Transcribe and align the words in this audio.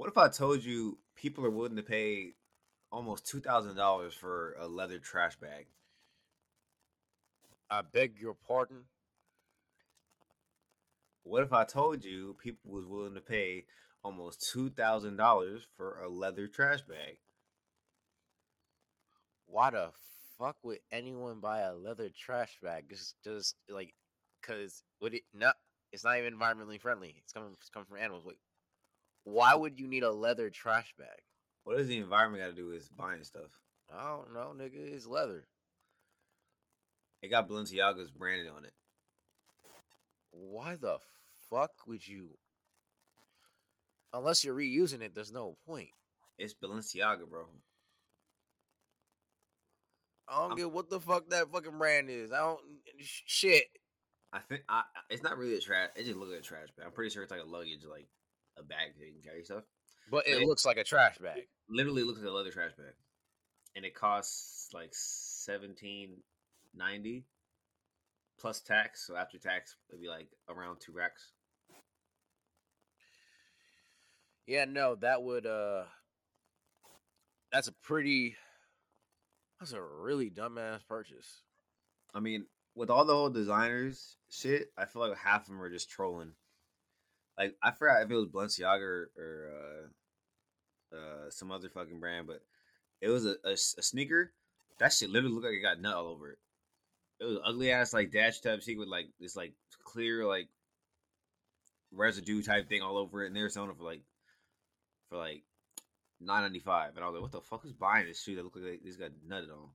What 0.00 0.08
if 0.08 0.16
I 0.16 0.30
told 0.30 0.64
you 0.64 0.96
people 1.14 1.44
are 1.44 1.50
willing 1.50 1.76
to 1.76 1.82
pay 1.82 2.32
almost 2.90 3.26
two 3.26 3.38
thousand 3.38 3.76
dollars 3.76 4.14
for 4.14 4.56
a 4.58 4.66
leather 4.66 4.98
trash 4.98 5.36
bag? 5.36 5.66
I 7.68 7.82
beg 7.82 8.18
your 8.18 8.32
pardon. 8.32 8.84
What 11.22 11.42
if 11.42 11.52
I 11.52 11.64
told 11.64 12.02
you 12.02 12.34
people 12.42 12.72
was 12.72 12.86
willing 12.86 13.12
to 13.12 13.20
pay 13.20 13.66
almost 14.02 14.50
two 14.50 14.70
thousand 14.70 15.18
dollars 15.18 15.66
for 15.76 16.00
a 16.02 16.08
leather 16.08 16.46
trash 16.46 16.80
bag? 16.80 17.18
Why 19.48 19.68
the 19.68 19.90
fuck 20.38 20.56
would 20.62 20.78
anyone 20.90 21.40
buy 21.40 21.58
a 21.58 21.74
leather 21.74 22.08
trash 22.08 22.56
bag? 22.62 22.86
Just, 22.88 23.16
just 23.22 23.54
like, 23.68 23.92
cause 24.42 24.82
would 25.02 25.12
it 25.12 25.24
not? 25.34 25.56
It's 25.92 26.04
not 26.04 26.16
even 26.16 26.38
environmentally 26.38 26.80
friendly. 26.80 27.16
It's 27.22 27.34
coming, 27.34 27.50
it's 27.60 27.68
coming 27.68 27.84
from 27.84 27.98
animals. 27.98 28.24
Wait, 28.24 28.38
why 29.24 29.54
would 29.54 29.78
you 29.78 29.86
need 29.86 30.02
a 30.02 30.10
leather 30.12 30.50
trash 30.50 30.94
bag? 30.98 31.18
What 31.64 31.76
does 31.76 31.88
the 31.88 31.98
environment 31.98 32.42
got 32.42 32.48
to 32.48 32.54
do 32.54 32.68
with 32.68 32.94
buying 32.96 33.22
stuff? 33.24 33.50
I 33.94 34.08
don't 34.08 34.32
know, 34.34 34.52
nigga. 34.56 34.76
It's 34.94 35.06
leather. 35.06 35.44
It 37.22 37.28
got 37.28 37.48
Balenciaga's 37.48 38.10
branded 38.10 38.48
on 38.48 38.64
it. 38.64 38.72
Why 40.30 40.76
the 40.76 40.98
fuck 41.50 41.72
would 41.86 42.06
you? 42.06 42.30
Unless 44.12 44.44
you're 44.44 44.54
reusing 44.56 45.02
it, 45.02 45.14
there's 45.14 45.32
no 45.32 45.56
point. 45.66 45.90
It's 46.38 46.54
Balenciaga, 46.54 47.28
bro. 47.28 47.44
I 50.28 50.40
don't 50.40 50.50
I'm- 50.50 50.56
get 50.56 50.70
what 50.72 50.88
the 50.88 51.00
fuck 51.00 51.28
that 51.30 51.50
fucking 51.50 51.76
brand 51.78 52.08
is. 52.08 52.32
I 52.32 52.38
don't 52.38 52.60
shit. 52.98 53.64
I 54.32 54.38
think 54.38 54.62
I, 54.68 54.82
it's 55.10 55.24
not 55.24 55.36
really 55.36 55.56
a 55.56 55.60
trash. 55.60 55.88
It 55.96 56.04
just 56.04 56.16
looks 56.16 56.30
like 56.30 56.40
a 56.40 56.44
trash 56.44 56.68
bag. 56.76 56.86
I'm 56.86 56.92
pretty 56.92 57.10
sure 57.10 57.22
it's 57.24 57.32
like 57.32 57.42
a 57.42 57.48
luggage, 57.48 57.84
like 57.84 58.06
a 58.56 58.62
bag 58.62 58.98
that 58.98 59.06
you 59.06 59.12
can 59.12 59.22
carry 59.22 59.44
stuff. 59.44 59.64
But 60.10 60.26
it 60.26 60.40
Yeah. 60.40 60.46
looks 60.46 60.64
like 60.64 60.76
a 60.76 60.84
trash 60.84 61.18
bag. 61.18 61.48
Literally 61.68 62.02
looks 62.02 62.18
like 62.20 62.28
a 62.28 62.32
leather 62.32 62.50
trash 62.50 62.72
bag, 62.74 62.94
and 63.76 63.84
it 63.84 63.94
costs 63.94 64.72
like 64.72 64.90
seventeen 64.94 66.22
ninety 66.74 67.26
plus 68.38 68.60
tax. 68.60 69.06
So 69.06 69.14
after 69.16 69.38
tax, 69.38 69.76
it'd 69.88 70.00
be 70.00 70.08
like 70.08 70.28
around 70.48 70.80
two 70.80 70.92
racks. 70.92 71.32
Yeah, 74.46 74.64
no, 74.64 74.96
that 74.96 75.22
would 75.22 75.46
uh 75.46 75.84
that's 77.52 77.68
a 77.68 77.72
pretty 77.72 78.36
that's 79.58 79.72
a 79.72 79.82
really 79.82 80.30
dumbass 80.30 80.86
purchase. 80.88 81.42
I 82.14 82.20
mean, 82.20 82.46
with 82.74 82.90
all 82.90 83.04
the 83.04 83.12
old 83.12 83.34
designers 83.34 84.16
shit, 84.28 84.72
I 84.76 84.86
feel 84.86 85.06
like 85.06 85.16
half 85.18 85.42
of 85.42 85.48
them 85.48 85.62
are 85.62 85.70
just 85.70 85.90
trolling. 85.90 86.32
Like 87.38 87.56
I 87.62 87.70
forgot 87.70 88.02
if 88.02 88.10
it 88.10 88.14
was 88.14 88.26
Balenciaga 88.26 88.82
or, 88.82 89.10
or 89.16 89.50
uh, 90.92 90.96
uh, 90.96 91.30
some 91.30 91.50
other 91.50 91.68
fucking 91.68 92.00
brand, 92.00 92.26
but 92.26 92.42
it 93.00 93.08
was 93.08 93.26
a 93.26 93.36
a 93.44 93.56
sneaker. 93.56 94.32
That 94.78 94.92
shit 94.92 95.10
literally 95.10 95.34
looked 95.34 95.46
like 95.46 95.54
it 95.54 95.62
got 95.62 95.80
nut 95.80 95.96
all 95.96 96.08
over 96.08 96.30
it. 96.32 96.38
It 97.20 97.24
was 97.24 97.38
ugly 97.44 97.70
ass 97.70 97.92
like 97.92 98.10
dash 98.12 98.40
type 98.40 98.62
shit 98.62 98.78
with 98.78 98.88
like 98.88 99.06
this 99.18 99.36
like 99.36 99.52
clear 99.84 100.24
like 100.26 100.48
residue 101.92 102.42
type 102.42 102.68
thing 102.68 102.82
all 102.82 102.96
over 102.96 103.24
it, 103.24 103.28
and 103.28 103.36
they 103.36 103.42
were 103.42 103.48
selling 103.48 103.70
it 103.70 103.76
for 103.76 103.84
like 103.84 104.02
for 105.08 105.18
like 105.18 105.42
nine 106.20 106.42
ninety 106.42 106.60
five, 106.60 106.96
and 106.96 107.04
I 107.04 107.08
was 107.08 107.14
like, 107.14 107.22
what 107.22 107.32
the 107.32 107.40
fuck 107.40 107.64
is 107.64 107.72
buying 107.72 108.06
this 108.06 108.22
shoe 108.22 108.36
that 108.36 108.44
look 108.44 108.56
like 108.56 108.82
this 108.84 108.96
got 108.96 109.10
nutted 109.28 109.50
on? 109.50 109.70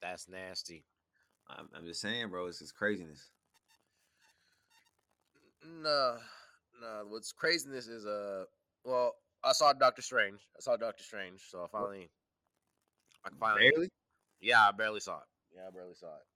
That's 0.00 0.28
nasty. 0.28 0.84
I'm, 1.48 1.68
I'm 1.74 1.86
just 1.86 2.00
saying, 2.00 2.28
bro, 2.28 2.46
it's 2.46 2.58
just 2.58 2.76
craziness. 2.76 3.30
No, 5.64 6.16
no. 6.80 7.04
What's 7.08 7.32
craziness 7.32 7.88
is 7.88 8.06
uh, 8.06 8.44
well, 8.84 9.14
I 9.44 9.52
saw 9.52 9.72
Doctor 9.72 10.02
Strange. 10.02 10.40
I 10.56 10.60
saw 10.60 10.76
Doctor 10.76 11.02
Strange, 11.02 11.42
so 11.48 11.64
I 11.64 11.66
finally, 11.68 12.10
I 13.24 13.30
finally, 13.38 13.70
Barely? 13.70 13.88
yeah, 14.40 14.68
I 14.68 14.72
barely 14.72 15.00
saw 15.00 15.18
it. 15.18 15.26
Yeah, 15.54 15.62
I 15.68 15.70
barely 15.70 15.94
saw 15.94 16.06
it. 16.06 16.26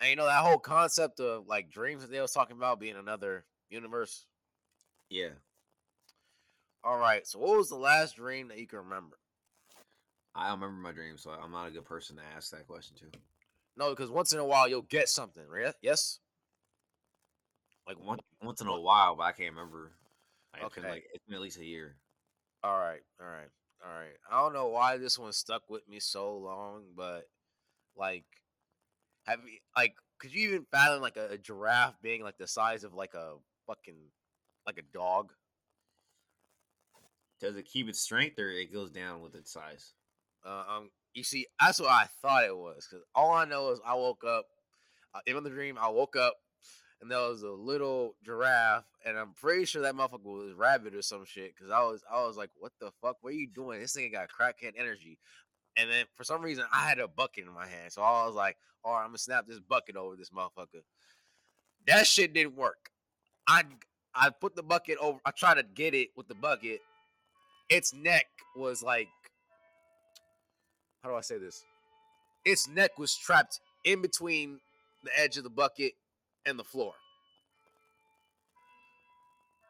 And 0.00 0.10
you 0.10 0.16
know 0.16 0.26
that 0.26 0.44
whole 0.44 0.58
concept 0.58 1.20
of 1.20 1.46
like 1.46 1.70
dreams 1.70 2.02
that 2.02 2.10
they 2.10 2.20
was 2.20 2.32
talking 2.32 2.56
about 2.56 2.80
being 2.80 2.96
another 2.96 3.44
universe. 3.70 4.26
Yeah. 5.10 5.30
All 6.82 6.98
right, 6.98 7.26
so 7.26 7.38
what 7.38 7.56
was 7.56 7.68
the 7.70 7.76
last 7.76 8.16
dream 8.16 8.48
that 8.48 8.58
you 8.58 8.66
can 8.66 8.80
remember? 8.80 9.16
I 10.34 10.48
don't 10.48 10.60
remember 10.60 10.82
my 10.82 10.92
dreams, 10.92 11.22
so 11.22 11.30
I'm 11.30 11.52
not 11.52 11.68
a 11.68 11.70
good 11.70 11.84
person 11.84 12.16
to 12.16 12.22
ask 12.36 12.50
that 12.50 12.66
question 12.66 12.96
to. 12.96 13.18
No, 13.76 13.90
because 13.90 14.10
once 14.10 14.32
in 14.32 14.40
a 14.40 14.44
while 14.44 14.68
you'll 14.68 14.82
get 14.82 15.08
something, 15.08 15.44
right? 15.48 15.72
Yes. 15.80 16.20
Like 17.86 17.98
once 18.02 18.22
once 18.42 18.60
in 18.60 18.66
a 18.66 18.80
while, 18.80 19.16
but 19.16 19.24
I 19.24 19.32
can't 19.32 19.54
remember. 19.54 19.92
Like, 20.52 20.62
it's 20.64 20.74
been, 20.74 20.84
Okay. 20.84 20.92
like 20.92 21.04
it's 21.12 21.24
been 21.26 21.34
at 21.34 21.40
least 21.40 21.58
a 21.58 21.64
year. 21.64 21.96
All 22.62 22.78
right, 22.78 23.02
all 23.20 23.26
right, 23.26 23.50
all 23.84 23.92
right. 23.92 24.16
I 24.30 24.40
don't 24.40 24.54
know 24.54 24.68
why 24.68 24.96
this 24.96 25.18
one 25.18 25.32
stuck 25.32 25.68
with 25.68 25.86
me 25.88 26.00
so 26.00 26.36
long, 26.38 26.84
but 26.96 27.24
like, 27.96 28.24
have 29.26 29.40
you 29.46 29.58
like, 29.76 29.94
could 30.18 30.34
you 30.34 30.48
even 30.48 30.66
fathom 30.70 31.02
like 31.02 31.16
a, 31.16 31.32
a 31.32 31.38
giraffe 31.38 32.00
being 32.00 32.22
like 32.22 32.38
the 32.38 32.46
size 32.46 32.84
of 32.84 32.94
like 32.94 33.12
a 33.14 33.34
fucking 33.66 33.98
like 34.66 34.78
a 34.78 34.96
dog? 34.96 35.32
Does 37.40 37.56
it 37.56 37.66
keep 37.66 37.88
its 37.88 38.00
strength 38.00 38.38
or 38.38 38.48
it 38.48 38.72
goes 38.72 38.90
down 38.90 39.20
with 39.20 39.34
its 39.34 39.52
size? 39.52 39.92
Uh, 40.46 40.64
um, 40.68 40.90
you 41.12 41.22
see, 41.22 41.46
that's 41.60 41.80
what 41.80 41.90
I 41.90 42.06
thought 42.22 42.44
it 42.44 42.56
was. 42.56 42.86
Cause 42.86 43.02
all 43.14 43.32
I 43.32 43.44
know 43.44 43.70
is 43.72 43.80
I 43.84 43.94
woke 43.94 44.24
up. 44.24 44.46
Uh, 45.14 45.20
in 45.26 45.42
the 45.44 45.50
dream, 45.50 45.78
I 45.78 45.88
woke 45.88 46.16
up 46.16 46.34
and 47.04 47.12
there 47.12 47.28
was 47.28 47.42
a 47.42 47.50
little 47.50 48.14
giraffe, 48.24 48.86
and 49.04 49.18
I'm 49.18 49.34
pretty 49.34 49.66
sure 49.66 49.82
that 49.82 49.94
motherfucker 49.94 50.24
was 50.24 50.54
rabbit 50.54 50.94
or 50.94 51.02
some 51.02 51.26
shit. 51.26 51.54
Cause 51.54 51.70
I 51.70 51.80
was, 51.80 52.02
I 52.10 52.24
was 52.24 52.38
like, 52.38 52.48
"What 52.58 52.72
the 52.80 52.90
fuck? 53.02 53.18
What 53.20 53.34
are 53.34 53.36
you 53.36 53.46
doing? 53.46 53.78
This 53.78 53.92
thing 53.92 54.10
got 54.10 54.28
crackhead 54.30 54.72
energy." 54.78 55.18
And 55.76 55.90
then 55.90 56.06
for 56.14 56.24
some 56.24 56.40
reason, 56.40 56.64
I 56.72 56.88
had 56.88 56.98
a 56.98 57.06
bucket 57.06 57.44
in 57.46 57.52
my 57.52 57.66
hand, 57.66 57.92
so 57.92 58.00
I 58.00 58.24
was 58.26 58.34
like, 58.34 58.56
"All 58.82 58.94
right, 58.94 59.02
I'm 59.02 59.08
gonna 59.08 59.18
snap 59.18 59.46
this 59.46 59.60
bucket 59.60 59.96
over 59.96 60.16
this 60.16 60.30
motherfucker." 60.30 60.80
That 61.86 62.06
shit 62.06 62.32
didn't 62.32 62.56
work. 62.56 62.88
I, 63.46 63.64
I 64.14 64.30
put 64.30 64.56
the 64.56 64.62
bucket 64.62 64.96
over. 64.98 65.18
I 65.26 65.30
tried 65.32 65.56
to 65.56 65.62
get 65.62 65.92
it 65.94 66.08
with 66.16 66.28
the 66.28 66.34
bucket. 66.34 66.80
Its 67.68 67.92
neck 67.92 68.26
was 68.56 68.82
like 68.82 69.08
how 71.02 71.10
do 71.10 71.16
I 71.16 71.20
say 71.20 71.36
this? 71.36 71.62
Its 72.46 72.66
neck 72.66 72.98
was 72.98 73.14
trapped 73.14 73.60
in 73.84 74.00
between 74.00 74.58
the 75.02 75.10
edge 75.20 75.36
of 75.36 75.44
the 75.44 75.50
bucket 75.50 75.92
and 76.46 76.58
the 76.58 76.64
floor. 76.64 76.94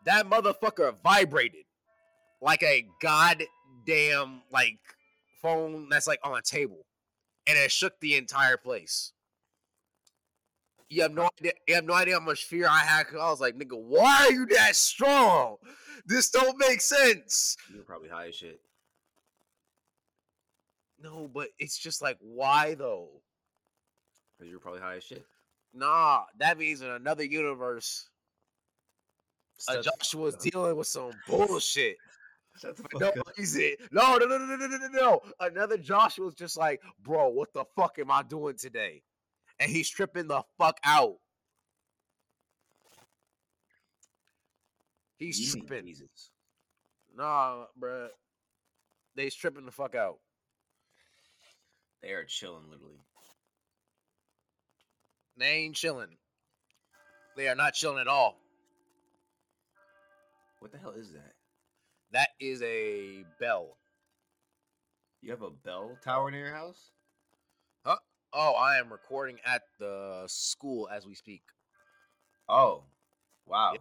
That 0.04 0.26
motherfucker 0.26 0.94
vibrated 1.02 1.64
like 2.42 2.62
a 2.62 2.86
goddamn 3.00 4.42
like 4.50 4.78
phone 5.40 5.88
that's 5.88 6.06
like 6.06 6.20
on 6.22 6.38
a 6.38 6.42
table, 6.42 6.84
and 7.46 7.58
it 7.58 7.70
shook 7.72 7.98
the 8.00 8.16
entire 8.16 8.56
place. 8.56 9.12
You 10.90 11.02
have 11.02 11.12
no 11.12 11.28
idea. 11.38 11.52
You 11.66 11.74
have 11.76 11.84
no 11.84 11.94
idea 11.94 12.14
how 12.14 12.20
much 12.24 12.44
fear 12.44 12.66
I 12.68 12.80
had. 12.80 13.06
'cause 13.06 13.18
I 13.18 13.30
was 13.30 13.40
like, 13.40 13.54
"Nigga, 13.56 13.78
why 13.78 14.26
are 14.26 14.32
you 14.32 14.46
that 14.46 14.76
strong? 14.76 15.56
This 16.04 16.28
don't 16.30 16.58
make 16.58 16.80
sense." 16.82 17.56
You 17.70 17.78
were 17.78 17.84
probably 17.84 18.10
high 18.10 18.28
as 18.28 18.34
shit. 18.34 18.60
No, 20.98 21.28
but 21.28 21.48
it's 21.58 21.76
just 21.78 22.00
like, 22.02 22.16
why 22.20 22.74
though? 22.74 23.22
Because 24.38 24.48
you 24.48 24.56
were 24.56 24.60
probably 24.60 24.80
high 24.80 24.96
as 24.96 25.04
shit 25.04 25.26
nah, 25.74 26.22
that 26.38 26.58
means 26.58 26.80
in 26.80 26.88
another 26.88 27.24
universe, 27.24 28.08
uh, 29.68 29.78
a 29.78 29.82
Joshua's 29.82 30.36
dealing 30.36 30.76
with 30.76 30.86
some 30.86 31.10
bullshit. 31.28 31.96
Shut 32.60 32.76
the 32.76 32.82
fuck 32.82 33.00
no 33.00 33.08
up. 33.08 33.14
No, 33.90 34.16
no, 34.16 34.26
no, 34.26 34.38
no, 34.38 34.56
no, 34.56 34.66
no, 34.66 34.88
no. 34.88 35.20
Another 35.40 35.76
Joshua's 35.76 36.34
just 36.34 36.56
like, 36.56 36.80
bro, 37.02 37.28
what 37.28 37.52
the 37.52 37.64
fuck 37.74 37.98
am 37.98 38.10
I 38.10 38.22
doing 38.22 38.56
today? 38.56 39.02
And 39.58 39.70
he's 39.70 39.88
tripping 39.88 40.28
the 40.28 40.42
fuck 40.58 40.78
out. 40.84 41.16
He's 45.16 45.40
Easy. 45.40 45.60
tripping. 45.60 45.86
Jesus. 45.86 46.30
Nah, 47.16 47.64
bruh. 47.80 48.08
They's 49.16 49.34
tripping 49.34 49.64
the 49.64 49.72
fuck 49.72 49.94
out. 49.94 50.18
They 52.02 52.10
are 52.10 52.24
chilling, 52.24 52.64
literally. 52.70 52.98
They 55.36 55.46
ain't 55.46 55.74
chilling. 55.74 56.16
They 57.36 57.48
are 57.48 57.54
not 57.56 57.74
chilling 57.74 57.98
at 57.98 58.08
all. 58.08 58.36
What 60.60 60.72
the 60.72 60.78
hell 60.78 60.92
is 60.96 61.12
that? 61.12 61.32
That 62.12 62.28
is 62.40 62.62
a 62.62 63.24
bell. 63.40 63.76
You 65.20 65.30
have 65.32 65.42
a 65.42 65.50
bell 65.50 65.96
tower 66.02 66.30
near 66.30 66.46
your 66.46 66.54
house? 66.54 66.90
Huh? 67.84 67.96
Oh, 68.32 68.52
I 68.52 68.78
am 68.78 68.90
recording 68.90 69.38
at 69.44 69.62
the 69.78 70.24
school 70.26 70.88
as 70.88 71.06
we 71.06 71.14
speak. 71.14 71.42
Oh, 72.48 72.84
wow. 73.46 73.74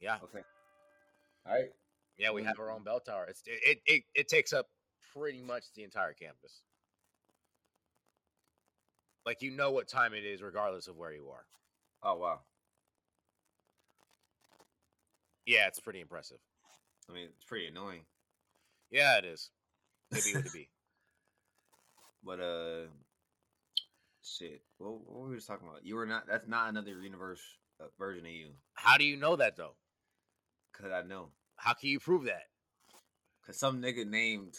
Yeah, 0.00 0.16
Okay. 0.22 0.44
All 1.46 1.54
right. 1.54 1.70
yeah, 2.18 2.30
we 2.30 2.42
have 2.44 2.58
our 2.58 2.70
own 2.70 2.82
bell 2.82 3.00
tower. 3.00 3.26
It's 3.28 3.42
it 3.46 3.60
it, 3.62 3.78
it, 3.86 4.02
it 4.14 4.28
takes 4.28 4.52
up 4.52 4.66
pretty 5.14 5.42
much 5.42 5.64
the 5.74 5.84
entire 5.84 6.12
campus. 6.12 6.62
Like 9.26 9.42
you 9.42 9.50
know 9.50 9.72
what 9.72 9.88
time 9.88 10.14
it 10.14 10.24
is, 10.24 10.40
regardless 10.40 10.86
of 10.86 10.96
where 10.96 11.12
you 11.12 11.28
are. 11.30 11.44
Oh, 12.02 12.14
wow. 12.14 12.38
Yeah, 15.44 15.66
it's 15.66 15.80
pretty 15.80 16.00
impressive. 16.00 16.38
I 17.10 17.12
mean, 17.12 17.28
it's 17.34 17.44
pretty 17.44 17.66
annoying. 17.66 18.02
Yeah, 18.90 19.18
it 19.18 19.24
is. 19.24 19.50
Maybe 20.12 20.30
It 20.30 20.44
would 20.44 20.52
be. 20.52 20.70
But 22.24 22.40
uh, 22.40 22.88
shit. 24.20 24.60
What, 24.78 24.94
what 25.06 25.20
were 25.20 25.28
we 25.28 25.36
just 25.36 25.46
talking 25.46 25.68
about? 25.68 25.86
You 25.86 25.94
were 25.94 26.06
not. 26.06 26.26
That's 26.26 26.48
not 26.48 26.68
another 26.68 27.00
universe 27.00 27.40
uh, 27.80 27.84
version 28.00 28.26
of 28.26 28.32
you. 28.32 28.48
How 28.74 28.96
do 28.96 29.04
you 29.04 29.16
know 29.16 29.36
that 29.36 29.56
though? 29.56 29.76
Cause 30.72 30.90
I 30.92 31.02
know. 31.06 31.28
How 31.54 31.72
can 31.72 31.88
you 31.88 32.00
prove 32.00 32.24
that? 32.24 32.42
Cause 33.46 33.60
some 33.60 33.80
nigga 33.80 34.04
named 34.04 34.54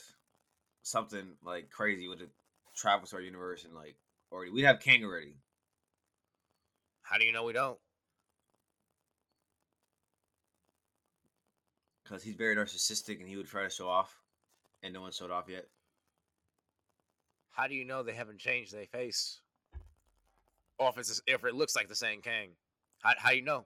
something 0.84 1.34
like 1.44 1.70
crazy 1.72 2.08
with 2.08 2.22
a 2.22 2.30
travel 2.74 3.06
to 3.08 3.18
our 3.18 3.22
universe 3.22 3.66
and 3.66 3.76
like 3.76 3.98
already 4.32 4.52
we'd 4.52 4.64
have 4.64 4.80
Kang 4.80 5.04
already. 5.04 5.36
How 7.02 7.18
do 7.18 7.26
you 7.26 7.32
know 7.32 7.44
we 7.44 7.54
don't? 7.54 7.78
Cause 12.08 12.24
he's 12.24 12.36
very 12.36 12.56
narcissistic 12.56 13.20
and 13.20 13.28
he 13.28 13.36
would 13.36 13.48
try 13.48 13.64
to 13.64 13.70
show 13.70 13.90
off, 13.90 14.16
and 14.82 14.94
no 14.94 15.02
one 15.02 15.12
showed 15.12 15.32
off 15.32 15.50
yet. 15.50 15.66
How 17.52 17.68
do 17.68 17.76
you 17.76 17.86
know 17.86 18.04
they 18.04 18.14
haven't 18.14 18.40
changed 18.40 18.74
their 18.74 18.86
face? 18.86 19.42
Or 20.78 20.90
if 20.90 20.98
it's 20.98 21.22
if 21.28 21.44
it 21.44 21.56
looks 21.56 21.76
like 21.76 21.88
the 21.90 21.96
same 21.96 22.22
Kang? 22.22 22.52
How 23.00 23.14
how 23.18 23.32
you 23.32 23.42
know? 23.42 23.66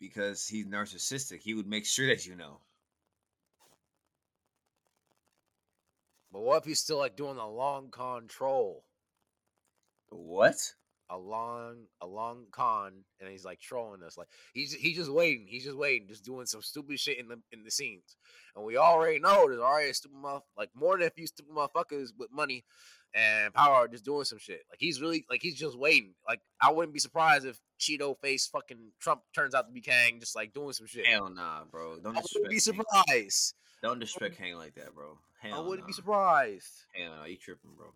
Because 0.00 0.46
he's 0.46 0.66
narcissistic, 0.66 1.40
he 1.40 1.54
would 1.54 1.68
make 1.68 1.86
sure 1.86 2.08
that 2.08 2.26
you 2.26 2.34
know. 2.34 2.60
But 6.32 6.42
what 6.42 6.58
if 6.58 6.64
he's 6.64 6.80
still 6.80 6.98
like 6.98 7.16
doing 7.16 7.36
the 7.36 7.46
long 7.46 7.90
control? 7.90 8.84
What? 10.16 10.56
a 11.10 11.18
long 11.18 11.76
a 12.00 12.06
long 12.06 12.46
con 12.50 12.92
and 13.20 13.28
he's 13.28 13.44
like 13.44 13.60
trolling 13.60 14.02
us 14.02 14.16
like 14.16 14.28
he's 14.54 14.72
he's 14.72 14.96
just 14.96 15.12
waiting 15.12 15.46
he's 15.46 15.64
just 15.64 15.76
waiting 15.76 16.08
just 16.08 16.24
doing 16.24 16.46
some 16.46 16.62
stupid 16.62 16.98
shit 16.98 17.18
in 17.18 17.28
the 17.28 17.38
in 17.52 17.62
the 17.62 17.70
scenes 17.70 18.16
and 18.56 18.64
we 18.64 18.76
already 18.78 19.18
know 19.18 19.46
there's 19.46 19.60
already 19.60 19.90
a 19.90 19.94
stupid 19.94 20.16
motherf- 20.16 20.40
like 20.56 20.70
more 20.74 20.96
than 20.96 21.06
a 21.06 21.10
few 21.10 21.26
stupid 21.26 21.54
motherfuckers 21.54 22.08
with 22.18 22.32
money 22.32 22.64
and 23.14 23.52
power 23.52 23.86
just 23.86 24.04
doing 24.04 24.24
some 24.24 24.38
shit 24.38 24.62
like 24.70 24.78
he's 24.80 25.00
really 25.00 25.26
like 25.28 25.42
he's 25.42 25.58
just 25.58 25.78
waiting 25.78 26.14
like 26.26 26.40
I 26.60 26.72
wouldn't 26.72 26.94
be 26.94 27.00
surprised 27.00 27.44
if 27.44 27.60
Cheeto 27.78 28.18
face 28.20 28.46
fucking 28.46 28.92
Trump 28.98 29.20
turns 29.34 29.54
out 29.54 29.66
to 29.66 29.72
be 29.72 29.82
Kang 29.82 30.20
just 30.20 30.34
like 30.34 30.54
doing 30.54 30.72
some 30.72 30.86
shit 30.86 31.06
Hell 31.06 31.28
nah, 31.28 31.64
bro. 31.70 31.98
Don't 32.02 32.16
I 32.16 32.20
wouldn't 32.20 32.48
be 32.50 32.56
disrespect. 32.56 32.88
Kang. 32.92 33.04
surprised 33.04 33.54
Don't 33.82 34.00
disrespect 34.00 34.38
Kang 34.38 34.56
like 34.56 34.74
that, 34.76 34.94
bro. 34.94 35.18
Hell 35.40 35.54
I 35.54 35.60
wouldn't 35.60 35.80
nah. 35.80 35.86
be 35.86 35.92
surprised 35.92 36.86
Hell 36.92 37.12
no, 37.20 37.24
you 37.26 37.36
tripping, 37.36 37.74
bro. 37.76 37.88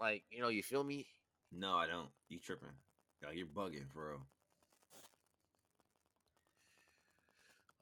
Like 0.00 0.24
you 0.30 0.40
know 0.40 0.48
you 0.48 0.62
feel 0.62 0.84
me 0.84 1.06
No, 1.52 1.74
I 1.74 1.86
don't. 1.86 2.08
You 2.28 2.38
tripping. 2.38 2.68
Yo, 3.22 3.30
you're 3.30 3.46
bugging, 3.46 3.92
bro. 3.94 4.16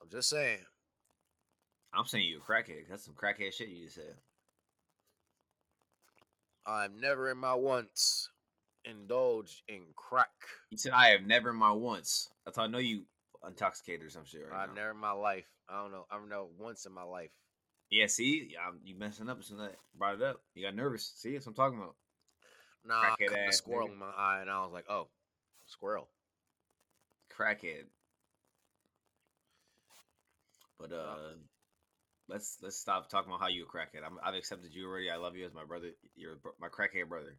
I'm 0.02 0.08
just 0.10 0.28
saying 0.28 0.58
I'm 1.92 2.04
saying 2.06 2.26
you 2.26 2.38
a 2.38 2.40
crackhead. 2.52 2.88
That's 2.90 3.04
some 3.04 3.14
crackhead 3.14 3.52
shit 3.52 3.68
you 3.68 3.84
just 3.84 3.94
said. 3.96 4.14
I'm 6.66 6.98
never 7.00 7.30
in 7.30 7.38
my 7.38 7.54
once 7.54 8.28
indulged 8.84 9.62
in 9.68 9.82
crack. 9.94 10.28
You 10.70 10.78
said 10.78 10.92
I 10.92 11.08
have 11.08 11.22
never 11.22 11.50
in 11.50 11.56
my 11.56 11.72
once. 11.72 12.28
That's 12.44 12.56
how 12.56 12.64
I 12.64 12.68
know 12.68 12.78
you 12.78 13.04
intoxicated 13.46 14.06
or 14.06 14.10
some 14.10 14.24
shit 14.24 14.42
right 14.50 14.64
I've 14.64 14.74
never 14.74 14.90
in 14.90 14.96
my 14.96 15.12
life. 15.12 15.46
I 15.68 15.80
don't 15.82 15.92
know. 15.92 16.06
I 16.10 16.16
don't 16.16 16.28
know 16.28 16.48
once 16.58 16.84
in 16.86 16.92
my 16.92 17.02
life. 17.02 17.30
Yeah, 17.90 18.06
see, 18.06 18.48
yeah, 18.52 18.60
I'm- 18.60 18.80
you 18.82 18.96
messing 18.96 19.28
up 19.28 19.38
as 19.38 19.46
soon 19.46 19.60
as 19.60 19.70
I 19.70 19.74
brought 19.94 20.16
it 20.16 20.22
up. 20.22 20.42
You 20.54 20.64
got 20.64 20.74
nervous. 20.74 21.12
See, 21.16 21.32
that's 21.32 21.46
what 21.46 21.50
I'm 21.52 21.56
talking 21.56 21.78
about. 21.78 21.96
Nah, 22.86 23.00
I 23.00 23.06
Crackhead 23.20 23.28
caught 23.30 23.48
a 23.48 23.52
squirrel 23.52 23.88
nigga. 23.88 23.92
in 23.92 23.98
my 23.98 24.10
eye, 24.16 24.38
and 24.40 24.50
I 24.50 24.62
was 24.62 24.72
like, 24.72 24.84
"Oh, 24.90 25.08
squirrel." 25.66 26.08
Crackhead. 27.36 27.84
But 30.78 30.92
uh, 30.92 31.34
let's 32.28 32.58
let's 32.62 32.76
stop 32.78 33.08
talking 33.08 33.30
about 33.30 33.40
how 33.40 33.48
you 33.48 33.64
a 33.64 33.66
crackhead. 33.66 34.04
I'm, 34.04 34.18
I've 34.22 34.34
accepted 34.34 34.74
you 34.74 34.86
already. 34.86 35.10
I 35.10 35.16
love 35.16 35.36
you 35.36 35.46
as 35.46 35.54
my 35.54 35.64
brother. 35.64 35.90
You're 36.14 36.34
a 36.34 36.36
bro- 36.36 36.52
my 36.60 36.68
crackhead 36.68 37.08
brother. 37.08 37.36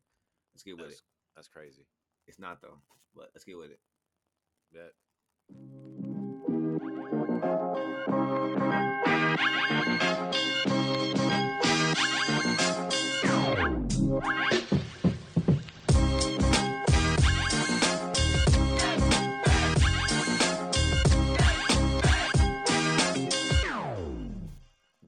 Let's 0.53 0.63
get 0.63 0.77
with 0.77 0.87
That's, 0.87 0.95
it. 0.99 1.01
that's 1.35 1.47
crazy. 1.47 1.85
It's 2.27 2.39
not 2.39 2.61
though, 2.61 2.79
but 3.15 3.29
let's 3.35 3.43
get 3.45 3.57
with 3.57 3.71
it. 3.71 3.79
That 4.73 4.93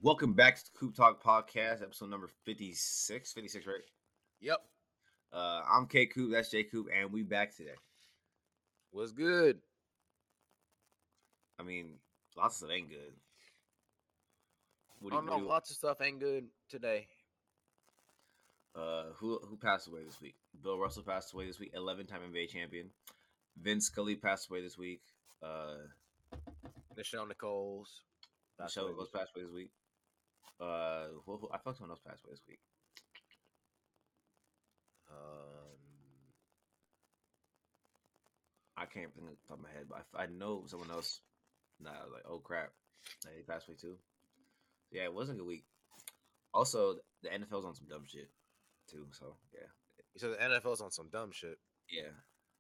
Welcome 0.02 0.34
back 0.34 0.58
to 0.58 0.64
the 0.64 0.78
Coop 0.78 0.96
Talk 0.96 1.24
Podcast, 1.24 1.82
episode 1.82 2.10
number 2.10 2.30
56. 2.46 3.34
56, 3.34 3.66
right? 3.66 3.76
Yep. 4.42 4.58
Uh, 5.34 5.62
I'm 5.70 5.88
K 5.88 6.06
Coop, 6.06 6.32
that's 6.32 6.50
J 6.52 6.64
Coop, 6.64 6.88
and 6.96 7.12
we 7.12 7.24
back 7.24 7.56
today. 7.56 7.72
Was 8.92 9.12
good. 9.12 9.58
I 11.60 11.64
mean, 11.64 11.94
lots 12.38 12.56
of 12.62 12.68
stuff 12.68 12.76
ain't 12.78 12.90
good. 12.90 13.14
What 15.00 15.12
do 15.12 15.16
don't 15.18 15.26
you, 15.26 15.32
know. 15.32 15.40
do 15.40 15.48
Lots 15.48 15.72
of 15.72 15.78
stuff 15.78 16.00
ain't 16.02 16.20
good 16.20 16.46
today. 16.70 17.08
uh, 18.76 19.06
who 19.16 19.40
who 19.50 19.58
passed 19.58 19.88
away 19.88 20.04
this 20.06 20.22
week? 20.22 20.36
Bill 20.64 20.78
Russell 20.78 21.04
passed 21.04 21.34
away 21.34 21.48
this 21.48 21.60
week, 21.60 21.72
11 21.74 22.06
time 22.06 22.22
NBA 22.32 22.50
champion. 22.50 22.90
Vince 23.62 23.88
Scully 23.88 24.16
passed 24.16 24.50
away 24.50 24.62
this 24.62 24.78
week. 24.78 25.02
Uh, 25.42 25.78
Michelle 26.96 27.26
Nichols. 27.26 28.02
Michelle 28.60 28.86
away 28.86 28.94
was 28.94 29.08
this 29.08 29.14
week. 29.14 29.22
passed 29.22 29.36
away 29.36 29.46
this 29.46 29.54
week. 29.54 29.72
Uh, 30.60 31.08
who, 31.26 31.38
who, 31.38 31.50
I 31.54 31.60
felt 31.60 31.78
someone 31.78 31.92
else 31.92 32.02
passed 32.06 32.24
away 32.24 32.34
this 32.34 32.42
week. 32.48 32.60
Um, 35.12 35.78
I 38.76 38.86
can't 38.86 39.14
think 39.14 39.28
of 39.28 39.34
the 39.34 39.48
top 39.48 39.58
of 39.58 39.64
my 39.64 39.70
head, 39.70 39.86
but 39.90 40.06
I, 40.16 40.24
I 40.24 40.26
know 40.28 40.64
someone 40.68 40.92
else. 40.92 41.22
Nah, 41.80 41.92
I 41.92 42.04
was 42.04 42.14
like, 42.14 42.26
oh 42.28 42.40
crap, 42.40 42.72
nah, 43.24 43.32
he 43.36 43.44
passed 43.44 43.68
away 43.68 43.78
too. 43.80 43.98
Yeah, 44.92 45.04
it 45.04 45.14
wasn't 45.14 45.38
a 45.38 45.42
good 45.42 45.48
week. 45.48 45.66
Also, 46.54 46.96
the 47.22 47.30
NFL's 47.30 47.66
on 47.66 47.76
some 47.76 47.88
dumb 47.88 48.06
shit 48.08 48.30
too. 48.90 49.06
So 49.12 49.36
yeah, 49.54 49.68
you 50.14 50.20
said 50.20 50.32
the 50.32 50.38
NFL's 50.38 50.82
on 50.82 50.92
some 50.92 51.10
dumb 51.12 51.32
shit. 51.32 51.60
yeah. 51.90 52.10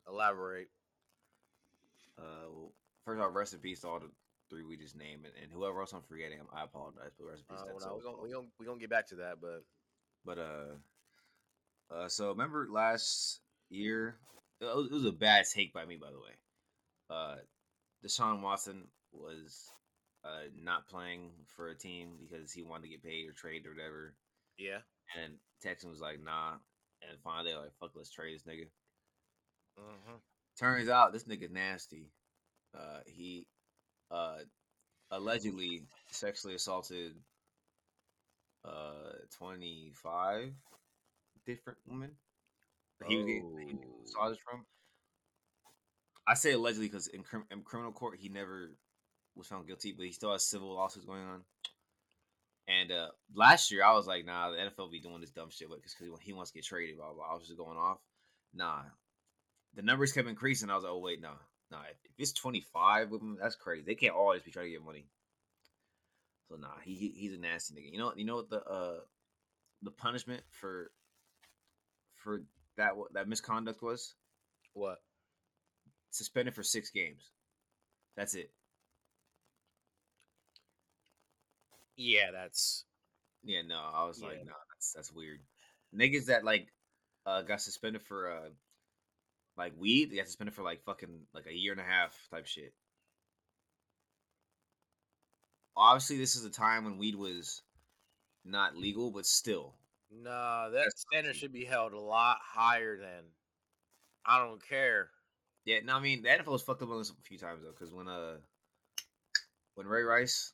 Elaborate. 0.07 0.69
Uh, 2.17 2.47
well, 2.53 2.71
first 3.05 3.21
off, 3.21 3.35
rest 3.35 3.53
in 3.53 3.59
peace 3.59 3.81
to 3.81 3.87
all 3.87 3.99
the 3.99 4.09
three 4.49 4.63
we 4.63 4.77
just 4.77 4.95
named, 4.95 5.25
and, 5.25 5.33
and 5.43 5.51
whoever 5.51 5.79
else 5.81 5.93
I'm 5.93 6.01
forgetting, 6.03 6.39
I 6.53 6.63
apologize. 6.63 7.11
But 7.17 7.25
rest 7.27 7.43
in 7.49 7.55
Uh, 7.55 7.63
peace. 7.63 7.71
well, 7.73 7.89
no, 7.89 7.95
we're 7.95 8.03
gonna 8.03 8.21
we 8.23 8.31
gonna 8.31 8.47
we 8.59 8.65
gonna 8.65 8.79
get 8.79 8.89
back 8.89 9.07
to 9.09 9.15
that, 9.17 9.39
but 9.41 9.63
But 10.25 10.37
uh, 10.39 10.75
uh, 11.93 12.07
so 12.09 12.29
remember 12.29 12.67
last 12.69 13.39
year? 13.69 14.17
It 14.59 14.65
was, 14.65 14.87
it 14.87 14.93
was 14.93 15.05
a 15.05 15.11
bad 15.11 15.45
take 15.53 15.71
by 15.73 15.85
me, 15.85 15.97
by 15.97 16.09
the 16.11 16.17
way. 16.19 16.35
Uh, 17.09 17.35
Deshaun 18.05 18.41
Watson 18.41 18.87
was 19.11 19.69
uh 20.25 20.49
not 20.61 20.87
playing 20.87 21.31
for 21.55 21.69
a 21.69 21.75
team 21.77 22.17
because 22.19 22.51
he 22.51 22.63
wanted 22.63 22.83
to 22.83 22.89
get 22.89 23.03
paid 23.03 23.27
or 23.29 23.33
trade 23.33 23.65
or 23.65 23.71
whatever, 23.71 24.15
yeah. 24.57 24.79
and 25.15 25.33
Texan 25.61 25.89
was 25.89 26.01
like, 26.01 26.19
nah. 26.21 26.53
And 27.07 27.19
finally, 27.23 27.53
like, 27.53 27.71
fuck, 27.79 27.91
let's 27.95 28.09
trade 28.09 28.35
this 28.35 28.43
nigga. 28.43 28.67
hmm 29.77 30.15
Turns 30.59 30.89
out 30.89 31.13
this 31.13 31.25
nigga 31.25 31.51
nasty. 31.51 32.09
Uh, 32.75 32.99
he 33.05 33.45
uh 34.11 34.37
allegedly 35.11 35.83
sexually 36.11 36.55
assaulted 36.55 37.13
uh 38.65 39.11
25 39.37 40.51
different 41.45 41.79
women. 41.87 42.11
He 43.07 43.15
was 43.15 43.25
getting 43.25 43.43
Oh. 43.45 43.99
massages 44.03 44.39
from. 44.49 44.65
I 46.27 46.33
say 46.33 46.51
allegedly 46.53 46.87
because 46.87 47.07
in, 47.07 47.23
crim- 47.23 47.45
in 47.51 47.61
criminal 47.61 47.91
court 47.93 48.17
he 48.19 48.27
never 48.29 48.71
was 49.35 49.47
found 49.47 49.67
guilty, 49.67 49.93
but 49.93 50.05
he 50.05 50.11
still 50.11 50.31
has 50.31 50.43
civil 50.43 50.73
lawsuits 50.73 51.05
going 51.05 51.21
on. 51.21 51.43
And 52.67 52.91
uh 52.91 53.07
last 53.33 53.71
year 53.71 53.83
I 53.83 53.93
was 53.93 54.07
like, 54.07 54.25
nah, 54.25 54.51
the 54.51 54.57
NFL 54.57 54.91
be 54.91 54.99
doing 54.99 55.21
this 55.21 55.29
dumb 55.29 55.49
shit 55.51 55.69
because 55.69 55.95
he, 55.97 56.09
he 56.21 56.33
wants 56.33 56.51
to 56.51 56.57
get 56.57 56.65
traded. 56.65 56.97
Blah, 56.97 57.07
blah 57.13 57.15
blah. 57.23 57.31
I 57.31 57.35
was 57.35 57.45
just 57.47 57.57
going 57.57 57.77
off. 57.77 57.99
Nah, 58.53 58.81
the 59.75 59.83
numbers 59.83 60.11
kept 60.11 60.27
increasing. 60.27 60.69
I 60.69 60.75
was 60.75 60.83
like, 60.83 60.91
oh 60.93 60.99
wait, 60.99 61.21
nah, 61.21 61.35
nah. 61.71 61.81
If, 61.91 61.97
if 62.05 62.11
it's 62.19 62.33
twenty 62.33 62.61
five 62.61 63.09
with 63.09 63.21
them, 63.21 63.37
that's 63.41 63.55
crazy. 63.55 63.83
They 63.85 63.95
can't 63.95 64.15
always 64.15 64.41
be 64.41 64.51
trying 64.51 64.65
to 64.67 64.71
get 64.71 64.83
money. 64.83 65.05
So 66.49 66.55
nah, 66.55 66.79
he, 66.83 66.95
he 66.95 67.09
he's 67.09 67.33
a 67.33 67.37
nasty 67.37 67.75
nigga. 67.75 67.91
You 67.91 67.99
know 67.99 68.13
you 68.15 68.25
know 68.25 68.37
what 68.37 68.49
the 68.49 68.63
uh 68.63 68.99
the 69.81 69.91
punishment 69.91 70.43
for 70.51 70.91
for 72.15 72.43
that 72.75 72.93
that 73.13 73.27
misconduct 73.27 73.81
was 73.81 74.15
What? 74.73 75.01
suspended 76.11 76.53
for 76.53 76.63
six 76.63 76.89
games. 76.89 77.31
That's 78.15 78.35
it. 78.35 78.51
Yeah, 81.95 82.31
that's 82.31 82.85
Yeah, 83.43 83.61
no, 83.63 83.79
I 83.93 84.05
was 84.05 84.21
like, 84.21 84.39
Yeah. 84.39 84.45
nah, 84.45 84.53
that's 84.73 84.93
that's 84.93 85.11
weird. 85.11 85.39
Niggas 85.95 86.25
that 86.25 86.43
like 86.43 86.67
uh 87.25 87.41
got 87.43 87.61
suspended 87.61 88.01
for 88.03 88.31
uh 88.31 88.49
like 89.57 89.73
weed, 89.77 90.11
they 90.11 90.23
spend 90.25 90.47
it 90.49 90.53
for 90.53 90.63
like 90.63 90.83
fucking 90.83 91.27
like 91.33 91.47
a 91.47 91.53
year 91.53 91.71
and 91.71 91.81
a 91.81 91.83
half 91.83 92.15
type 92.31 92.45
shit. 92.45 92.73
Obviously, 95.75 96.17
this 96.17 96.35
is 96.35 96.43
a 96.45 96.49
time 96.49 96.85
when 96.85 96.97
weed 96.97 97.15
was 97.15 97.61
not 98.43 98.75
legal, 98.75 99.11
but 99.11 99.25
still. 99.25 99.75
Nah, 100.11 100.69
that 100.69 100.83
That's 100.83 101.01
standard 101.01 101.35
should 101.35 101.51
be 101.51 101.65
held 101.65 101.93
a 101.93 101.99
lot 101.99 102.37
higher 102.41 102.97
than. 102.97 103.23
I 104.25 104.39
don't 104.39 104.65
care. 104.67 105.09
Yeah, 105.65 105.79
no, 105.83 105.95
I 105.95 105.99
mean 105.99 106.21
the 106.21 106.29
NFL 106.29 106.47
was 106.47 106.61
fucked 106.61 106.81
up 106.81 106.89
on 106.89 106.97
this 106.97 107.09
a 107.09 107.13
few 107.23 107.37
times 107.37 107.61
though, 107.63 107.71
because 107.71 107.93
when 107.93 108.07
uh 108.07 108.37
when 109.75 109.85
Ray 109.87 110.03
Rice 110.03 110.53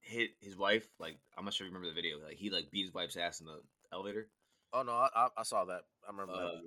hit 0.00 0.30
his 0.40 0.56
wife, 0.56 0.86
like 0.98 1.18
I'm 1.36 1.44
not 1.44 1.54
sure 1.54 1.66
if 1.66 1.70
you 1.70 1.76
remember 1.76 1.92
the 1.94 2.00
video, 2.00 2.18
like 2.24 2.36
he 2.36 2.50
like 2.50 2.70
beat 2.70 2.84
his 2.84 2.94
wife's 2.94 3.16
ass 3.16 3.40
in 3.40 3.46
the 3.46 3.60
elevator. 3.92 4.28
Oh 4.72 4.82
no, 4.82 4.92
I, 4.92 5.08
I, 5.14 5.28
I 5.38 5.42
saw 5.42 5.64
that. 5.64 5.82
I 6.06 6.10
remember 6.10 6.32
Uh, 6.34 6.36
that. 6.38 6.62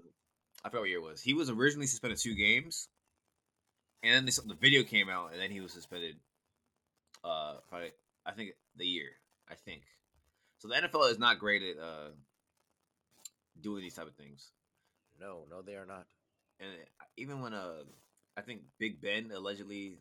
I 0.64 0.70
forgot 0.70 0.82
what 0.82 0.90
year 0.90 1.00
it 1.00 1.04
was. 1.04 1.22
He 1.22 1.34
was 1.34 1.50
originally 1.50 1.88
suspended 1.88 2.20
two 2.20 2.36
games, 2.36 2.90
and 4.04 4.14
then 4.14 4.26
this, 4.26 4.38
the 4.40 4.56
video 4.56 4.84
came 4.84 5.10
out, 5.10 5.32
and 5.32 5.42
then 5.42 5.52
he 5.52 5.62
was 5.62 5.72
suspended. 5.74 6.16
Uh, 7.24 7.56
probably 7.70 7.92
I 8.26 8.32
think 8.32 8.52
the 8.78 8.86
year 8.86 9.10
I 9.50 9.56
think. 9.56 9.82
So 10.60 10.68
the 10.68 10.76
NFL 10.76 11.12
is 11.12 11.20
not 11.20 11.40
great 11.40 11.62
at 11.64 11.78
uh 11.82 12.10
doing 13.62 13.82
these 13.82 13.94
type 13.96 14.08
of 14.08 14.16
things, 14.16 14.52
No, 15.20 15.44
no, 15.50 15.62
they 15.62 15.76
are 15.76 15.86
not. 15.86 16.06
and 16.62 16.70
even 17.18 17.42
when 17.42 17.54
uh 17.54 17.84
I 18.38 18.42
think 18.42 18.62
Big 18.80 19.02
Ben 19.02 19.32
allegedly 19.36 19.98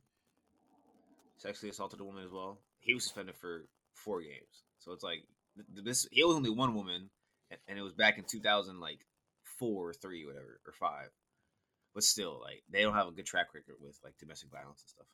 sexually 1.39 1.71
assaulted 1.71 2.01
a 2.01 2.05
woman 2.05 2.25
as 2.25 2.31
well, 2.31 2.59
he 2.81 2.95
was 2.95 3.03
suspended 3.05 3.35
for 3.37 3.65
four 3.95 4.21
games. 4.23 4.63
So 4.79 4.93
it's 4.93 5.03
like 5.03 5.25
this 5.75 6.07
he 6.13 6.23
was 6.25 6.37
only 6.37 6.51
one 6.51 6.75
woman, 6.75 7.11
and- 7.51 7.61
and 7.67 7.79
it 7.79 7.83
was 7.83 7.93
back 7.95 8.19
in 8.19 8.25
two 8.25 8.41
thousand 8.41 8.79
like 8.81 9.01
four 9.59 9.89
or 9.89 9.93
three 9.93 10.27
whatever 10.27 10.61
or 10.67 10.73
five. 10.73 11.11
But 11.95 12.05
still, 12.05 12.41
like 12.41 12.63
they 12.71 12.83
don't 12.83 12.95
have 12.95 13.09
a 13.09 13.13
good 13.13 13.27
track 13.27 13.55
record 13.55 13.75
with 13.81 13.99
like 14.05 14.17
domestic 14.19 14.51
violence 14.51 14.83
and 14.83 14.91
stuff. 14.91 15.07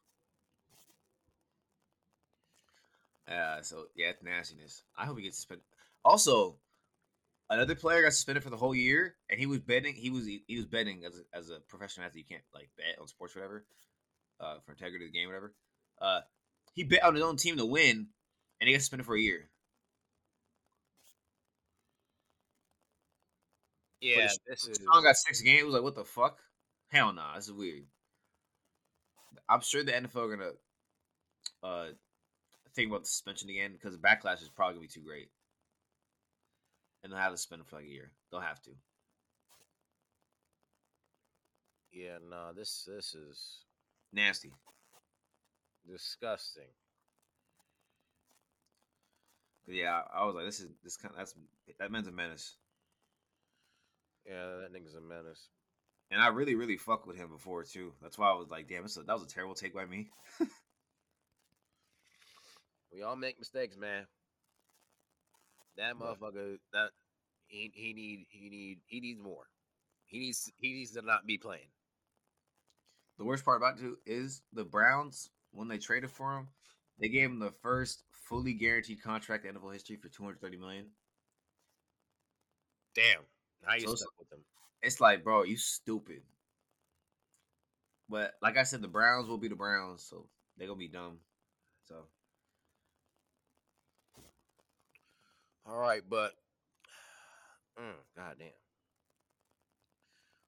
Uh, 3.26 3.62
so 3.62 3.84
yeah, 3.96 4.08
it's 4.08 4.22
nastiness. 4.22 4.82
I 4.96 5.06
hope 5.06 5.18
he 5.18 5.24
gets 5.24 5.38
suspended. 5.38 5.64
Also, 6.04 6.56
another 7.48 7.74
player 7.74 8.02
got 8.02 8.12
suspended 8.12 8.44
for 8.44 8.50
the 8.50 8.56
whole 8.56 8.74
year, 8.74 9.16
and 9.30 9.40
he 9.40 9.46
was 9.46 9.60
betting. 9.60 9.94
He 9.94 10.10
was 10.10 10.26
he 10.26 10.56
was 10.56 10.66
betting 10.66 11.04
as 11.06 11.14
a, 11.18 11.36
as 11.36 11.50
a 11.50 11.60
professional 11.68 12.06
athlete. 12.06 12.26
You 12.28 12.36
can't 12.36 12.46
like 12.52 12.70
bet 12.76 12.98
on 13.00 13.06
sports, 13.08 13.34
whatever, 13.34 13.64
uh, 14.40 14.56
for 14.64 14.72
integrity 14.72 15.06
of 15.06 15.12
the 15.12 15.18
game, 15.18 15.28
whatever. 15.28 15.54
Uh, 16.00 16.20
he 16.74 16.84
bet 16.84 17.04
on 17.04 17.14
his 17.14 17.24
own 17.24 17.36
team 17.36 17.56
to 17.56 17.64
win, 17.64 18.08
and 18.60 18.68
he 18.68 18.72
got 18.72 18.80
suspended 18.80 19.06
for 19.06 19.16
a 19.16 19.20
year. 19.20 19.48
Yeah, 24.04 24.26
But 24.26 24.38
this 24.46 24.66
is. 24.68 24.78
Sean 24.84 25.02
got 25.02 25.16
six 25.16 25.40
games. 25.40 25.62
It 25.62 25.64
was 25.64 25.74
like, 25.74 25.82
what 25.82 25.94
the 25.94 26.04
fuck? 26.04 26.38
Hell 26.88 27.12
nah, 27.14 27.36
this 27.36 27.46
is 27.46 27.52
weird. 27.52 27.84
I'm 29.48 29.60
sure 29.62 29.82
the 29.82 29.92
NFL 29.92 30.16
are 30.16 30.36
gonna 30.36 30.50
uh 31.62 31.86
think 32.74 32.90
about 32.90 33.02
the 33.02 33.08
suspension 33.08 33.48
again 33.48 33.72
because 33.72 33.92
the 33.96 34.02
backlash 34.06 34.42
is 34.42 34.50
probably 34.50 34.74
gonna 34.74 34.82
be 34.82 34.88
too 34.88 35.00
great, 35.00 35.28
and 37.02 37.10
they'll 37.12 37.18
have 37.20 37.32
to 37.32 37.38
suspend 37.38 37.60
him 37.60 37.66
for 37.66 37.76
like 37.76 37.86
a 37.86 37.88
year. 37.88 38.12
They'll 38.30 38.40
have 38.40 38.60
to. 38.62 38.70
Yeah, 41.92 42.18
no, 42.28 42.52
this 42.54 42.86
this 42.94 43.14
is 43.14 43.60
Nasty. 44.12 44.52
disgusting. 45.90 46.64
But 49.66 49.76
yeah, 49.76 50.02
I, 50.12 50.20
I 50.20 50.24
was 50.26 50.34
like, 50.34 50.44
this 50.44 50.60
is 50.60 50.68
this 50.82 50.96
kind. 50.98 51.12
Of, 51.12 51.18
That's 51.18 51.34
that 51.78 51.90
man's 51.90 52.06
a 52.08 52.12
menace, 52.12 52.56
Yeah, 54.26 54.46
that 54.62 54.72
nigga's 54.72 54.94
a 54.94 55.00
menace. 55.00 55.48
and 56.10 56.20
I 56.20 56.28
really, 56.28 56.54
really 56.54 56.76
fucked 56.76 57.06
with 57.06 57.16
him 57.16 57.28
before 57.30 57.62
too. 57.64 57.92
That's 58.00 58.16
why 58.18 58.30
I 58.30 58.34
was 58.34 58.48
like, 58.50 58.68
damn, 58.68 58.84
is- 58.84 58.94
that 58.94 59.06
was 59.12 59.22
a 59.22 59.28
terrible 59.28 59.54
take 59.54 59.74
by 59.74 59.84
me. 59.86 60.08
We 62.92 63.02
all 63.02 63.16
make 63.16 63.38
mistakes, 63.38 63.76
man. 63.76 64.06
That 65.76 65.96
motherfucker, 65.96 66.58
that 66.72 66.90
he 67.48 67.72
he 67.74 67.92
need 67.92 68.26
he 68.30 68.48
need 68.48 68.78
he 68.86 69.00
needs 69.00 69.20
more. 69.20 69.46
He 70.06 70.20
needs 70.20 70.48
he 70.58 70.72
needs 70.72 70.92
to 70.92 71.02
not 71.02 71.26
be 71.26 71.36
playing. 71.36 71.66
The 73.18 73.24
worst 73.24 73.44
part 73.44 73.56
about 73.60 73.78
it 73.78 73.80
too 73.80 73.98
is 74.06 74.42
the 74.52 74.64
Browns 74.64 75.30
when 75.50 75.66
they 75.66 75.78
traded 75.78 76.10
for 76.12 76.38
him, 76.38 76.48
they 77.00 77.08
gave 77.08 77.30
him 77.30 77.40
the 77.40 77.50
first 77.62 78.04
fully 78.12 78.52
guaranteed 78.54 79.02
contract 79.02 79.44
in 79.44 79.56
NFL 79.56 79.72
history 79.72 79.96
for 79.96 80.08
230 80.08 80.56
million. 80.58 80.86
Damn, 82.94 83.22
how 83.66 83.74
you 83.74 83.80
So 83.80 83.92
it's- 83.92 84.00
stuck 84.00 84.18
with 84.18 84.32
him? 84.32 84.44
It's 84.82 85.00
like, 85.00 85.24
bro, 85.24 85.44
you 85.44 85.56
stupid. 85.56 86.22
But 88.08 88.34
like 88.42 88.56
I 88.56 88.64
said, 88.64 88.82
the 88.82 88.88
Browns 88.88 89.28
will 89.28 89.38
be 89.38 89.48
the 89.48 89.56
Browns, 89.56 90.02
so 90.04 90.28
they're 90.56 90.68
gonna 90.68 90.78
be 90.78 90.88
dumb. 90.88 91.20
So 91.88 92.08
All 95.66 95.78
right, 95.78 96.02
but 96.08 96.32
mm, 97.78 97.94
goddamn. 98.16 98.48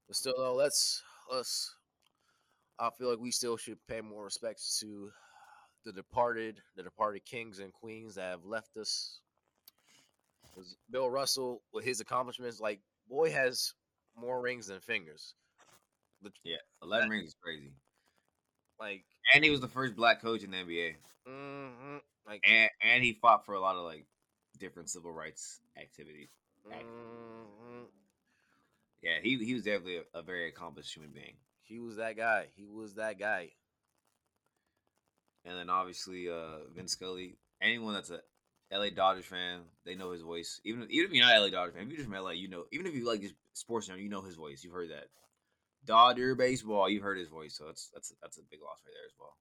But 0.06 0.16
still, 0.16 0.34
though, 0.36 0.54
let's 0.54 1.02
let's. 1.32 1.74
I 2.78 2.90
feel 2.98 3.08
like 3.08 3.18
we 3.18 3.30
still 3.30 3.56
should 3.56 3.78
pay 3.88 4.02
more 4.02 4.24
respects 4.24 4.78
to 4.80 5.10
the 5.86 5.92
departed, 5.92 6.60
the 6.76 6.82
departed 6.82 7.24
kings 7.24 7.58
and 7.58 7.72
queens 7.72 8.16
that 8.16 8.30
have 8.30 8.44
left 8.44 8.76
us. 8.76 9.20
Bill 10.90 11.10
Russell, 11.10 11.62
with 11.72 11.84
his 11.84 12.00
accomplishments, 12.00 12.60
like 12.60 12.80
boy 13.08 13.30
has 13.30 13.74
more 14.16 14.40
rings 14.40 14.66
than 14.68 14.80
fingers. 14.80 15.34
Yeah, 16.44 16.56
11 16.82 17.08
rings 17.10 17.28
is 17.28 17.36
crazy. 17.42 17.72
like, 18.80 19.04
And 19.34 19.44
he 19.44 19.50
was 19.50 19.60
the 19.60 19.68
first 19.68 19.96
black 19.96 20.20
coach 20.20 20.42
in 20.42 20.50
the 20.50 20.58
NBA, 20.58 20.96
mhm, 21.28 22.00
like, 22.26 22.42
and 22.46 22.70
and 22.82 23.02
he 23.04 23.12
fought 23.14 23.44
for 23.46 23.54
a 23.54 23.60
lot 23.60 23.76
of 23.76 23.84
like 23.84 24.06
different 24.58 24.88
civil 24.90 25.12
rights 25.12 25.60
activities. 25.76 26.28
mhm. 26.66 27.86
Yeah, 29.02 29.18
he 29.22 29.36
he 29.44 29.54
was 29.54 29.62
definitely 29.62 29.98
a, 29.98 30.18
a 30.18 30.22
very 30.22 30.48
accomplished 30.48 30.94
human 30.94 31.12
being. 31.12 31.36
he 31.62 31.78
was 31.80 31.96
that 31.96 32.16
guy. 32.16 32.48
He 32.54 32.66
was 32.66 32.94
that 32.94 33.18
guy. 33.18 33.52
And 35.44 35.56
then 35.56 35.70
obviously 35.70 36.28
uh 36.28 36.68
Vince 36.74 36.92
Scully. 36.92 37.36
Anyone 37.60 37.94
that's 37.94 38.10
a 38.10 38.20
LA 38.72 38.90
Dodgers 38.90 39.24
fan, 39.24 39.60
they 39.84 39.94
know 39.94 40.10
his 40.10 40.22
voice. 40.22 40.60
Even 40.64 40.82
if, 40.82 40.90
even 40.90 41.06
if 41.06 41.14
you're 41.14 41.24
not 41.24 41.40
LA 41.40 41.50
Dodgers 41.50 41.74
fan, 41.74 41.84
if 41.84 41.88
you're 41.88 41.98
just 41.98 42.10
from 42.10 42.22
LA, 42.22 42.30
you 42.30 42.48
know. 42.48 42.64
Even 42.72 42.86
if 42.86 42.94
you 42.94 43.06
like 43.06 43.20
just 43.20 43.34
sports, 43.52 43.88
you 43.88 44.08
know 44.08 44.22
his 44.22 44.34
voice. 44.34 44.64
You've 44.64 44.72
heard 44.72 44.90
that. 44.90 45.06
Dodger 45.84 46.34
baseball, 46.34 46.88
you've 46.90 47.02
heard 47.04 47.18
his 47.18 47.28
voice, 47.28 47.54
so 47.56 47.66
that's 47.66 47.90
that's 47.94 48.12
that's 48.20 48.38
a 48.38 48.42
big 48.50 48.60
loss 48.60 48.80
right 48.84 48.92
there 48.92 49.06
as 49.06 49.14
well. 49.18 49.36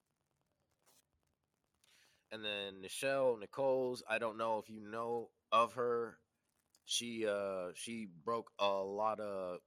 And 2.31 2.43
then 2.43 2.83
Nichelle 2.83 3.39
Nichols, 3.39 4.03
I 4.07 4.19
don't 4.19 4.37
know 4.37 4.59
if 4.59 4.69
you 4.69 4.79
know 4.79 5.29
of 5.51 5.73
her. 5.73 6.17
She 6.85 7.25
uh 7.27 7.69
she 7.73 8.07
broke 8.23 8.51
a 8.59 8.67
lot 8.67 9.19
of 9.19 9.59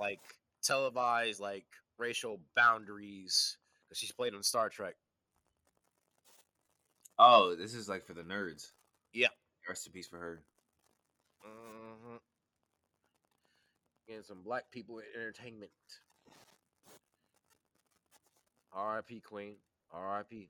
like 0.00 0.20
televised 0.62 1.38
like 1.38 1.66
racial 1.98 2.40
boundaries 2.56 3.58
because 3.88 3.98
she's 3.98 4.10
played 4.10 4.34
on 4.34 4.42
Star 4.42 4.68
Trek. 4.68 4.96
Oh, 7.24 7.54
this 7.54 7.72
is 7.72 7.88
like 7.88 8.04
for 8.04 8.14
the 8.14 8.22
nerds. 8.22 8.72
Yeah. 9.12 9.28
Rest 9.68 9.86
in 9.86 9.92
peace 9.92 10.08
for 10.08 10.18
her. 10.18 10.42
Mm-hmm. 11.46 12.16
Getting 14.08 14.24
some 14.24 14.42
black 14.44 14.64
people 14.72 14.98
in 14.98 15.04
entertainment. 15.14 15.70
R.I.P. 18.72 19.20
Queen. 19.20 19.54
R.I.P. 19.92 20.48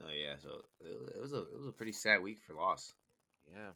Oh 0.00 0.06
yeah, 0.14 0.34
so 0.40 0.60
it, 0.80 1.16
it 1.16 1.20
was 1.20 1.32
a 1.32 1.38
it 1.38 1.58
was 1.58 1.66
a 1.66 1.72
pretty 1.72 1.90
sad 1.90 2.22
week 2.22 2.38
for 2.46 2.54
loss. 2.54 2.94
Yeah. 3.52 3.72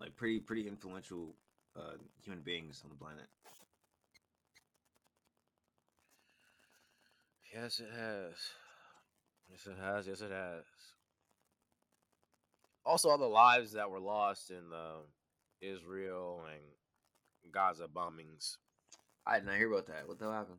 Like 0.00 0.16
pretty 0.16 0.40
pretty 0.40 0.66
influential 0.66 1.36
uh 1.76 1.92
human 2.20 2.42
beings 2.42 2.80
on 2.82 2.90
the 2.90 2.96
planet. 2.96 3.28
Yes, 7.56 7.80
it 7.80 7.88
has. 7.90 8.34
Yes, 9.50 9.66
it 9.66 9.82
has. 9.82 10.06
Yes, 10.06 10.20
it 10.20 10.30
has. 10.30 10.64
Also, 12.84 13.08
all 13.08 13.16
the 13.16 13.24
lives 13.24 13.72
that 13.72 13.90
were 13.90 13.98
lost 13.98 14.50
in 14.50 14.68
the 14.68 15.66
Israel 15.66 16.42
and 16.52 17.52
Gaza 17.52 17.88
bombings. 17.88 18.56
I 19.26 19.38
did 19.38 19.46
not 19.46 19.56
hear 19.56 19.72
about 19.72 19.86
that. 19.86 20.06
What 20.06 20.18
the 20.18 20.26
hell 20.26 20.34
happened? 20.34 20.58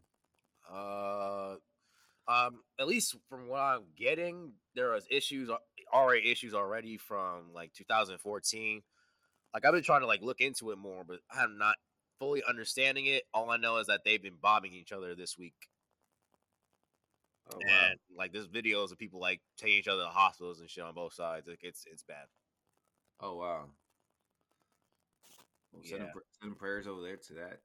Uh, 0.69 1.55
um, 2.27 2.61
at 2.79 2.87
least 2.87 3.15
from 3.29 3.47
what 3.47 3.61
I'm 3.61 3.83
getting, 3.95 4.53
there 4.73 4.89
was 4.91 5.05
issues 5.11 5.51
already 5.93 6.31
issues 6.31 6.55
already 6.55 6.97
from 6.97 7.53
like 7.53 7.73
2014. 7.73 8.81
Like 9.53 9.65
I've 9.65 9.73
been 9.73 9.83
trying 9.83 10.01
to 10.01 10.07
like 10.07 10.23
look 10.23 10.41
into 10.41 10.71
it 10.71 10.79
more, 10.79 11.03
but 11.07 11.19
I'm 11.31 11.59
not 11.59 11.75
fully 12.17 12.41
understanding 12.49 13.05
it. 13.05 13.23
All 13.35 13.51
I 13.51 13.57
know 13.57 13.77
is 13.77 13.85
that 13.85 14.01
they've 14.03 14.21
been 14.21 14.39
bombing 14.41 14.73
each 14.73 14.91
other 14.91 15.13
this 15.13 15.37
week. 15.37 15.53
Oh 17.53 17.59
and 17.61 17.97
like 18.17 18.33
there's 18.33 18.47
videos 18.47 18.91
of 18.91 18.97
people 18.97 19.19
like 19.19 19.41
taking 19.57 19.77
each 19.77 19.87
other 19.87 20.03
to 20.03 20.09
hospitals 20.09 20.59
and 20.59 20.69
shit 20.69 20.83
on 20.83 20.93
both 20.93 21.13
sides. 21.13 21.47
Like 21.47 21.63
it's 21.63 21.85
it's 21.91 22.03
bad. 22.03 22.25
Oh 23.21 23.35
wow. 23.37 23.65
Well, 25.71 25.83
sending, 25.83 26.07
Yeah. 26.07 26.21
sending 26.41 26.57
prayers 26.57 26.87
over 26.87 27.01
there 27.01 27.17
to 27.17 27.33
that 27.35 27.59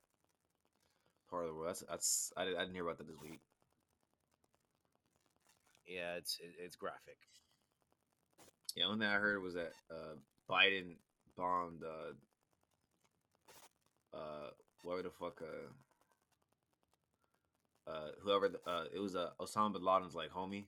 part 1.30 1.44
of 1.44 1.48
the 1.50 1.54
world. 1.54 1.68
That's 1.68 1.84
that's 1.88 2.32
I, 2.36 2.44
didn't- 2.44 2.58
I 2.58 2.60
didn't 2.62 2.74
hear 2.74 2.84
about 2.84 2.98
that 2.98 3.06
this 3.08 3.20
week. 3.20 3.40
Yeah, 5.86 6.14
it's 6.14 6.38
it, 6.40 6.54
it's 6.58 6.76
graphic. 6.76 7.16
Yeah, 8.76 8.86
only 8.86 9.00
thing 9.04 9.08
I 9.14 9.18
heard 9.18 9.42
was 9.42 9.54
that 9.54 9.72
uh, 9.90 10.14
Biden 10.48 10.96
bombed 11.36 11.82
uh, 11.82 12.12
uh, 14.16 14.50
whatever 14.82 15.02
the 15.02 15.10
fuck 15.10 15.42
uh, 15.42 15.68
uh, 17.86 18.08
whoever 18.22 18.48
the, 18.48 18.60
uh, 18.70 18.84
it 18.94 18.98
was 18.98 19.14
uh, 19.16 19.30
Osama 19.40 19.72
bin 19.72 19.82
Laden's 19.84 20.14
like 20.14 20.30
homie, 20.30 20.66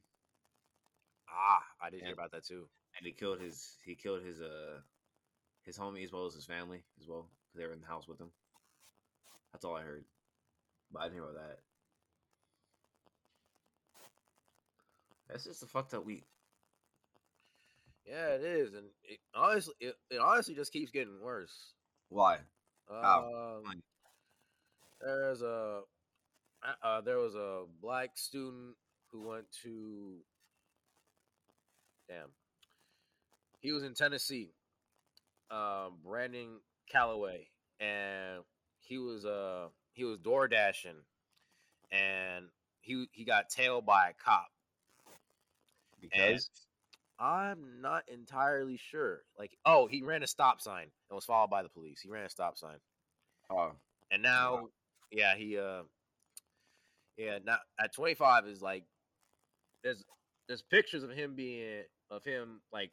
Ah, 1.28 1.62
I 1.80 1.90
did 1.90 2.00
hear 2.00 2.10
And- 2.10 2.18
about 2.18 2.30
that 2.32 2.44
too. 2.44 2.68
and 2.96 3.06
he 3.06 3.12
killed 3.12 3.40
his 3.40 3.76
he 3.84 3.94
killed 3.96 4.22
his 4.22 4.40
uh 4.40 4.78
his 5.64 5.76
homie 5.78 6.04
as 6.04 6.12
well 6.12 6.26
as 6.26 6.34
his 6.34 6.44
family 6.46 6.82
as 7.00 7.08
well 7.08 7.28
because 7.46 7.58
they 7.58 7.66
were 7.66 7.72
in 7.72 7.80
the 7.80 7.86
house 7.86 8.06
with 8.06 8.20
him. 8.20 8.30
That's 9.52 9.64
all 9.64 9.74
I 9.76 9.82
heard, 9.82 10.04
but 10.92 11.00
I 11.00 11.04
didn't 11.04 11.14
hear 11.14 11.24
about 11.24 11.36
that. 11.36 11.58
That's 15.28 15.44
just 15.44 15.62
a 15.62 15.66
fucked 15.66 15.94
up 15.94 16.04
week. 16.04 16.24
Yeah, 18.06 18.34
it 18.34 18.42
is, 18.42 18.74
and 18.74 18.84
it 19.04 19.18
honestly, 19.34 19.74
it, 19.80 19.94
it 20.10 20.18
honestly 20.18 20.54
just 20.54 20.72
keeps 20.72 20.90
getting 20.90 21.20
worse. 21.22 21.72
Why? 22.10 22.38
How? 22.88 23.30
Um, 23.64 23.82
there's 25.00 25.40
a 25.40 25.80
uh, 26.82 27.00
there 27.00 27.18
was 27.18 27.34
a 27.34 27.64
black 27.82 28.16
student 28.16 28.74
who 29.10 29.28
went 29.28 29.46
to 29.62 30.16
damn 32.08 32.28
he 33.64 33.72
was 33.72 33.82
in 33.82 33.94
Tennessee, 33.94 34.52
um, 35.50 35.94
Brandon 36.04 36.60
Calloway, 36.86 37.48
and 37.80 38.42
he 38.80 38.98
was 38.98 39.24
uh 39.24 39.68
he 39.94 40.04
was 40.04 40.18
door 40.18 40.48
dashing, 40.48 41.00
and 41.90 42.44
he 42.82 43.06
he 43.12 43.24
got 43.24 43.48
tailed 43.48 43.86
by 43.86 44.10
a 44.10 44.12
cop. 44.22 44.48
Because 45.98 46.50
I'm 47.18 47.80
not 47.80 48.02
entirely 48.12 48.76
sure. 48.76 49.22
Like, 49.38 49.56
oh, 49.64 49.86
he 49.86 50.02
ran 50.02 50.22
a 50.22 50.26
stop 50.26 50.60
sign 50.60 50.88
and 51.08 51.14
was 51.14 51.24
followed 51.24 51.48
by 51.48 51.62
the 51.62 51.70
police. 51.70 52.00
He 52.02 52.10
ran 52.10 52.26
a 52.26 52.28
stop 52.28 52.58
sign. 52.58 52.76
oh 53.48 53.72
And 54.10 54.22
now, 54.22 54.68
yeah, 55.10 55.36
he 55.36 55.56
uh 55.56 55.84
yeah, 57.16 57.38
now 57.44 57.58
at 57.78 57.94
25 57.94 58.46
is 58.46 58.60
like 58.62 58.84
there's 59.82 60.04
there's 60.48 60.62
pictures 60.62 61.02
of 61.02 61.10
him 61.10 61.34
being 61.34 61.82
of 62.10 62.24
him 62.24 62.60
like 62.72 62.90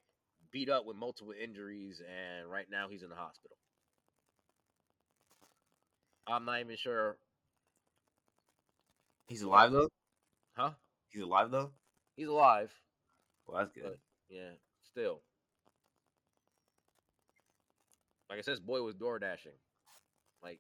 beat 0.51 0.69
up 0.69 0.85
with 0.85 0.97
multiple 0.97 1.33
injuries 1.41 2.01
and 2.01 2.49
right 2.49 2.67
now 2.69 2.87
he's 2.89 3.03
in 3.03 3.09
the 3.09 3.15
hospital. 3.15 3.57
I'm 6.27 6.45
not 6.45 6.59
even 6.59 6.77
sure, 6.77 7.17
he's 9.27 9.41
alive 9.41 9.71
though. 9.71 9.89
huh? 10.55 10.71
He's 11.09 11.23
alive 11.23 11.51
though. 11.51 11.71
He's 12.15 12.27
alive. 12.27 12.71
Well, 13.47 13.57
that's 13.57 13.71
good. 13.71 13.83
But 13.83 13.97
yeah, 14.29 14.51
still. 14.83 15.21
Like 18.29 18.39
I 18.39 18.41
said, 18.43 18.53
this 18.53 18.59
boy 18.61 18.81
was 18.81 18.95
door 18.95 19.19
dashing. 19.19 19.51
Like 20.41 20.59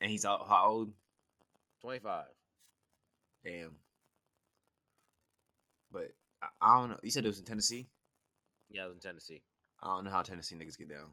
And 0.00 0.10
he's 0.10 0.24
out. 0.24 0.46
How 0.48 0.66
old? 0.66 0.92
25. 1.80 2.24
Damn. 3.44 3.76
But 5.92 6.12
I, 6.42 6.46
I 6.60 6.80
don't 6.80 6.90
know. 6.90 7.00
You 7.02 7.10
said 7.10 7.24
it 7.24 7.28
was 7.28 7.38
in 7.38 7.44
Tennessee. 7.44 7.86
Yeah, 8.70 8.84
I 8.84 8.86
was 8.86 8.96
in 8.96 9.00
Tennessee. 9.00 9.42
I 9.82 9.88
don't 9.88 10.04
know 10.04 10.10
how 10.10 10.22
Tennessee 10.22 10.56
niggas 10.56 10.78
get 10.78 10.88
down. 10.88 11.12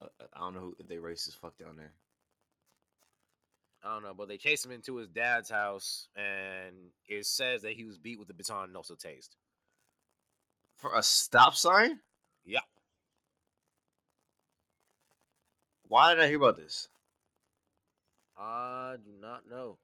Uh, 0.00 0.06
I 0.34 0.40
don't 0.40 0.54
know 0.54 0.60
who, 0.60 0.76
if 0.78 0.86
they 0.86 0.96
racist 0.96 1.38
fuck 1.38 1.56
down 1.58 1.76
there. 1.76 1.92
I 3.82 3.92
don't 3.92 4.02
know, 4.02 4.14
but 4.16 4.28
they 4.28 4.38
chased 4.38 4.64
him 4.64 4.72
into 4.72 4.96
his 4.96 5.08
dad's 5.08 5.50
house, 5.50 6.08
and 6.16 6.74
it 7.06 7.26
says 7.26 7.62
that 7.62 7.72
he 7.72 7.84
was 7.84 7.98
beat 7.98 8.18
with 8.18 8.30
a 8.30 8.34
baton 8.34 8.64
and 8.64 8.76
also 8.76 8.94
tased. 8.94 9.36
For 10.76 10.94
a 10.96 11.02
stop 11.02 11.54
sign? 11.54 12.00
Yeah. 12.46 12.60
Why 15.86 16.14
did 16.14 16.24
I 16.24 16.28
hear 16.28 16.38
about 16.38 16.56
this? 16.56 16.88
I 18.44 18.96
do 19.02 19.10
not 19.20 19.48
know. 19.48 19.78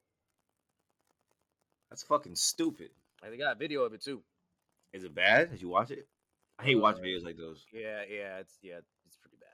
That's 1.89 2.03
fucking 2.03 2.37
stupid. 2.37 2.91
Like 3.23 3.31
they 3.31 3.39
got 3.39 3.57
a 3.57 3.59
video 3.59 3.83
of 3.85 3.95
it 3.95 4.03
too. 4.05 4.23
Is 4.93 5.05
it 5.05 5.15
bad? 5.15 5.51
Did 5.51 5.63
you 5.63 5.69
watch 5.69 5.91
it? 5.91 6.07
I 6.59 6.65
hate 6.65 6.75
watching 6.77 7.03
Uh, 7.03 7.07
videos 7.07 7.25
like 7.25 7.37
those. 7.37 7.65
Yeah, 7.73 8.03
yeah, 8.09 8.39
it's 8.39 8.59
yeah, 8.63 8.81
it's 9.07 9.17
pretty 9.17 9.39
bad. 9.41 9.49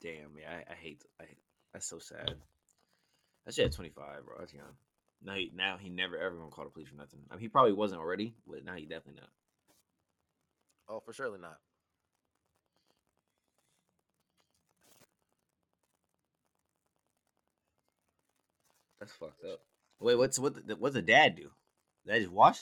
Damn, 0.00 0.38
yeah, 0.40 0.50
I, 0.50 0.72
I 0.72 0.74
hate. 0.76 1.04
I 1.20 1.24
hate- 1.24 1.42
that's 1.72 1.86
so 1.86 1.98
sad. 1.98 2.34
That 3.44 3.54
shit 3.54 3.66
at 3.66 3.72
twenty 3.72 3.90
five, 3.90 4.24
bro. 4.24 4.36
That's 4.38 4.54
young. 4.54 4.76
Now 5.22 5.34
he 5.34 5.50
now 5.54 5.76
he 5.76 5.90
never 5.90 6.16
ever 6.16 6.36
gonna 6.36 6.50
call 6.50 6.64
the 6.64 6.70
police 6.70 6.88
for 6.88 6.96
nothing. 6.96 7.20
I 7.30 7.34
mean, 7.34 7.40
he 7.42 7.48
probably 7.48 7.72
wasn't 7.72 8.00
already, 8.00 8.34
but 8.46 8.64
now 8.64 8.74
he 8.74 8.82
definitely 8.86 9.20
not. 9.20 9.30
Oh, 10.88 11.00
for 11.00 11.12
surely 11.12 11.38
not. 11.38 11.58
That's 19.00 19.12
fucked 19.12 19.44
up. 19.44 19.60
Wait, 20.00 20.16
what's 20.16 20.38
what? 20.38 20.66
The, 20.66 20.76
what's 20.76 20.94
the 20.94 21.02
dad 21.02 21.36
do? 21.36 21.50
Dad 22.06 22.20
just 22.20 22.32
watch? 22.32 22.58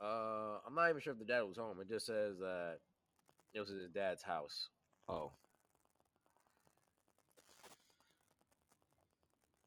Uh, 0.00 0.58
I'm 0.66 0.74
not 0.74 0.90
even 0.90 1.00
sure 1.00 1.12
if 1.12 1.18
the 1.18 1.24
dad 1.24 1.42
was 1.42 1.56
home. 1.56 1.78
It 1.80 1.88
just 1.88 2.06
says 2.06 2.38
that 2.38 2.78
it 3.54 3.60
was 3.60 3.68
his 3.68 3.88
dad's 3.88 4.22
house. 4.22 4.68
Oh. 5.08 5.32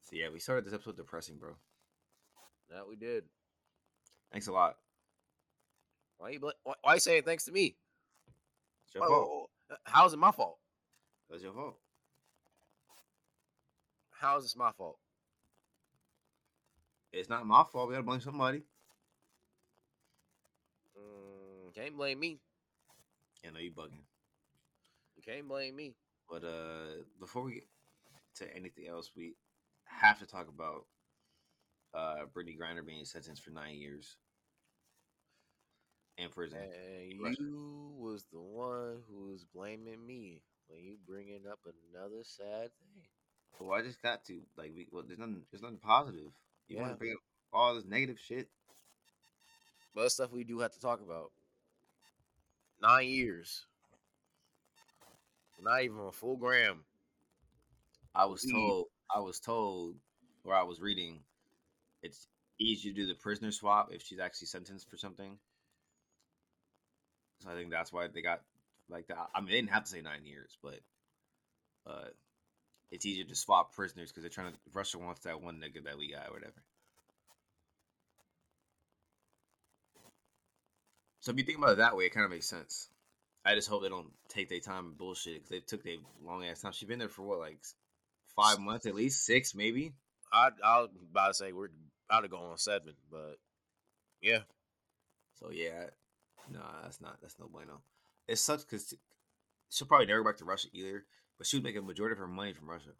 So 0.04 0.16
yeah, 0.16 0.30
we 0.32 0.40
started 0.40 0.66
this 0.66 0.74
episode 0.74 0.98
depressing, 0.98 1.38
bro. 1.38 1.56
That 2.70 2.88
we 2.88 2.96
did. 2.96 3.24
Thanks 4.32 4.48
a 4.48 4.52
lot. 4.52 4.76
Why 6.18 6.30
you 6.30 6.40
bl- 6.40 6.50
why, 6.64 6.74
why 6.82 6.94
you 6.96 7.00
saying 7.00 7.24
thanks 7.24 7.46
to 7.46 7.52
me? 7.52 7.76
It's 8.86 8.96
your 8.96 9.08
fault. 9.08 9.50
How 9.84 10.06
is 10.06 10.14
it 10.14 10.20
my 10.20 10.32
fault? 10.32 10.58
That's 11.30 11.44
your 11.44 11.54
fault. 11.54 11.78
How 14.12 14.38
is 14.38 14.44
this 14.44 14.56
my 14.56 14.72
fault? 14.72 14.98
It's 17.14 17.30
not 17.30 17.46
my 17.46 17.64
fault. 17.72 17.90
We 17.90 17.94
gotta 17.96 18.06
blame 18.06 18.22
somebody. 18.22 18.62
Mm, 20.98 21.74
can't 21.76 21.96
blame 21.96 22.20
me. 22.20 22.40
Yeah, 23.44 23.52
no, 23.52 23.60
you 23.60 23.72
bugging. 23.72 24.04
You 25.16 25.24
can't 25.24 25.48
blame 25.48 25.76
me. 25.76 25.94
But 26.30 26.44
uh, 26.44 27.04
before 27.20 27.44
we 27.44 27.56
get 27.56 27.68
to 28.38 28.56
anything 28.56 28.88
else, 28.88 29.12
we 29.16 29.34
have 29.86 30.20
to 30.20 30.26
talk 30.26 30.48
about 30.48 30.86
uh 31.94 32.26
Brittney 32.34 32.58
Griner 32.58 32.86
being 32.86 33.04
sentenced 33.04 33.44
for 33.44 33.52
nine 33.52 33.76
years 33.76 34.16
in 36.18 36.30
prison. 36.30 36.60
And 36.60 37.22
Russia. 37.22 37.36
you 37.42 37.92
was 37.98 38.24
the 38.32 38.40
one 38.40 39.02
who 39.10 39.32
was 39.32 39.44
blaming 39.54 40.06
me 40.06 40.42
when 40.68 40.84
you 40.84 40.96
bringing 41.06 41.42
up 41.52 41.60
another 41.66 42.24
sad 42.24 42.70
thing. 42.80 43.04
Well, 43.60 43.78
I 43.78 43.84
just 43.84 44.02
got 44.02 44.26
to 44.26 44.40
like, 44.58 44.72
we, 44.76 44.88
well, 44.92 45.04
there's 45.06 45.20
nothing, 45.20 45.44
there's 45.52 45.62
nothing 45.62 45.78
positive. 45.78 46.32
You 46.72 46.78
want 46.78 46.90
Yeah. 46.90 46.94
to 46.94 47.00
bring 47.00 47.14
up 47.14 47.20
all 47.52 47.76
this 47.76 47.84
negative 47.84 48.18
shit? 48.20 48.50
But 49.94 50.10
stuff 50.10 50.32
we 50.32 50.46
do 50.46 50.60
have 50.60 50.72
to 50.72 50.80
talk 50.80 51.02
about. 51.02 51.34
Nine 52.82 53.10
years. 53.10 53.66
Not 55.60 55.84
even 55.84 56.00
a 56.00 56.12
full 56.14 56.38
gram. 56.38 56.86
I 58.16 58.26
was 58.26 58.44
told, 58.50 58.88
I 59.14 59.20
was 59.20 59.40
told, 59.40 60.00
or 60.46 60.56
I 60.56 60.64
was 60.64 60.80
reading, 60.80 61.24
it's 62.04 62.28
easy 62.58 62.90
to 62.90 62.96
do 62.96 63.06
the 63.06 63.16
prisoner 63.16 63.52
swap 63.52 63.92
if 63.92 64.02
she's 64.02 64.20
actually 64.20 64.48
sentenced 64.48 64.90
for 64.90 64.98
something. 64.98 65.38
So 67.40 67.50
I 67.50 67.54
think 67.54 67.70
that's 67.70 67.92
why 67.92 68.08
they 68.08 68.22
got 68.22 68.42
like 68.90 69.08
that. 69.08 69.30
I 69.36 69.42
mean, 69.42 69.50
they 69.50 69.56
didn't 69.56 69.72
have 69.72 69.84
to 69.84 69.90
say 69.90 70.02
nine 70.02 70.26
years, 70.26 70.58
but 70.64 70.80
uh, 71.86 72.10
it's 72.92 73.06
easier 73.06 73.24
to 73.24 73.36
swap 73.36 73.74
prisoners 73.74 74.12
because 74.12 74.24
they're 74.24 74.30
trying 74.30 74.52
to. 74.52 74.58
Russia 74.74 75.00
wants 75.00 75.22
that 75.22 75.42
one 75.42 75.56
nigga 75.56 75.84
that 75.86 75.98
we 75.98 76.12
got, 76.12 76.28
or 76.28 76.34
whatever. 76.34 76.62
So 81.22 81.32
if 81.32 81.38
you 81.38 81.44
think 81.44 81.60
about 81.60 81.72
it 81.72 81.78
that 81.78 81.96
way, 81.96 82.06
it 82.06 82.14
kind 82.14 82.26
of 82.26 82.32
makes 82.32 82.48
sense. 82.48 82.90
I 83.46 83.56
just 83.56 83.70
hope 83.70 83.82
they 83.82 83.90
don't 83.90 84.12
take 84.28 84.50
their 84.50 84.60
time 84.60 84.86
and 84.88 84.98
bullshit 84.98 85.36
because 85.36 85.50
they 85.50 85.60
took 85.60 85.84
their 85.84 85.98
long 86.24 86.46
ass 86.46 86.62
time. 86.62 86.74
She's 86.74 86.88
been 86.88 87.00
there 87.00 87.10
for 87.10 87.24
what, 87.24 87.40
like 87.40 87.60
five 88.36 88.60
months 88.60 88.86
at 88.86 88.96
least, 88.96 89.26
six 89.26 89.56
maybe. 89.56 89.94
I 90.34 90.50
I 90.64 90.82
was 90.82 90.90
about 91.10 91.30
to 91.30 91.34
say 91.34 91.52
we're 91.52 91.70
about 92.10 92.22
to 92.22 92.28
go 92.28 92.38
on 92.38 92.58
seven, 92.58 92.94
but 93.10 93.38
yeah. 94.22 94.40
So 95.40 95.50
yeah, 95.52 95.86
nah, 96.52 96.84
that's 96.84 97.02
not 97.02 97.18
that's 97.22 97.40
no 97.40 97.48
bueno. 97.48 97.82
It 98.28 98.38
sucks 98.38 98.64
because 98.64 98.94
she'll 99.70 99.88
probably 99.88 100.08
never 100.08 100.22
go 100.22 100.30
back 100.30 100.38
to 100.38 100.46
Russia 100.46 100.68
either. 100.74 101.06
But 101.42 101.48
she 101.48 101.60
make 101.60 101.76
a 101.76 101.82
majority 101.82 102.12
of 102.12 102.20
her 102.20 102.28
money 102.28 102.54
from 102.54 102.70
Russia. 102.70 102.92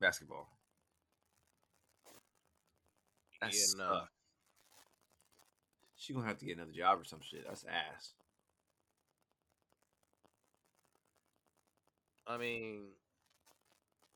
Basketball. 0.00 0.48
That's 3.40 3.74
yeah, 3.76 3.84
nah. 3.84 4.02
She 5.96 6.12
gonna 6.12 6.28
have 6.28 6.38
to 6.38 6.44
get 6.44 6.56
another 6.56 6.70
job 6.70 7.00
or 7.00 7.04
some 7.04 7.18
shit. 7.20 7.44
That's 7.48 7.64
ass. 7.64 8.12
I 12.28 12.36
mean, 12.36 12.82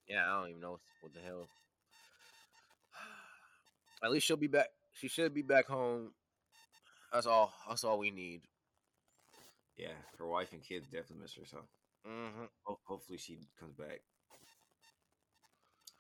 yeah, 0.06 0.22
I 0.28 0.38
don't 0.38 0.50
even 0.50 0.60
know 0.60 0.78
what 1.00 1.12
the 1.12 1.20
hell. 1.20 1.48
At 4.04 4.12
least 4.12 4.24
she'll 4.24 4.36
be 4.36 4.46
back. 4.46 4.68
She 4.92 5.08
should 5.08 5.34
be 5.34 5.42
back 5.42 5.66
home. 5.66 6.12
That's 7.12 7.26
all. 7.26 7.52
That's 7.68 7.82
all 7.82 7.98
we 7.98 8.12
need. 8.12 8.42
Yeah, 9.76 9.98
her 10.20 10.28
wife 10.28 10.52
and 10.52 10.62
kids 10.62 10.86
definitely 10.86 11.22
miss 11.22 11.34
her. 11.34 11.42
So 11.44 11.64
hmm 12.04 12.44
ho- 12.64 12.80
hopefully 12.84 13.18
she 13.18 13.38
comes 13.58 13.74
back 13.74 14.02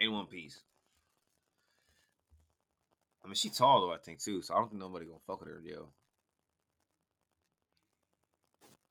in 0.00 0.12
one 0.12 0.26
piece. 0.26 0.60
I 3.24 3.28
mean, 3.28 3.34
she 3.34 3.50
tall 3.50 3.80
though. 3.80 3.92
I 3.92 3.98
think 3.98 4.20
too. 4.20 4.42
So 4.42 4.54
I 4.54 4.58
don't 4.58 4.68
think 4.70 4.80
nobody 4.80 5.06
gonna 5.06 5.18
fuck 5.26 5.40
with 5.40 5.48
her, 5.48 5.60
yo. 5.64 5.88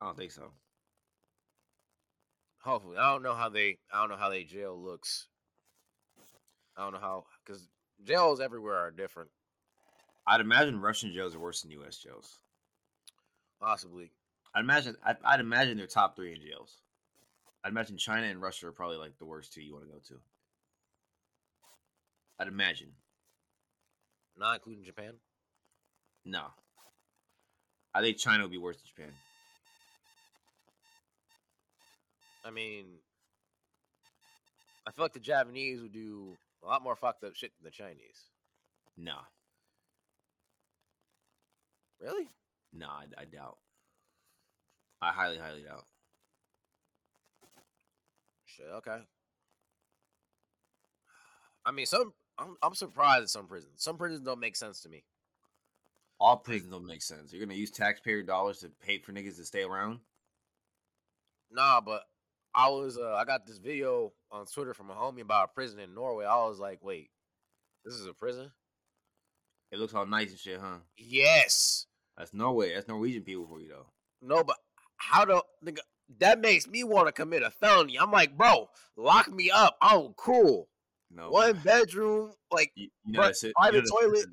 I 0.00 0.06
don't 0.06 0.16
think 0.16 0.32
so. 0.32 0.52
Hopefully, 2.62 2.96
I 2.96 3.12
don't 3.12 3.22
know 3.22 3.34
how 3.34 3.48
they. 3.48 3.78
I 3.92 4.00
don't 4.00 4.10
know 4.10 4.16
how 4.16 4.30
they 4.30 4.44
jail 4.44 4.80
looks. 4.80 5.28
I 6.76 6.82
don't 6.84 6.92
know 6.94 7.00
how 7.00 7.24
because 7.44 7.68
jails 8.04 8.40
everywhere 8.40 8.76
are 8.76 8.90
different. 8.90 9.30
I'd 10.26 10.40
imagine 10.40 10.80
Russian 10.80 11.12
jails 11.12 11.34
are 11.34 11.40
worse 11.40 11.62
than 11.62 11.70
U.S. 11.72 11.98
jails. 11.98 12.38
Possibly. 13.60 14.12
I'd 14.54 14.60
imagine. 14.60 14.96
I'd, 15.04 15.16
I'd 15.24 15.40
imagine 15.40 15.78
they're 15.78 15.86
top 15.86 16.16
three 16.16 16.32
in 16.34 16.40
jails. 16.40 16.81
I'd 17.64 17.70
imagine 17.70 17.96
China 17.96 18.26
and 18.26 18.42
Russia 18.42 18.66
are 18.66 18.72
probably 18.72 18.96
like 18.96 19.18
the 19.18 19.24
worst 19.24 19.52
two 19.52 19.62
you 19.62 19.72
want 19.74 19.86
to 19.86 19.92
go 19.92 19.98
to. 20.08 20.20
I'd 22.38 22.48
imagine. 22.48 22.92
Not 24.36 24.54
including 24.54 24.84
Japan. 24.84 25.14
No. 26.24 26.46
I 27.94 28.00
think 28.00 28.16
China 28.16 28.42
would 28.42 28.50
be 28.50 28.58
worse 28.58 28.76
than 28.76 28.86
Japan. 28.86 29.14
I 32.44 32.50
mean, 32.50 32.86
I 34.86 34.90
feel 34.90 35.04
like 35.04 35.12
the 35.12 35.20
Japanese 35.20 35.80
would 35.80 35.92
do 35.92 36.36
a 36.64 36.66
lot 36.66 36.82
more 36.82 36.96
fucked 36.96 37.22
up 37.22 37.36
shit 37.36 37.52
than 37.56 37.64
the 37.64 37.70
Chinese. 37.70 38.30
Nah. 38.96 39.22
Really? 42.00 42.28
Nah, 42.72 42.88
I, 42.88 43.22
I 43.22 43.24
doubt. 43.26 43.58
I 45.00 45.12
highly, 45.12 45.38
highly 45.38 45.62
doubt. 45.62 45.84
Shit. 48.56 48.66
Okay. 48.76 48.98
I 51.64 51.70
mean, 51.70 51.86
some. 51.86 52.12
I'm, 52.38 52.56
I'm 52.62 52.74
surprised 52.74 53.24
at 53.24 53.28
some 53.28 53.46
prisons. 53.46 53.74
Some 53.76 53.96
prisons 53.96 54.24
don't 54.24 54.40
make 54.40 54.56
sense 54.56 54.80
to 54.82 54.88
me. 54.88 55.04
All 56.18 56.36
prisons 56.36 56.72
don't 56.72 56.86
make 56.86 57.02
sense. 57.02 57.32
You're 57.32 57.44
gonna 57.44 57.58
use 57.58 57.70
taxpayer 57.70 58.22
dollars 58.22 58.58
to 58.60 58.70
pay 58.84 58.98
for 58.98 59.12
niggas 59.12 59.36
to 59.36 59.44
stay 59.44 59.62
around. 59.62 60.00
Nah, 61.50 61.80
but 61.80 62.02
I 62.54 62.68
was. 62.68 62.98
Uh, 62.98 63.14
I 63.14 63.24
got 63.24 63.46
this 63.46 63.58
video 63.58 64.12
on 64.30 64.46
Twitter 64.46 64.74
from 64.74 64.90
a 64.90 64.94
homie 64.94 65.22
about 65.22 65.50
a 65.50 65.54
prison 65.54 65.78
in 65.78 65.94
Norway. 65.94 66.24
I 66.24 66.44
was 66.46 66.58
like, 66.58 66.78
wait, 66.82 67.10
this 67.84 67.94
is 67.94 68.06
a 68.06 68.14
prison? 68.14 68.50
It 69.70 69.78
looks 69.78 69.94
all 69.94 70.06
nice 70.06 70.30
and 70.30 70.38
shit, 70.38 70.60
huh? 70.60 70.78
Yes. 70.96 71.86
That's 72.16 72.34
Norway. 72.34 72.74
That's 72.74 72.88
Norwegian 72.88 73.22
people 73.22 73.46
for 73.46 73.60
you 73.60 73.68
though. 73.68 73.86
No, 74.20 74.44
but 74.44 74.56
how 74.96 75.24
do 75.24 75.40
nigga? 75.64 75.78
That 76.18 76.40
makes 76.40 76.66
me 76.68 76.84
want 76.84 77.06
to 77.08 77.12
commit 77.12 77.42
a 77.42 77.50
felony. 77.50 77.98
I'm 77.98 78.10
like, 78.10 78.36
bro, 78.36 78.68
lock 78.96 79.30
me 79.32 79.50
up. 79.50 79.76
I'm 79.80 80.08
cool. 80.14 80.68
No, 81.14 81.30
One 81.30 81.58
bedroom, 81.64 82.32
like 82.50 82.72
You, 82.74 82.88
you 83.04 83.12
know 83.12 83.20
But 83.20 83.26
that's 83.28 83.44
it. 83.44 83.54
private 83.54 83.76
you 83.76 83.82
know 83.82 84.00
toilet. 84.12 84.26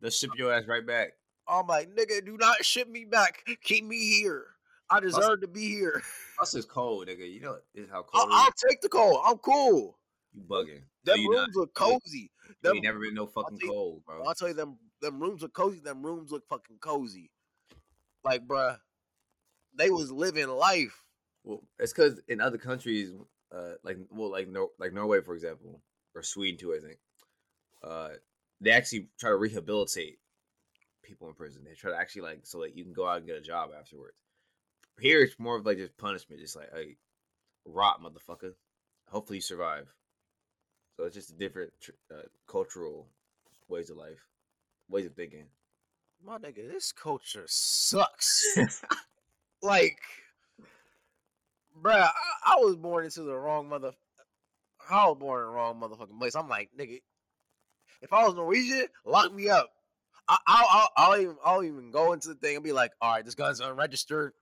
They'll 0.00 0.10
ship 0.10 0.30
your 0.36 0.52
ass 0.52 0.64
right 0.66 0.86
back. 0.86 1.12
I'm 1.46 1.66
like, 1.66 1.94
nigga, 1.94 2.24
do 2.24 2.36
not 2.38 2.64
ship 2.64 2.88
me 2.88 3.04
back. 3.04 3.44
Keep 3.62 3.84
me 3.84 3.98
here. 4.16 4.44
I 4.90 5.00
deserve 5.00 5.40
to 5.42 5.48
be 5.48 5.68
here. 5.68 6.02
Plus, 6.36 6.54
it's 6.54 6.66
cold, 6.66 7.08
nigga. 7.08 7.30
You 7.30 7.40
know 7.40 7.56
this 7.74 7.84
is 7.84 7.90
how 7.90 7.98
I'll, 7.98 8.02
cold. 8.04 8.28
I'll 8.32 8.52
take 8.68 8.80
the 8.80 8.88
cold. 8.88 9.20
I'm 9.24 9.38
cool. 9.38 9.98
You 10.34 10.42
bugging? 10.42 10.82
Them 11.04 11.18
you 11.18 11.30
rooms 11.30 11.54
not. 11.54 11.60
look 11.60 11.74
cozy. 11.74 12.30
You 12.62 12.72
ain't 12.74 12.82
never 12.84 12.98
been 12.98 13.14
no 13.14 13.26
fucking 13.26 13.58
you- 13.60 13.68
cold, 13.68 14.02
bro. 14.06 14.22
I'll 14.24 14.34
tell 14.34 14.48
you, 14.48 14.54
them 14.54 14.78
them 15.00 15.20
rooms 15.20 15.42
look 15.42 15.52
cozy. 15.52 15.80
Them 15.80 16.02
rooms 16.02 16.30
look 16.32 16.46
fucking 16.48 16.78
cozy. 16.80 17.30
Like, 18.24 18.46
bruh, 18.46 18.78
they 19.76 19.90
was 19.90 20.10
living 20.10 20.48
life. 20.48 21.02
Well, 21.44 21.62
it's 21.78 21.92
because 21.92 22.20
in 22.26 22.40
other 22.40 22.58
countries, 22.58 23.12
uh, 23.54 23.74
like 23.82 23.98
well, 24.10 24.30
like 24.30 24.48
Nor- 24.48 24.70
like 24.78 24.92
Norway, 24.92 25.20
for 25.20 25.34
example, 25.34 25.80
or 26.14 26.22
Sweden 26.22 26.58
too, 26.58 26.74
I 26.74 26.80
think. 26.84 26.98
Uh, 27.82 28.08
they 28.60 28.70
actually 28.70 29.08
try 29.18 29.30
to 29.30 29.36
rehabilitate 29.36 30.18
people 31.02 31.28
in 31.28 31.34
prison. 31.34 31.62
They 31.64 31.74
try 31.74 31.90
to 31.90 31.98
actually 31.98 32.22
like 32.22 32.40
so 32.44 32.60
that 32.62 32.76
you 32.76 32.84
can 32.84 32.94
go 32.94 33.06
out 33.06 33.18
and 33.18 33.26
get 33.26 33.36
a 33.36 33.42
job 33.42 33.70
afterwards. 33.78 34.16
Here, 34.98 35.22
it's 35.22 35.38
more 35.38 35.56
of 35.56 35.66
like 35.66 35.76
just 35.76 35.96
punishment, 35.98 36.40
just 36.40 36.56
like 36.56 36.72
hey, 36.72 36.96
rot, 37.66 38.00
motherfucker. 38.02 38.54
Hopefully, 39.10 39.38
you 39.38 39.42
survive. 39.42 39.92
So 40.96 41.04
it's 41.04 41.14
just 41.14 41.30
a 41.30 41.34
different 41.34 41.72
tr- 41.80 41.90
uh, 42.10 42.22
cultural 42.46 43.08
ways 43.68 43.90
of 43.90 43.96
life, 43.96 44.28
ways 44.88 45.06
of 45.06 45.14
thinking. 45.14 45.46
My 46.24 46.38
nigga, 46.38 46.70
this 46.70 46.92
culture 46.92 47.44
sucks. 47.46 48.56
like, 49.62 49.98
bruh, 51.80 51.92
I, 51.92 52.10
I 52.46 52.56
was 52.56 52.76
born 52.76 53.04
into 53.04 53.22
the 53.22 53.34
wrong 53.34 53.68
mother. 53.68 53.92
I 54.90 55.06
was 55.06 55.16
born 55.18 55.40
in 55.40 55.46
the 55.46 55.52
wrong 55.52 55.80
motherfucking 55.80 56.18
place. 56.18 56.34
I'm 56.34 56.48
like, 56.48 56.70
nigga, 56.78 57.00
if 58.02 58.12
I 58.12 58.24
was 58.24 58.34
Norwegian, 58.34 58.86
lock 59.06 59.34
me 59.34 59.48
up. 59.48 59.70
I, 60.28 60.38
I'll, 60.46 60.68
I'll, 60.70 60.88
I'll 60.96 61.20
even, 61.20 61.36
I'll 61.44 61.64
even 61.64 61.90
go 61.90 62.12
into 62.12 62.28
the 62.28 62.34
thing 62.34 62.56
and 62.56 62.64
be 62.64 62.72
like, 62.72 62.92
all 63.00 63.12
right, 63.12 63.24
this 63.24 63.34
gun's 63.34 63.60
unregistered. 63.60 64.32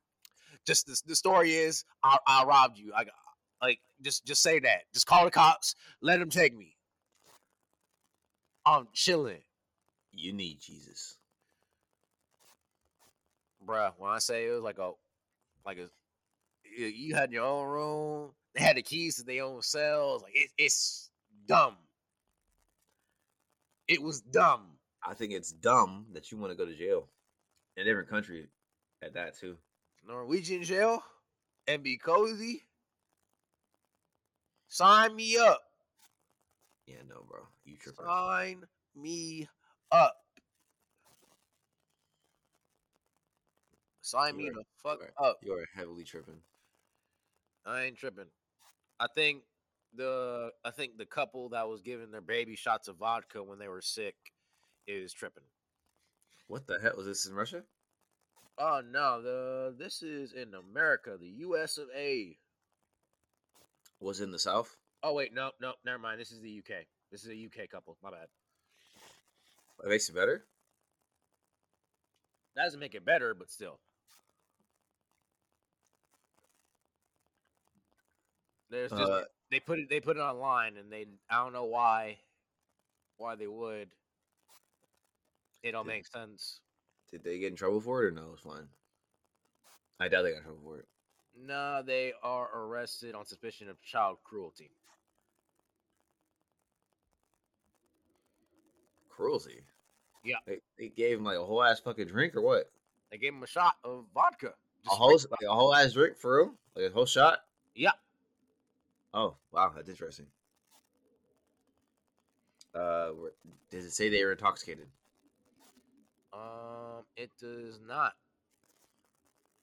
Just 0.66 0.86
the, 0.86 1.00
the 1.06 1.16
story 1.16 1.54
is, 1.54 1.84
I, 2.04 2.18
I 2.26 2.44
robbed 2.44 2.78
you. 2.78 2.92
I 2.96 3.04
like, 3.60 3.80
just, 4.00 4.24
just 4.24 4.42
say 4.42 4.60
that. 4.60 4.82
Just 4.92 5.06
call 5.06 5.24
the 5.24 5.30
cops. 5.30 5.74
Let 6.00 6.20
them 6.20 6.30
take 6.30 6.56
me. 6.56 6.76
I'm 8.64 8.88
chilling. 8.92 9.42
You 10.12 10.32
need 10.32 10.60
Jesus. 10.60 11.16
bruh. 13.66 13.92
When 13.98 14.10
I 14.10 14.18
say 14.18 14.46
it 14.46 14.52
was 14.52 14.62
like 14.62 14.78
a, 14.78 14.92
like 15.64 15.78
a, 15.78 15.88
you- 16.76 17.14
had 17.14 17.32
your 17.32 17.44
own 17.44 17.68
room. 17.68 18.34
They 18.54 18.60
had 18.62 18.76
the 18.76 18.82
keys 18.82 19.16
to 19.16 19.22
their 19.22 19.44
own 19.44 19.62
cells. 19.62 20.22
Like 20.22 20.32
it, 20.34 20.50
it's 20.58 21.10
dumb. 21.46 21.76
It 23.88 24.00
was 24.02 24.20
dumb. 24.20 24.78
I 25.02 25.14
think 25.14 25.32
it's 25.32 25.52
dumb 25.52 26.06
that 26.12 26.30
you 26.30 26.38
want 26.38 26.52
to 26.52 26.56
go 26.56 26.64
to 26.64 26.76
jail 26.76 27.08
in 27.76 27.82
a 27.82 27.84
different 27.84 28.08
country 28.08 28.48
at 29.02 29.14
that 29.14 29.36
too. 29.36 29.56
Norwegian 30.06 30.62
jail 30.62 31.02
and 31.66 31.82
be 31.82 31.96
cozy. 31.96 32.62
Sign 34.68 35.14
me 35.16 35.36
up. 35.36 35.60
Yeah, 36.86 37.02
no, 37.08 37.24
bro. 37.28 37.40
You 37.64 37.76
tripping. 37.76 38.04
Sign 38.04 38.64
me 38.94 39.48
up. 39.90 40.16
Sign 44.00 44.36
me 44.36 44.44
You 44.44 44.50
are- 44.50 44.54
the 44.54 44.64
fuck 44.82 45.00
you 45.00 45.24
up. 45.24 45.38
You 45.42 45.52
are 45.54 45.66
heavily 45.74 46.04
tripping. 46.04 46.42
I 47.64 47.82
ain't 47.82 47.96
tripping. 47.96 48.26
I 48.98 49.06
think 49.14 49.42
the 49.94 50.50
I 50.64 50.70
think 50.70 50.96
the 50.96 51.06
couple 51.06 51.50
that 51.50 51.68
was 51.68 51.80
giving 51.80 52.10
their 52.10 52.20
baby 52.20 52.56
shots 52.56 52.88
of 52.88 52.96
vodka 52.96 53.42
when 53.42 53.58
they 53.58 53.68
were 53.68 53.82
sick 53.82 54.14
is 54.86 55.12
tripping. 55.12 55.44
What 56.48 56.66
the 56.66 56.78
hell 56.80 56.94
was 56.96 57.06
this 57.06 57.26
in 57.26 57.34
Russia? 57.34 57.62
Oh 58.58 58.82
no, 58.90 59.22
the 59.22 59.74
this 59.78 60.02
is 60.02 60.32
in 60.32 60.52
America, 60.54 61.16
the 61.18 61.28
U.S. 61.38 61.78
of 61.78 61.88
A. 61.96 62.36
Was 64.00 64.20
in 64.20 64.30
the 64.30 64.38
South? 64.38 64.76
Oh 65.02 65.14
wait, 65.14 65.32
no, 65.32 65.50
no, 65.60 65.74
never 65.84 65.98
mind. 65.98 66.20
This 66.20 66.32
is 66.32 66.40
the 66.40 66.58
UK. 66.58 66.84
This 67.10 67.24
is 67.24 67.30
a 67.30 67.34
UK 67.46 67.68
couple. 67.70 67.96
My 68.02 68.10
bad. 68.10 68.28
It 69.84 69.88
makes 69.88 70.08
it 70.08 70.14
better. 70.14 70.44
That 72.54 72.64
doesn't 72.64 72.80
make 72.80 72.94
it 72.94 73.04
better, 73.04 73.34
but 73.34 73.50
still. 73.50 73.80
There's 78.72 78.90
just 78.90 79.02
Uh, 79.02 79.24
they 79.50 79.60
put 79.60 79.78
it 79.78 79.90
they 79.90 80.00
put 80.00 80.16
it 80.16 80.20
online 80.20 80.78
and 80.78 80.90
they 80.90 81.06
I 81.28 81.44
don't 81.44 81.52
know 81.52 81.64
why 81.66 82.18
why 83.18 83.36
they 83.36 83.46
would. 83.46 83.90
It 85.62 85.72
don't 85.72 85.84
Did- 85.86 85.92
make 85.92 86.06
sense. 86.06 86.60
Did 87.10 87.22
they 87.22 87.38
get 87.38 87.50
in 87.50 87.56
trouble 87.56 87.82
for 87.82 88.02
it 88.02 88.06
or 88.06 88.10
no? 88.10 88.30
It's 88.32 88.42
fine. 88.42 88.66
I 90.00 90.08
doubt 90.08 90.22
they 90.22 90.30
got 90.30 90.38
in 90.38 90.44
trouble 90.44 90.62
for 90.64 90.78
it. 90.78 90.88
No, 91.36 91.82
they 91.82 92.14
are 92.22 92.48
arrested 92.54 93.14
on 93.14 93.26
suspicion 93.26 93.68
of 93.68 93.80
child 93.82 94.16
cruelty. 94.24 94.70
Cruelty. 99.10 99.60
Yeah. 100.24 100.36
They, 100.46 100.60
they 100.78 100.88
gave 100.88 101.18
him 101.18 101.24
like 101.24 101.36
a 101.36 101.44
whole 101.44 101.62
ass 101.62 101.80
fucking 101.80 102.06
drink 102.08 102.34
or 102.34 102.40
what? 102.40 102.70
They 103.10 103.18
gave 103.18 103.34
him 103.34 103.42
a 103.42 103.46
shot 103.46 103.76
of 103.84 104.06
vodka. 104.14 104.54
A 104.86 104.94
whole 104.94 105.12
like 105.12 105.46
a 105.46 105.52
whole 105.54 105.74
ass 105.74 105.92
drink 105.92 106.16
for 106.16 106.40
him? 106.40 106.58
Like 106.74 106.86
a 106.86 106.94
whole 106.94 107.06
shot? 107.06 107.40
Yeah. 107.74 107.92
Oh 109.14 109.36
wow, 109.52 109.72
that's 109.74 109.88
interesting. 109.88 110.26
Uh, 112.74 113.10
does 113.70 113.84
it 113.84 113.92
say 113.92 114.08
they 114.08 114.24
were 114.24 114.32
intoxicated? 114.32 114.86
Um, 116.32 117.04
it 117.16 117.30
does 117.38 117.78
not. 117.86 118.12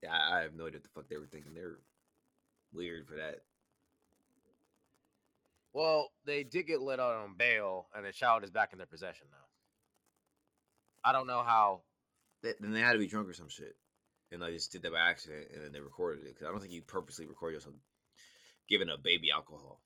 Yeah, 0.04 0.14
I, 0.14 0.40
I 0.40 0.42
have 0.44 0.54
no 0.54 0.68
idea 0.68 0.78
what 0.78 0.84
the 0.84 0.90
fuck 0.90 1.10
they 1.10 1.18
were 1.18 1.26
thinking. 1.26 1.54
They're 1.54 1.80
weird 2.74 3.08
for 3.08 3.16
that. 3.16 3.40
Well, 5.74 6.10
they 6.26 6.44
did 6.44 6.68
get 6.68 6.82
let 6.82 7.00
out 7.00 7.16
on 7.16 7.36
bail, 7.38 7.88
and 7.96 8.06
the 8.06 8.12
child 8.12 8.44
is 8.44 8.52
back 8.52 8.70
in 8.72 8.78
their 8.78 8.88
possession 8.88 9.28
now. 9.32 9.38
I 11.04 11.12
don't 11.12 11.28
know 11.28 11.44
how. 11.44 11.82
They, 12.44 12.54
then 12.60 12.72
they 12.72 12.82
had 12.82 12.94
to 12.94 13.00
be 13.00 13.08
drunk 13.08 13.28
or 13.28 13.34
some 13.34 13.50
shit, 13.50 13.76
and 14.32 14.44
I 14.44 14.52
just 14.52 14.72
did 14.72 14.84
that 14.84 14.94
by 14.94 15.00
accident, 15.00 15.48
and 15.54 15.64
then 15.64 15.72
they 15.72 15.80
recorded 15.80 16.26
it 16.26 16.36
because 16.36 16.48
I 16.48 16.52
don't 16.52 16.60
think 16.60 16.74
you 16.74 16.82
purposely 16.82 17.26
record 17.26 17.54
yourself 17.54 17.76
giving 18.70 18.90
a 18.90 18.98
baby 18.98 19.32
alcohol. 19.32 19.82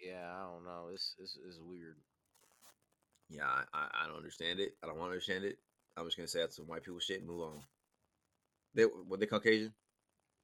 Yeah, 0.00 0.30
I 0.30 0.52
don't 0.52 0.64
know. 0.64 0.90
This 0.92 1.14
this 1.18 1.36
is 1.36 1.58
weird. 1.60 1.96
Yeah, 3.30 3.46
I, 3.72 3.88
I, 4.02 4.06
don't 4.06 4.18
understand 4.18 4.60
it. 4.60 4.72
I 4.82 4.86
don't 4.86 4.98
want 4.98 5.08
to 5.08 5.12
understand 5.12 5.44
it. 5.44 5.56
I'm 5.96 6.04
just 6.04 6.16
gonna 6.16 6.28
say 6.28 6.40
that's 6.40 6.56
some 6.56 6.66
white 6.66 6.84
people 6.84 7.00
shit 7.00 7.20
and 7.20 7.28
move 7.28 7.40
on. 7.40 7.60
They 8.74 8.84
were 8.84 9.16
they 9.16 9.26
Caucasian? 9.26 9.72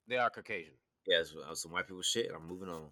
They 0.08 0.16
are 0.16 0.30
Caucasian. 0.30 0.74
Yeah, 1.06 1.20
it's, 1.20 1.62
some 1.62 1.72
white 1.72 1.86
people 1.86 2.02
shit. 2.02 2.26
And 2.26 2.36
I'm 2.36 2.48
moving 2.48 2.68
on. 2.68 2.86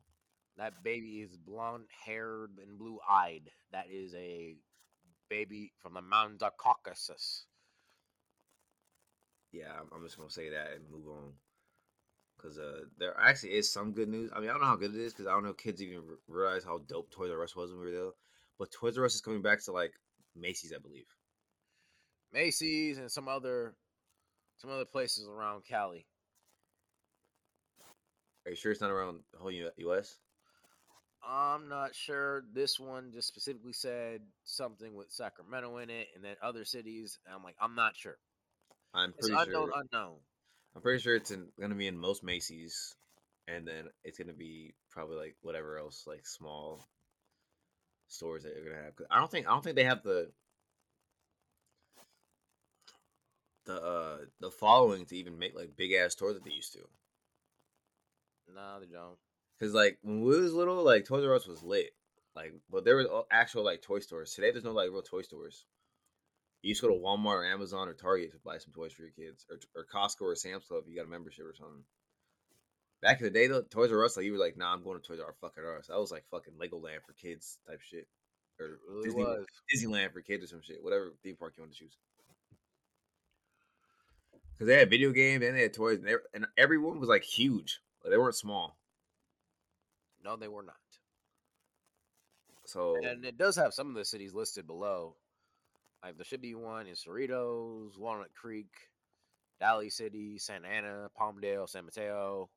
That 0.58 0.82
baby 0.82 1.22
is 1.22 1.36
blonde 1.36 1.86
haired 2.04 2.58
and 2.62 2.78
blue 2.78 2.98
eyed. 3.08 3.50
That 3.72 3.86
is 3.90 4.14
a 4.14 4.56
baby 5.30 5.72
from 5.80 5.94
the 5.94 6.02
mountains 6.02 6.42
of 6.42 6.56
Caucasus. 6.56 7.46
Yeah, 9.52 9.72
I'm, 9.92 10.02
just 10.02 10.16
gonna 10.18 10.30
say 10.30 10.50
that 10.50 10.72
and 10.74 10.90
move 10.90 11.08
on. 11.08 11.32
Cause 12.40 12.58
uh, 12.58 12.82
there 12.98 13.18
actually 13.18 13.54
is 13.54 13.72
some 13.72 13.92
good 13.92 14.08
news. 14.08 14.30
I 14.34 14.40
mean, 14.40 14.48
I 14.48 14.52
don't 14.52 14.62
know 14.62 14.68
how 14.68 14.76
good 14.76 14.94
it 14.94 15.00
is 15.00 15.12
because 15.12 15.26
I 15.26 15.32
don't 15.32 15.42
know 15.42 15.50
if 15.50 15.56
kids 15.56 15.82
even 15.82 16.02
realize 16.28 16.62
how 16.64 16.78
dope 16.86 17.10
Toys 17.10 17.30
R 17.32 17.42
Us 17.42 17.56
was 17.56 17.70
when 17.70 17.80
we 17.80 17.86
were 17.86 17.92
there. 17.92 18.10
But 18.58 18.70
Toys 18.70 18.96
R 18.96 19.04
Us 19.04 19.14
is 19.14 19.20
coming 19.20 19.42
back 19.42 19.62
to 19.64 19.72
like 19.72 19.94
Macy's, 20.36 20.72
I 20.72 20.78
believe. 20.78 21.06
Macy's 22.32 22.98
and 22.98 23.10
some 23.10 23.26
other 23.26 23.74
some 24.58 24.70
other 24.70 24.84
places 24.84 25.26
around 25.26 25.64
Cali. 25.64 26.06
Are 28.46 28.50
you 28.50 28.56
sure 28.56 28.72
it's 28.72 28.80
not 28.80 28.90
around 28.90 29.20
the 29.32 29.38
whole 29.38 29.52
U.S.? 29.52 30.18
I'm 31.22 31.68
not 31.68 31.94
sure. 31.94 32.44
This 32.52 32.78
one 32.78 33.10
just 33.12 33.28
specifically 33.28 33.72
said 33.72 34.20
something 34.44 34.94
with 34.94 35.10
Sacramento 35.10 35.78
in 35.78 35.90
it, 35.90 36.08
and 36.14 36.24
then 36.24 36.36
other 36.42 36.64
cities. 36.64 37.18
I'm 37.32 37.42
like, 37.42 37.56
I'm 37.60 37.74
not 37.74 37.96
sure. 37.96 38.16
I'm 38.94 39.12
It's 39.16 39.26
pretty 39.26 39.36
unknown, 39.36 39.68
sure. 39.68 39.72
unknown. 39.74 40.16
I'm 40.74 40.82
pretty 40.82 41.00
sure 41.02 41.14
it's 41.16 41.30
in, 41.30 41.48
gonna 41.60 41.74
be 41.74 41.86
in 41.86 41.98
most 41.98 42.22
Macy's, 42.22 42.94
and 43.46 43.66
then 43.66 43.88
it's 44.04 44.18
gonna 44.18 44.32
be 44.32 44.74
probably 44.90 45.16
like 45.16 45.36
whatever 45.42 45.78
else, 45.78 46.06
like 46.06 46.26
small 46.26 46.88
stores 48.08 48.42
that 48.42 48.54
you're 48.54 48.64
gonna 48.64 48.82
have. 48.82 48.96
'Cause 48.96 49.06
I 49.10 49.18
don't 49.18 49.30
think 49.30 49.46
I 49.46 49.50
don't 49.50 49.62
think 49.62 49.76
they 49.76 49.84
have 49.84 50.02
the 50.02 50.32
the 53.66 53.74
uh 53.82 54.18
the 54.40 54.50
following 54.50 55.04
to 55.06 55.16
even 55.16 55.38
make 55.38 55.54
like 55.54 55.76
big 55.76 55.92
ass 55.92 56.12
stores 56.12 56.34
that 56.34 56.44
they 56.44 56.50
used 56.50 56.72
to. 56.72 56.88
No, 58.54 58.80
they 58.80 58.86
don't. 58.86 59.18
Cause 59.60 59.74
like 59.74 59.98
when 60.02 60.22
we 60.22 60.38
was 60.40 60.54
little, 60.54 60.82
like 60.84 61.04
Toys 61.04 61.24
R 61.24 61.34
Us 61.34 61.46
was 61.46 61.62
lit. 61.62 61.90
Like, 62.34 62.54
but 62.70 62.84
there 62.84 62.96
was 62.96 63.06
actual 63.30 63.64
like 63.64 63.82
toy 63.82 63.98
stores. 63.98 64.32
Today, 64.32 64.50
there's 64.52 64.64
no 64.64 64.72
like 64.72 64.90
real 64.90 65.02
toy 65.02 65.22
stores. 65.22 65.66
You 66.62 66.70
used 66.70 66.80
to 66.80 66.88
go 66.88 66.94
to 66.94 67.00
Walmart 67.00 67.36
or 67.36 67.46
Amazon 67.46 67.88
or 67.88 67.94
Target 67.94 68.32
to 68.32 68.38
buy 68.44 68.58
some 68.58 68.72
toys 68.72 68.92
for 68.92 69.02
your 69.02 69.12
kids, 69.12 69.46
or, 69.48 69.58
or 69.76 69.86
Costco 69.92 70.22
or 70.22 70.34
Sam's 70.34 70.64
Club 70.66 70.82
if 70.84 70.90
you 70.90 70.96
got 70.96 71.06
a 71.06 71.10
membership 71.10 71.44
or 71.44 71.54
something. 71.54 71.84
Back 73.00 73.20
in 73.20 73.26
the 73.26 73.30
day, 73.30 73.46
though, 73.46 73.62
Toys 73.62 73.92
R 73.92 74.04
Us, 74.04 74.16
like 74.16 74.26
you 74.26 74.32
were 74.32 74.38
like, 74.38 74.56
nah, 74.56 74.72
I'm 74.72 74.82
going 74.82 75.00
to 75.00 75.06
Toys 75.06 75.20
R 75.24 75.34
fucking 75.40 75.62
R 75.64 75.78
Us. 75.78 75.86
That 75.86 76.00
was 76.00 76.10
like 76.10 76.24
fucking 76.30 76.54
Legoland 76.54 77.04
for 77.06 77.12
kids 77.12 77.58
type 77.68 77.80
shit, 77.80 78.08
or 78.58 78.80
really 78.88 79.04
Disney, 79.04 79.22
was. 79.22 79.46
Disneyland 79.72 80.12
for 80.12 80.20
kids 80.20 80.42
or 80.42 80.48
some 80.48 80.62
shit, 80.62 80.82
whatever 80.82 81.12
theme 81.22 81.36
park 81.36 81.54
you 81.56 81.62
want 81.62 81.72
to 81.72 81.78
choose. 81.78 81.96
Because 84.52 84.66
they 84.66 84.78
had 84.78 84.90
video 84.90 85.12
games 85.12 85.44
and 85.44 85.56
they 85.56 85.62
had 85.62 85.74
toys, 85.74 85.98
and, 85.98 86.08
they, 86.08 86.14
and 86.34 86.46
everyone 86.56 86.98
was 86.98 87.08
like 87.08 87.22
huge. 87.22 87.80
Like, 88.02 88.10
they 88.10 88.18
weren't 88.18 88.34
small. 88.34 88.76
No, 90.24 90.34
they 90.34 90.48
were 90.48 90.64
not. 90.64 90.74
So 92.64 92.96
And 92.96 93.24
it 93.24 93.38
does 93.38 93.54
have 93.54 93.72
some 93.72 93.88
of 93.88 93.94
the 93.94 94.04
cities 94.04 94.34
listed 94.34 94.66
below. 94.66 95.14
Like 96.02 96.16
there 96.16 96.24
should 96.24 96.40
be 96.42 96.54
one 96.54 96.86
in 96.86 96.94
Cerritos, 96.94 97.98
Walnut 97.98 98.32
Creek, 98.34 98.72
Daly 99.60 99.90
City, 99.90 100.38
Santa 100.38 100.68
Ana, 100.68 101.10
Palmdale, 101.20 101.68
San 101.68 101.84
Mateo. 101.84 102.48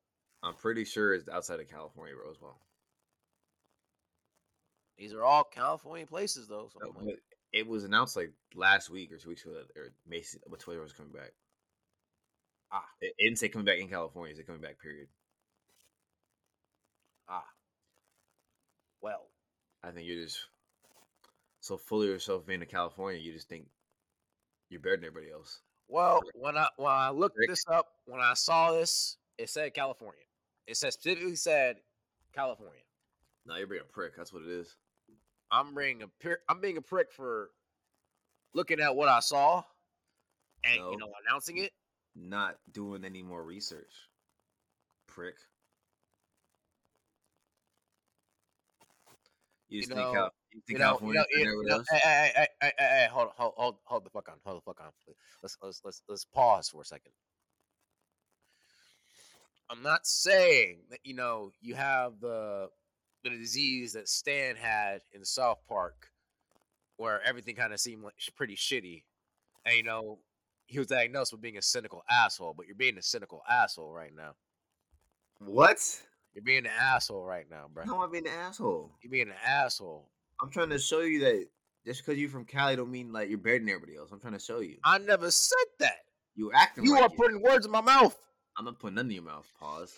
I'm 0.42 0.54
pretty 0.54 0.84
sure 0.84 1.14
it's 1.14 1.28
outside 1.28 1.60
of 1.60 1.68
California, 1.68 2.14
Roswell. 2.16 2.58
These 4.98 5.12
are 5.12 5.24
all 5.24 5.44
California 5.44 6.06
places, 6.06 6.48
though. 6.48 6.68
So 6.72 6.78
No, 6.80 7.04
like, 7.04 7.18
it 7.52 7.66
was 7.66 7.84
announced 7.84 8.16
like 8.16 8.32
last 8.54 8.90
week 8.90 9.12
or 9.12 9.18
two 9.18 9.30
weeks 9.30 9.42
ago 9.44 9.54
that 9.54 9.80
or 9.80 9.92
Macy, 10.06 10.38
but 10.48 10.60
Toys 10.60 10.76
R 10.76 10.82
Us 10.82 10.90
was 10.90 10.92
coming 10.92 11.12
back. 11.12 11.32
ah, 12.70 12.84
It, 13.00 13.14
it 13.18 13.24
didn't 13.24 13.38
say 13.38 13.48
coming 13.48 13.66
back 13.66 13.78
in 13.78 13.88
California. 13.88 14.32
It 14.32 14.36
said 14.36 14.46
coming 14.46 14.60
back. 14.62 14.80
Period. 14.80 15.08
ah. 17.28 17.44
Well, 19.00 19.26
I 19.82 19.90
think 19.90 20.06
you're 20.06 20.22
just 20.22 20.46
so 21.62 21.78
full 21.78 22.02
of 22.02 22.08
yourself 22.08 22.44
being 22.44 22.60
in 22.60 22.66
California. 22.68 23.18
You 23.20 23.32
just 23.32 23.48
think 23.48 23.66
you're 24.68 24.80
better 24.80 24.96
than 24.96 25.06
everybody 25.06 25.32
else. 25.32 25.60
well, 25.88 26.20
when 26.34 26.58
I 26.58 26.68
when 26.76 26.92
I 26.92 27.10
looked 27.10 27.38
Rick? 27.38 27.48
this 27.48 27.64
up, 27.70 27.86
when 28.04 28.20
I 28.20 28.34
saw 28.34 28.72
this, 28.72 29.16
it 29.38 29.48
said 29.48 29.72
California. 29.72 30.20
It 30.66 30.76
said 30.76 30.92
specifically 30.92 31.36
said 31.36 31.76
California. 32.34 32.82
No, 33.46 33.56
you're 33.56 33.66
being 33.66 33.80
a 33.82 33.92
prick. 33.92 34.16
That's 34.16 34.32
what 34.32 34.42
it 34.42 34.48
is. 34.50 34.76
I'm 35.50 35.74
being 35.74 36.02
a 36.02 36.08
pri- 36.20 36.36
I'm 36.48 36.60
being 36.60 36.76
a 36.76 36.82
prick 36.82 37.12
for 37.12 37.50
looking 38.54 38.80
at 38.80 38.94
what 38.94 39.08
I 39.08 39.20
saw 39.20 39.62
and 40.64 40.78
No. 40.80 40.90
you 40.92 40.96
know 40.98 41.12
announcing 41.26 41.58
it. 41.58 41.72
Not 42.14 42.56
doing 42.72 43.04
any 43.04 43.22
more 43.22 43.42
research. 43.42 43.92
Prick. 45.06 45.34
You 49.68 49.80
just 49.80 49.90
You 49.90 49.96
think, 49.96 50.12
know- 50.14 50.22
think 50.24 50.32
You 50.68 50.78
know, 50.78 50.98
you 51.02 51.14
know, 51.14 51.24
you 51.30 51.62
know, 51.64 51.82
hey, 51.90 51.98
hey, 52.02 52.32
hey, 52.34 52.46
hey, 52.60 52.72
hey, 52.78 52.84
hey, 52.84 53.08
hold, 53.10 53.30
hold, 53.36 53.54
hold, 53.56 53.76
hold 53.84 54.04
the 54.04 54.10
fuck 54.10 54.28
on, 54.28 54.36
hold 54.44 54.58
the 54.58 54.62
fuck 54.62 54.80
on. 54.80 54.90
Let's 55.42 55.56
let's 55.62 55.80
let's 55.84 56.02
let's 56.08 56.24
pause 56.26 56.68
for 56.68 56.82
a 56.82 56.84
second. 56.84 57.12
I'm 59.70 59.82
not 59.82 60.06
saying 60.06 60.80
that 60.90 60.98
you 61.04 61.14
know 61.14 61.52
you 61.60 61.74
have 61.74 62.20
the 62.20 62.68
the 63.24 63.30
disease 63.30 63.94
that 63.94 64.08
Stan 64.08 64.56
had 64.56 65.00
in 65.12 65.24
South 65.24 65.58
Park, 65.68 66.08
where 66.96 67.22
everything 67.24 67.54
kind 67.54 67.72
of 67.72 67.80
seemed 67.80 68.02
like 68.02 68.14
pretty 68.36 68.56
shitty, 68.56 69.04
and 69.64 69.74
you 69.76 69.82
know 69.82 70.18
he 70.66 70.78
was 70.78 70.88
diagnosed 70.88 71.32
with 71.32 71.40
being 71.40 71.56
a 71.56 71.62
cynical 71.62 72.02
asshole. 72.10 72.54
But 72.54 72.66
you're 72.66 72.76
being 72.76 72.98
a 72.98 73.02
cynical 73.02 73.42
asshole 73.48 73.92
right 73.92 74.14
now. 74.14 74.34
What? 75.38 75.78
You're 76.34 76.44
being 76.44 76.66
an 76.66 76.72
asshole 76.78 77.24
right 77.24 77.46
now, 77.50 77.66
bro. 77.72 77.84
How 77.84 77.94
am 77.94 78.08
I 78.08 78.12
being 78.12 78.26
an 78.26 78.32
asshole? 78.32 78.90
You're 79.02 79.10
being 79.10 79.28
an 79.28 79.34
asshole. 79.46 80.08
I'm 80.42 80.50
trying 80.50 80.70
to 80.70 80.78
show 80.78 81.00
you 81.00 81.20
that 81.20 81.46
just 81.86 82.04
because 82.04 82.18
you're 82.20 82.28
from 82.30 82.44
Cali 82.44 82.76
don't 82.76 82.90
mean 82.90 83.12
like 83.12 83.28
you're 83.28 83.38
better 83.38 83.58
than 83.58 83.68
everybody 83.68 83.96
else. 83.96 84.10
I'm 84.12 84.20
trying 84.20 84.32
to 84.34 84.38
show 84.38 84.60
you. 84.60 84.76
I 84.84 84.98
never 84.98 85.30
said 85.30 85.56
that. 85.78 85.98
You 86.34 86.50
acting 86.54 86.84
You 86.84 86.94
like 86.94 87.02
are 87.02 87.06
it. 87.06 87.16
putting 87.16 87.42
words 87.42 87.66
in 87.66 87.72
my 87.72 87.80
mouth. 87.80 88.16
I'm 88.58 88.64
not 88.64 88.78
putting 88.78 88.96
none 88.96 89.06
in 89.06 89.12
your 89.12 89.22
mouth. 89.22 89.50
Pause. 89.58 89.94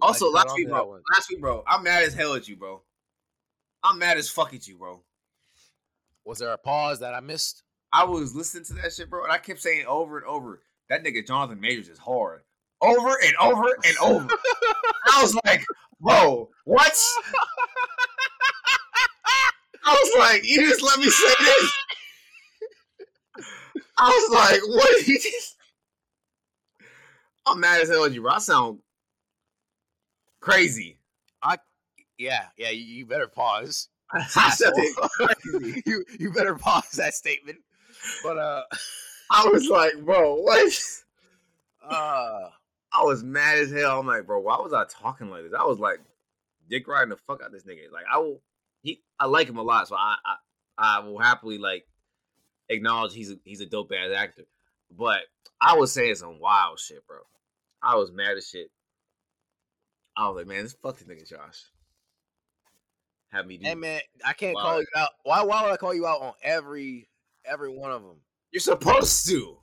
Also, 0.00 0.30
last 0.30 0.54
week, 0.56 0.68
bro. 0.68 0.84
one. 0.86 1.02
Last 1.14 1.28
week, 1.30 1.40
bro. 1.40 1.62
I'm 1.66 1.82
mad 1.82 2.02
as 2.02 2.14
hell 2.14 2.34
at 2.34 2.48
you, 2.48 2.56
bro. 2.56 2.82
I'm 3.84 3.98
mad 3.98 4.16
as 4.16 4.28
fuck 4.28 4.54
at 4.54 4.66
you, 4.66 4.76
bro. 4.78 5.02
Was 6.24 6.38
there 6.38 6.52
a 6.52 6.58
pause 6.58 7.00
that 7.00 7.14
I 7.14 7.20
missed? 7.20 7.62
I 7.92 8.04
was 8.04 8.34
listening 8.34 8.64
to 8.64 8.74
that 8.74 8.92
shit, 8.94 9.10
bro, 9.10 9.24
and 9.24 9.32
I 9.32 9.38
kept 9.38 9.60
saying 9.60 9.84
over 9.86 10.16
and 10.16 10.26
over, 10.26 10.62
that 10.88 11.04
nigga 11.04 11.26
Jonathan 11.26 11.60
Majors 11.60 11.88
is 11.88 11.98
hard. 11.98 12.40
Over 12.80 13.10
and 13.22 13.34
over 13.40 13.76
and 13.84 13.96
over. 14.00 14.28
I 15.14 15.20
was 15.22 15.34
like, 15.44 15.62
bro, 16.00 16.48
what? 16.64 16.96
I 19.84 19.92
was 19.92 20.18
like, 20.18 20.48
you 20.48 20.68
just 20.68 20.82
let 20.82 20.98
me 20.98 21.10
say 21.10 21.34
this. 21.40 21.72
I 23.98 24.08
was 24.08 24.34
like, 24.34 24.60
what 24.68 24.90
did 24.96 25.06
he 25.06 25.14
just? 25.14 25.56
I'm 27.46 27.60
mad 27.60 27.80
as 27.80 27.88
hell 27.88 28.04
at 28.04 28.12
you, 28.12 28.22
bro. 28.22 28.32
I 28.32 28.38
sound 28.38 28.78
crazy. 30.40 30.98
I, 31.42 31.58
yeah, 32.18 32.46
yeah. 32.56 32.70
You, 32.70 32.84
you 32.84 33.06
better 33.06 33.26
pause. 33.26 33.88
I 34.12 34.54
crazy. 35.16 35.82
you 35.86 36.04
you 36.18 36.32
better 36.32 36.54
pause 36.54 36.90
that 36.92 37.14
statement. 37.14 37.58
But 38.22 38.38
uh, 38.38 38.62
I 39.30 39.48
was 39.48 39.66
like, 39.68 39.94
bro, 40.04 40.34
what? 40.34 40.72
uh, 41.88 42.48
I 42.92 43.04
was 43.04 43.24
mad 43.24 43.58
as 43.58 43.72
hell. 43.72 44.00
I'm 44.00 44.06
like, 44.06 44.26
bro, 44.26 44.40
why 44.40 44.58
was 44.58 44.72
I 44.72 44.84
talking 44.84 45.30
like 45.30 45.44
this? 45.44 45.52
I 45.58 45.64
was 45.64 45.78
like, 45.78 45.98
dick 46.68 46.86
riding 46.86 47.10
the 47.10 47.16
fuck 47.16 47.40
out 47.40 47.46
of 47.46 47.52
this 47.52 47.64
nigga. 47.64 47.90
Like, 47.92 48.04
I 48.12 48.18
will, 48.18 48.40
he, 48.82 49.00
I 49.18 49.26
like 49.26 49.48
him 49.48 49.58
a 49.58 49.62
lot, 49.62 49.88
so 49.88 49.96
I, 49.96 50.16
I, 50.24 50.36
I 50.78 50.98
will 51.00 51.18
happily 51.18 51.58
like 51.58 51.86
acknowledge 52.68 53.14
he's 53.14 53.30
a, 53.30 53.36
he's 53.44 53.60
a 53.60 53.66
dope 53.66 53.92
ass 53.92 54.10
actor. 54.14 54.44
But 54.90 55.20
I 55.60 55.76
was 55.76 55.92
saying 55.92 56.16
some 56.16 56.38
wild 56.38 56.78
shit, 56.78 57.06
bro. 57.06 57.18
I 57.82 57.96
was 57.96 58.12
mad 58.12 58.36
as 58.36 58.48
shit. 58.48 58.70
I 60.16 60.28
was 60.28 60.36
like, 60.36 60.46
man, 60.46 60.64
this 60.64 60.76
fucking 60.82 61.06
nigga 61.06 61.28
Josh. 61.28 61.64
have 63.30 63.46
me 63.46 63.56
do. 63.56 63.66
Hey 63.66 63.74
man, 63.74 64.00
I 64.24 64.34
can't 64.34 64.56
call 64.56 64.80
you 64.80 64.86
out. 64.96 65.10
Why? 65.24 65.42
Why 65.42 65.62
would 65.62 65.72
I 65.72 65.76
call 65.76 65.94
you 65.94 66.06
out 66.06 66.20
on 66.20 66.32
every 66.42 67.08
every 67.44 67.70
one 67.70 67.90
of 67.90 68.02
them? 68.02 68.16
You're 68.50 68.60
supposed 68.60 69.26
to. 69.28 69.56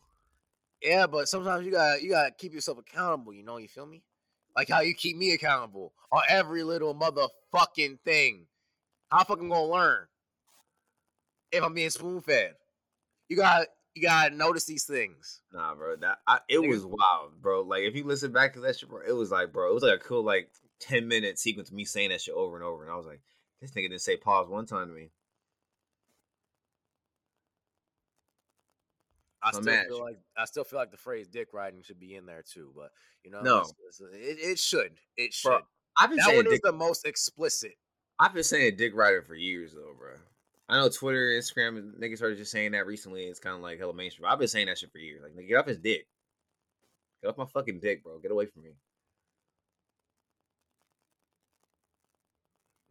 Yeah, 0.82 1.08
but 1.08 1.28
sometimes 1.28 1.66
you 1.66 1.72
gotta 1.72 2.04
you 2.04 2.10
gotta 2.10 2.32
keep 2.32 2.54
yourself 2.54 2.80
accountable. 2.80 3.34
You 3.34 3.44
know, 3.44 3.58
you 3.58 3.68
feel 3.68 3.86
me? 3.86 4.02
Like 4.56 4.70
how 4.70 4.82
you 4.82 4.94
keep 4.94 5.16
me 5.18 5.34
accountable 5.34 5.94
on 6.12 6.24
every 6.28 6.64
little 6.64 6.96
motherfucking 6.96 8.00
thing. 8.04 8.48
How 9.10 9.24
fucking 9.24 9.50
gonna 9.50 9.66
learn 9.66 10.08
if 11.52 11.64
I'm 11.64 11.74
being 11.74 11.90
spoon 11.90 12.22
fed? 12.22 12.56
You 13.28 13.38
got 13.38 13.68
you 13.96 14.04
gotta 14.04 14.36
notice 14.36 14.66
these 14.66 14.86
things. 14.86 15.42
Nah, 15.52 15.74
bro. 15.76 15.96
That 15.98 16.20
I, 16.28 16.40
it 16.48 16.60
was 16.60 16.86
wild, 16.86 17.42
bro. 17.42 17.62
Like 17.62 17.84
if 17.84 17.96
you 17.96 18.04
listen 18.04 18.32
back 18.32 18.54
to 18.54 18.60
that 18.62 18.78
shit, 18.78 18.90
bro, 18.90 19.02
it 19.08 19.12
was 19.14 19.32
like, 19.32 19.52
bro, 19.52 19.70
it 19.70 19.74
was 19.74 19.84
like 19.84 19.96
a 19.96 20.04
cool 20.04 20.24
like 20.24 20.52
ten 20.80 21.08
minute 21.08 21.40
sequence 21.40 21.70
of 21.70 21.76
me 21.76 21.86
saying 21.86 22.10
that 22.10 22.22
shit 22.22 22.36
over 22.36 22.56
and 22.56 22.64
over, 22.64 22.84
and 22.84 22.92
I 22.92 22.96
was 22.96 23.06
like, 23.08 23.22
this 23.62 23.72
nigga 23.72 23.90
didn't 23.90 24.02
say 24.02 24.18
pause 24.18 24.48
one 24.48 24.66
time 24.66 24.88
to 24.88 24.94
me. 24.94 25.10
I 29.42 29.52
still 29.52 29.64
match. 29.64 29.88
feel 29.88 30.02
like 30.02 30.20
I 30.38 30.46
still 30.46 30.64
feel 30.66 30.80
like 30.80 30.92
the 30.92 30.98
phrase 30.98 31.28
"dick 31.28 31.48
riding" 31.54 31.82
should 31.82 32.00
be 32.00 32.16
in 32.16 32.26
there 32.26 32.44
too. 32.44 32.72
But 32.76 32.92
you 33.24 33.32
know, 33.32 33.42
No. 33.42 33.58
it's- 33.62 34.02
it's- 34.02 34.02
it, 34.14 34.52
it 34.52 34.60
should. 34.60 35.00
It 35.18 35.34
should. 35.34 35.50
Bro, 35.50 35.60
I've 35.98 36.10
been 36.10 36.18
that 36.18 36.26
saying 36.26 36.36
one 36.38 36.46
was 36.46 36.54
dick, 36.56 36.62
the 36.64 36.72
most 36.74 37.06
explicit. 37.06 37.76
I've 38.20 38.34
been 38.34 38.44
saying 38.44 38.76
dick 38.76 38.94
rider 38.96 39.22
for 39.22 39.36
years 39.36 39.74
though, 39.74 39.94
bro. 39.98 40.12
I 40.68 40.78
know 40.78 40.90
Twitter, 40.90 41.30
Instagram, 41.30 41.78
and 41.78 41.94
niggas 41.96 42.18
started 42.18 42.38
just 42.38 42.52
saying 42.52 42.74
that 42.74 42.86
recently. 42.86 43.24
It's 43.24 43.40
kind 43.40 43.56
of 43.56 43.62
like 43.62 43.80
hella 43.80 43.94
mainstream. 43.94 44.28
I've 44.30 44.38
been 44.38 44.48
saying 44.48 44.68
that 44.68 44.78
shit 44.78 44.92
for 44.92 45.00
years. 45.00 45.22
Like, 45.24 45.32
nigga, 45.34 45.48
get 45.48 45.58
off 45.58 45.66
his 45.66 45.80
dick. 45.80 46.06
Get 47.24 47.30
off 47.30 47.38
my 47.38 47.46
fucking 47.46 47.80
dick, 47.80 48.04
bro. 48.04 48.20
Get 48.20 48.32
away 48.32 48.46
from 48.46 48.64
me. 48.64 48.70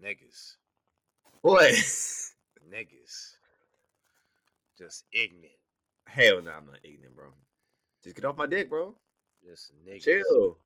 Niggas, 0.03 0.55
What? 1.43 1.73
niggas, 2.73 3.33
just 4.77 5.05
ignorant. 5.13 5.53
Hell 6.07 6.43
no, 6.43 6.51
I'm 6.53 6.67
not 6.67 6.79
ignorant, 6.85 7.17
bro. 7.17 7.27
Just 8.05 8.17
get 8.17 8.25
off 8.25 8.37
my 8.37 8.47
dick, 8.47 8.71
bro. 8.71 8.95
Just 9.45 9.73
niggas. 9.87 10.05
Chill. 10.05 10.57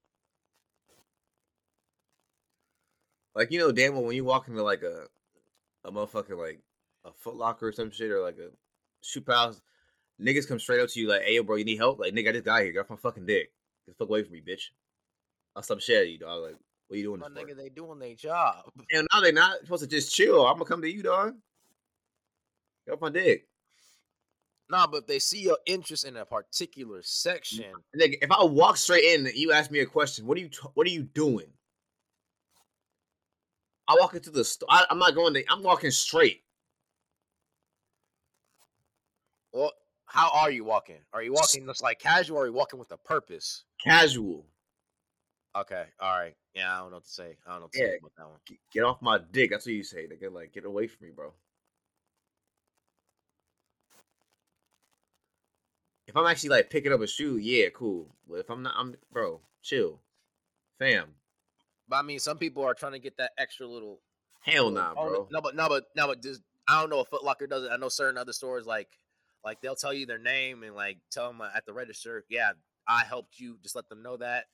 Like 3.34 3.50
you 3.50 3.58
know, 3.58 3.72
damn 3.72 3.94
well 3.94 4.04
when 4.04 4.16
you 4.16 4.24
walk 4.24 4.48
into 4.48 4.62
like 4.62 4.82
a 4.82 5.06
a 5.84 5.90
motherfucking 5.90 6.38
like 6.38 6.60
a 7.04 7.12
Foot 7.12 7.36
Locker 7.36 7.68
or 7.68 7.72
some 7.72 7.90
shit 7.90 8.10
or 8.10 8.20
like 8.20 8.38
a 8.38 8.50
shoe 9.02 9.24
house, 9.26 9.60
niggas 10.20 10.46
come 10.46 10.58
straight 10.58 10.80
up 10.80 10.88
to 10.90 11.00
you 11.00 11.08
like, 11.08 11.22
"Hey, 11.22 11.36
yo, 11.36 11.42
bro, 11.42 11.56
you 11.56 11.64
need 11.64 11.78
help?" 11.78 11.98
Like, 11.98 12.14
nigga, 12.14 12.28
I 12.28 12.32
just 12.32 12.44
got 12.44 12.62
here. 12.62 12.72
Get 12.72 12.80
off 12.80 12.90
my 12.90 12.96
fucking 12.96 13.26
dick. 13.26 13.52
Get 13.86 13.92
the 13.92 14.04
fuck 14.04 14.08
away 14.08 14.22
from 14.22 14.32
me, 14.32 14.42
bitch. 14.46 14.70
I'll 15.56 15.62
stop 15.62 15.80
shit 15.80 16.02
at 16.02 16.08
you, 16.08 16.18
dog. 16.18 16.42
Like, 16.42 16.56
what 16.88 16.98
you 16.98 17.04
doing 17.04 17.20
My 17.20 17.28
nigga, 17.28 17.56
they 17.56 17.68
doing 17.68 17.98
their 17.98 18.14
job. 18.14 18.64
And 18.92 19.08
now 19.12 19.20
they 19.20 19.32
not 19.32 19.60
supposed 19.60 19.82
to 19.82 19.88
just 19.88 20.14
chill. 20.14 20.46
I'm 20.46 20.54
gonna 20.54 20.66
come 20.66 20.82
to 20.82 20.90
you, 20.90 21.02
dog. 21.02 21.34
Get 22.86 22.94
off 22.94 23.00
my 23.00 23.10
dick. 23.10 23.46
Nah, 24.70 24.86
but 24.86 24.98
if 24.98 25.06
they 25.06 25.18
see 25.18 25.42
your 25.42 25.58
interest 25.66 26.06
in 26.06 26.16
a 26.16 26.24
particular 26.24 27.02
section, 27.02 27.66
Nigga, 27.98 28.16
if 28.22 28.30
I 28.30 28.42
walk 28.44 28.76
straight 28.78 29.04
in 29.04 29.26
and 29.26 29.34
you 29.34 29.52
ask 29.52 29.70
me 29.70 29.80
a 29.80 29.86
question, 29.86 30.26
what 30.26 30.38
are 30.38 30.40
you 30.40 30.48
t- 30.48 30.68
what 30.74 30.86
are 30.86 30.90
you 30.90 31.02
doing? 31.02 31.46
I 33.88 33.96
walk 33.98 34.14
into 34.14 34.30
the 34.30 34.44
store. 34.44 34.68
I'm 34.70 34.98
not 34.98 35.14
going 35.14 35.34
to. 35.34 35.44
I'm 35.50 35.62
walking 35.62 35.90
straight. 35.90 36.42
well, 39.52 39.72
how 40.06 40.30
are 40.32 40.50
you 40.50 40.64
walking? 40.64 40.98
Are 41.12 41.22
you 41.22 41.32
walking 41.32 41.66
just 41.66 41.82
like 41.82 41.98
casual, 41.98 42.38
or 42.38 42.42
are 42.42 42.46
you 42.46 42.52
walking 42.52 42.78
with 42.78 42.90
a 42.92 42.96
purpose? 42.96 43.64
Casual. 43.82 44.46
Okay, 45.56 45.84
all 46.00 46.18
right. 46.18 46.34
Yeah, 46.54 46.74
I 46.74 46.80
don't 46.80 46.90
know 46.90 46.96
what 46.96 47.04
to 47.04 47.10
say. 47.10 47.36
I 47.46 47.50
don't 47.50 47.60
know 47.60 47.64
what 47.64 47.72
to 47.72 47.78
Yeah. 47.78 47.86
say 47.86 47.98
about 47.98 48.12
that 48.16 48.28
one. 48.28 48.58
Get, 48.72 48.84
off 48.84 49.02
my 49.02 49.18
dick. 49.18 49.50
That's 49.50 49.66
what 49.66 49.74
you 49.74 49.82
say. 49.82 50.06
Nigga, 50.06 50.32
like 50.32 50.52
get 50.52 50.64
away 50.64 50.86
from 50.86 51.06
me, 51.06 51.12
bro. 51.12 51.32
If 56.06 56.16
I'm 56.16 56.26
actually 56.26 56.50
like 56.50 56.70
picking 56.70 56.92
up 56.92 57.00
a 57.00 57.06
shoe, 57.06 57.36
yeah, 57.36 57.68
cool. 57.70 58.14
But 58.28 58.40
if 58.40 58.50
I'm 58.50 58.62
not, 58.62 58.74
I'm 58.76 58.94
bro, 59.10 59.40
chill, 59.62 60.00
fam. 60.78 61.14
But 61.88 61.96
I 61.96 62.02
mean, 62.02 62.18
some 62.18 62.38
people 62.38 62.64
are 62.64 62.74
trying 62.74 62.92
to 62.92 62.98
get 62.98 63.16
that 63.18 63.32
extra 63.38 63.66
little. 63.66 64.00
Hell 64.40 64.70
no, 64.70 64.80
nah, 64.80 64.94
bro. 64.94 65.28
No, 65.30 65.40
but 65.40 65.54
no, 65.54 65.68
but 65.68 65.84
no, 65.96 66.06
but 66.06 66.22
just 66.22 66.42
I 66.68 66.80
don't 66.80 66.90
know 66.90 67.00
if 67.00 67.08
Foot 67.08 67.24
Locker 67.24 67.46
does 67.46 67.64
it. 67.64 67.70
I 67.72 67.76
know 67.76 67.88
certain 67.88 68.18
other 68.18 68.32
stores 68.32 68.66
like 68.66 68.88
like 69.44 69.60
they'll 69.60 69.76
tell 69.76 69.92
you 69.92 70.06
their 70.06 70.18
name 70.18 70.62
and 70.62 70.74
like 70.74 70.98
tell 71.10 71.28
them 71.28 71.40
uh, 71.40 71.48
at 71.54 71.66
the 71.66 71.72
register, 71.72 72.24
yeah, 72.28 72.52
I 72.86 73.04
helped 73.04 73.38
you. 73.38 73.58
Just 73.62 73.76
let 73.76 73.88
them 73.88 74.02
know 74.02 74.16
that 74.16 74.46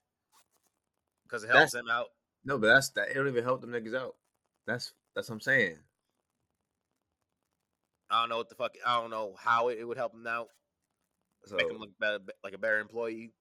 because 1.24 1.44
it 1.44 1.48
helps 1.48 1.72
That's- 1.72 1.84
them 1.84 1.90
out. 1.90 2.06
No, 2.44 2.56
but 2.56 2.68
that's 2.68 2.90
that. 2.90 3.08
It 3.10 3.14
don't 3.14 3.28
even 3.28 3.44
help 3.44 3.60
them 3.60 3.70
niggas 3.70 3.94
out. 3.94 4.14
That's 4.66 4.92
that's 5.14 5.28
what 5.28 5.34
I'm 5.36 5.40
saying. 5.40 5.76
I 8.10 8.20
don't 8.20 8.30
know 8.30 8.38
what 8.38 8.48
the 8.48 8.54
fuck. 8.54 8.72
I 8.86 9.00
don't 9.00 9.10
know 9.10 9.34
how 9.38 9.68
it, 9.68 9.78
it 9.78 9.84
would 9.84 9.98
help 9.98 10.12
them 10.12 10.26
out, 10.26 10.48
So 11.44 11.56
make 11.56 11.68
them 11.68 11.78
look 11.78 11.90
better, 11.98 12.20
like 12.42 12.54
a 12.54 12.58
better 12.58 12.78
employee. 12.78 13.32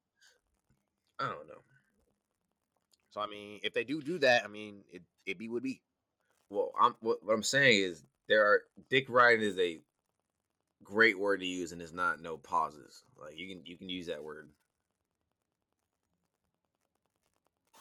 I 1.19 1.27
don't 1.27 1.47
know. 1.47 1.61
So 3.17 3.23
I 3.23 3.25
mean, 3.25 3.59
if 3.63 3.73
they 3.73 3.83
do 3.83 3.99
do 3.99 4.19
that, 4.19 4.43
I 4.45 4.47
mean, 4.47 4.83
it 4.91 5.01
it 5.25 5.39
be 5.39 5.49
would 5.49 5.63
be. 5.63 5.81
Well, 6.51 6.71
I'm 6.79 6.93
what, 6.99 7.17
what 7.23 7.33
I'm 7.33 7.41
saying 7.41 7.81
is 7.83 8.03
there 8.29 8.45
are 8.45 8.61
dick 8.91 9.07
riding 9.09 9.43
is 9.43 9.57
a 9.57 9.79
great 10.83 11.17
word 11.17 11.39
to 11.39 11.45
use, 11.47 11.71
and 11.71 11.81
it's 11.81 11.93
not 11.93 12.21
no 12.21 12.37
pauses. 12.37 13.01
Like 13.19 13.35
you 13.35 13.47
can 13.47 13.65
you 13.65 13.75
can 13.75 13.89
use 13.89 14.05
that 14.05 14.23
word. 14.23 14.49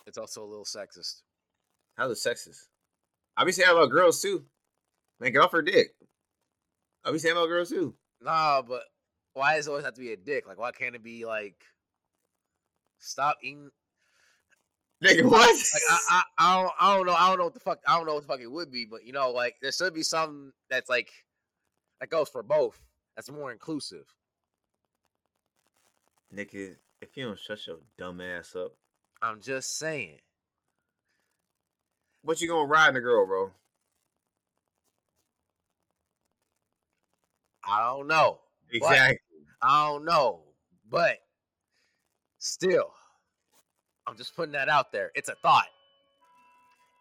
It's 0.07 0.17
also 0.17 0.43
a 0.43 0.49
little 0.49 0.65
sexist. 0.65 1.21
How's 1.99 2.13
it 2.13 2.29
sexist? 2.29 2.69
I 3.37 3.45
be 3.45 3.53
saying 3.53 3.69
about 3.71 3.91
girls 3.91 4.23
too. 4.23 4.47
Man, 5.21 5.33
get 5.33 5.43
off 5.43 5.53
her 5.53 5.61
dick. 5.61 5.89
I 7.05 7.13
be 7.13 7.19
saying 7.19 7.37
about 7.37 7.49
girls 7.49 7.69
too. 7.69 7.95
Nah, 8.23 8.63
but 8.63 8.85
why 9.35 9.57
does 9.57 9.67
it 9.67 9.71
always 9.71 9.85
have 9.85 9.95
to 9.95 10.01
be 10.01 10.15
a 10.15 10.17
dick? 10.17 10.49
Like, 10.49 10.59
why 10.59 10.73
can't 10.73 10.95
it 10.95 11.05
be 11.05 11.27
like, 11.27 11.63
stop 13.01 13.37
eating? 13.43 13.71
Nigga, 15.05 15.25
what? 15.25 15.49
Like, 15.55 15.83
I, 15.91 15.99
I, 16.11 16.23
I 16.39 16.63
don't, 16.63 16.73
I 16.81 16.97
don't 16.97 17.07
know, 17.07 17.15
I 17.15 17.29
don't 17.29 17.39
know 17.39 17.45
what 17.45 17.55
the 17.55 17.61
fuck, 17.61 17.81
I 17.87 17.97
don't 17.97 18.07
know 18.07 18.15
what 18.15 18.23
the 18.23 18.29
fuck 18.29 18.41
it 18.41 18.51
would 18.51 18.71
be, 18.73 18.87
but 18.87 19.05
you 19.05 19.13
know, 19.13 19.31
like, 19.31 19.57
there 19.61 19.71
should 19.73 19.93
be 19.95 20.03
something 20.03 20.53
that's 20.71 20.89
like, 20.89 21.11
that 22.01 22.09
goes 22.11 22.29
for 22.29 22.43
both. 22.43 22.81
That's 23.15 23.31
more 23.31 23.53
inclusive. 23.53 24.05
Nigga, 26.35 26.77
if 27.01 27.17
you 27.17 27.25
don't 27.27 27.39
shut 27.39 27.67
your 27.67 27.77
dumb 27.99 28.21
ass 28.21 28.55
up, 28.57 28.73
I'm 29.23 29.41
just 29.41 29.79
saying. 29.79 30.19
what 32.23 32.41
you 32.41 32.49
gonna 32.49 32.67
ride 32.67 32.91
in 32.91 32.97
a 32.97 33.01
girl, 33.01 33.27
bro? 33.27 33.51
I 37.65 37.83
don't 37.83 38.07
know. 38.07 38.41
But- 38.69 38.77
Exactly. 38.77 39.19
I 39.63 39.89
don't 39.89 40.05
know, 40.05 40.43
but 40.91 41.19
still, 42.39 42.93
I'm 44.07 44.17
just 44.17 44.37
putting 44.37 44.53
that 44.53 44.69
out 44.69 44.93
there. 44.93 45.11
It's 45.15 45.29
a 45.29 45.35
thought. 45.43 45.67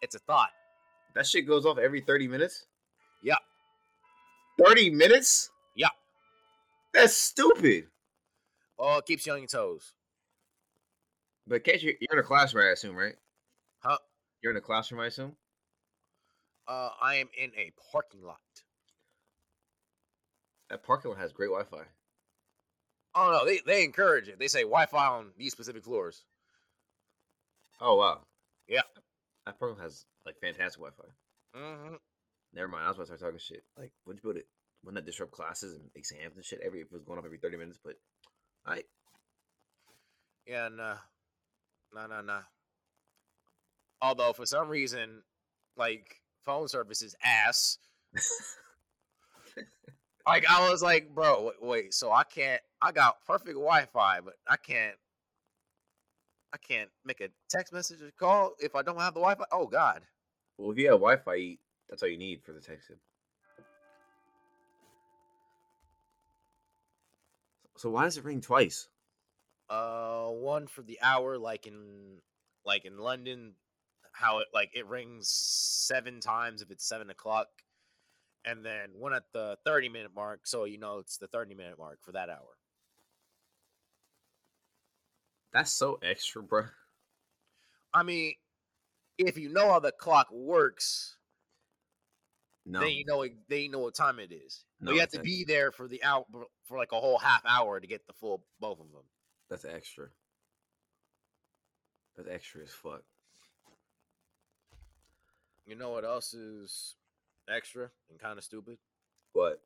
It's 0.02 0.14
a 0.14 0.18
thought. 0.20 0.50
That 1.14 1.26
shit 1.26 1.46
goes 1.46 1.64
off 1.64 1.78
every 1.78 2.00
30 2.00 2.28
minutes? 2.28 2.66
Yeah. 3.22 3.36
30 4.64 4.90
minutes? 4.90 5.50
Yeah. 5.74 5.88
That's 6.92 7.16
stupid. 7.16 7.86
Oh, 8.78 8.98
it 8.98 9.06
keeps 9.06 9.26
you 9.26 9.32
on 9.32 9.38
your 9.38 9.48
toes. 9.48 9.92
But 11.46 11.64
can't 11.64 11.82
you 11.82 11.94
you're 12.00 12.18
in 12.18 12.18
a 12.18 12.26
classroom, 12.26 12.66
I 12.66 12.70
assume, 12.70 12.96
right? 12.96 13.14
Huh? 13.78 13.98
You're 14.42 14.52
in 14.52 14.58
a 14.58 14.60
classroom, 14.62 15.00
I 15.00 15.06
assume? 15.06 15.36
Uh, 16.66 16.90
I 17.00 17.16
am 17.16 17.28
in 17.40 17.52
a 17.56 17.72
parking 17.92 18.22
lot. 18.24 18.40
That 20.68 20.82
parking 20.82 21.12
lot 21.12 21.20
has 21.20 21.32
great 21.32 21.46
Wi 21.46 21.64
Fi. 21.64 21.84
Oh 23.14 23.30
no, 23.30 23.46
they 23.46 23.60
they 23.64 23.82
encourage 23.82 24.28
it. 24.28 24.38
They 24.38 24.48
say 24.48 24.62
Wi-Fi 24.62 25.06
on 25.06 25.30
these 25.38 25.52
specific 25.52 25.84
floors. 25.84 26.24
Oh 27.80 27.96
wow. 27.96 28.20
Yeah. 28.68 28.82
That 29.44 29.56
lot 29.60 29.78
has 29.80 30.04
like 30.24 30.36
fantastic 30.40 30.80
Wi 30.80 30.90
Fi. 30.96 31.58
Mm-hmm. 31.58 31.94
Never 32.54 32.68
mind, 32.68 32.84
I 32.84 32.88
was 32.88 32.96
about 32.96 33.04
to 33.04 33.18
start 33.18 33.20
talking 33.20 33.38
shit. 33.38 33.64
Like, 33.78 33.92
wouldn't 34.06 34.22
you 34.24 34.30
put 34.30 34.38
it 34.38 34.46
wouldn't 34.86 35.04
that 35.04 35.10
disrupt 35.10 35.32
classes 35.32 35.74
and 35.74 35.90
exams 35.96 36.36
and 36.36 36.44
shit 36.44 36.60
every 36.64 36.80
if 36.80 36.86
it 36.86 36.92
was 36.92 37.02
going 37.02 37.18
off 37.18 37.24
every 37.24 37.38
30 37.38 37.56
minutes, 37.56 37.78
but 37.84 37.94
I 38.64 38.82
Yeah, 40.46 40.68
nah, 40.68 40.98
nah, 41.92 42.06
nah, 42.06 42.22
nah. 42.22 42.42
Although 44.00 44.32
for 44.32 44.46
some 44.46 44.68
reason, 44.68 45.22
like 45.76 46.20
phone 46.44 46.68
service 46.68 47.02
is 47.02 47.16
ass. 47.24 47.78
like 50.26 50.48
I 50.48 50.70
was 50.70 50.82
like, 50.82 51.12
bro, 51.12 51.46
wait, 51.46 51.62
wait, 51.62 51.94
so 51.94 52.12
I 52.12 52.22
can't. 52.22 52.62
I 52.80 52.92
got 52.92 53.24
perfect 53.26 53.56
Wi-Fi, 53.56 54.20
but 54.20 54.34
I 54.46 54.56
can't. 54.56 54.94
I 56.52 56.58
can't 56.58 56.90
make 57.04 57.20
a 57.20 57.28
text 57.48 57.72
message 57.72 58.00
or 58.02 58.10
call 58.18 58.54
if 58.58 58.74
I 58.74 58.82
don't 58.82 58.98
have 58.98 59.14
the 59.14 59.20
Wi-Fi. 59.20 59.44
Oh 59.52 59.66
God. 59.66 60.02
well 60.58 60.70
if 60.70 60.78
you 60.78 60.86
have 60.86 61.00
Wi 61.00 61.16
Fi, 61.16 61.58
that's 61.88 62.02
all 62.02 62.08
you 62.08 62.18
need 62.18 62.42
for 62.42 62.52
the 62.52 62.60
texting. 62.60 62.98
So 67.76 67.90
why 67.90 68.04
does 68.04 68.16
it 68.16 68.24
ring 68.24 68.40
twice? 68.40 68.88
Uh, 69.68 70.28
one 70.28 70.66
for 70.66 70.82
the 70.82 70.98
hour, 71.02 71.36
like 71.36 71.66
in 71.66 72.18
like 72.64 72.84
in 72.84 72.96
London. 72.98 73.54
how 74.12 74.38
it 74.38 74.46
like 74.54 74.70
it 74.74 74.86
rings 74.86 75.28
seven 75.28 76.20
times 76.20 76.62
if 76.62 76.70
it's 76.70 76.88
seven 76.88 77.10
o'clock, 77.10 77.48
and 78.46 78.64
then 78.64 78.90
one 78.94 79.12
at 79.12 79.24
the 79.34 79.58
thirty 79.66 79.90
minute 79.90 80.12
mark, 80.14 80.46
so 80.46 80.64
you 80.64 80.78
know 80.78 80.98
it's 81.00 81.18
the 81.18 81.26
thirty 81.26 81.54
minute 81.54 81.78
mark 81.78 81.98
for 82.02 82.12
that 82.12 82.30
hour. 82.30 82.55
That's 85.56 85.72
so 85.72 85.98
extra, 86.02 86.42
bro. 86.42 86.64
I 87.94 88.02
mean, 88.02 88.34
if 89.16 89.38
you 89.38 89.48
know 89.48 89.70
how 89.70 89.78
the 89.78 89.90
clock 89.90 90.26
works, 90.30 91.16
No, 92.66 92.80
then 92.80 92.90
you 92.90 93.06
know 93.06 93.22
you 93.22 93.70
know 93.70 93.78
what 93.78 93.94
time 93.94 94.18
it 94.18 94.32
is. 94.32 94.66
No, 94.82 94.90
but 94.90 94.94
you 94.94 95.00
have 95.00 95.12
to 95.12 95.20
be 95.20 95.44
there 95.44 95.72
for 95.72 95.88
the 95.88 96.04
out 96.04 96.26
for 96.66 96.76
like 96.76 96.92
a 96.92 97.00
whole 97.00 97.16
half 97.16 97.40
hour 97.46 97.80
to 97.80 97.86
get 97.86 98.06
the 98.06 98.12
full 98.12 98.44
both 98.60 98.80
of 98.80 98.92
them. 98.92 99.04
that's 99.48 99.64
extra. 99.64 100.08
That's 102.18 102.28
extra 102.28 102.62
as 102.62 102.72
fuck. 102.72 103.02
You 105.64 105.74
know 105.74 105.88
what 105.88 106.04
else 106.04 106.34
is 106.34 106.96
extra 107.48 107.88
and 108.10 108.18
kind 108.20 108.36
of 108.36 108.44
stupid? 108.44 108.76
What? 109.32 109.62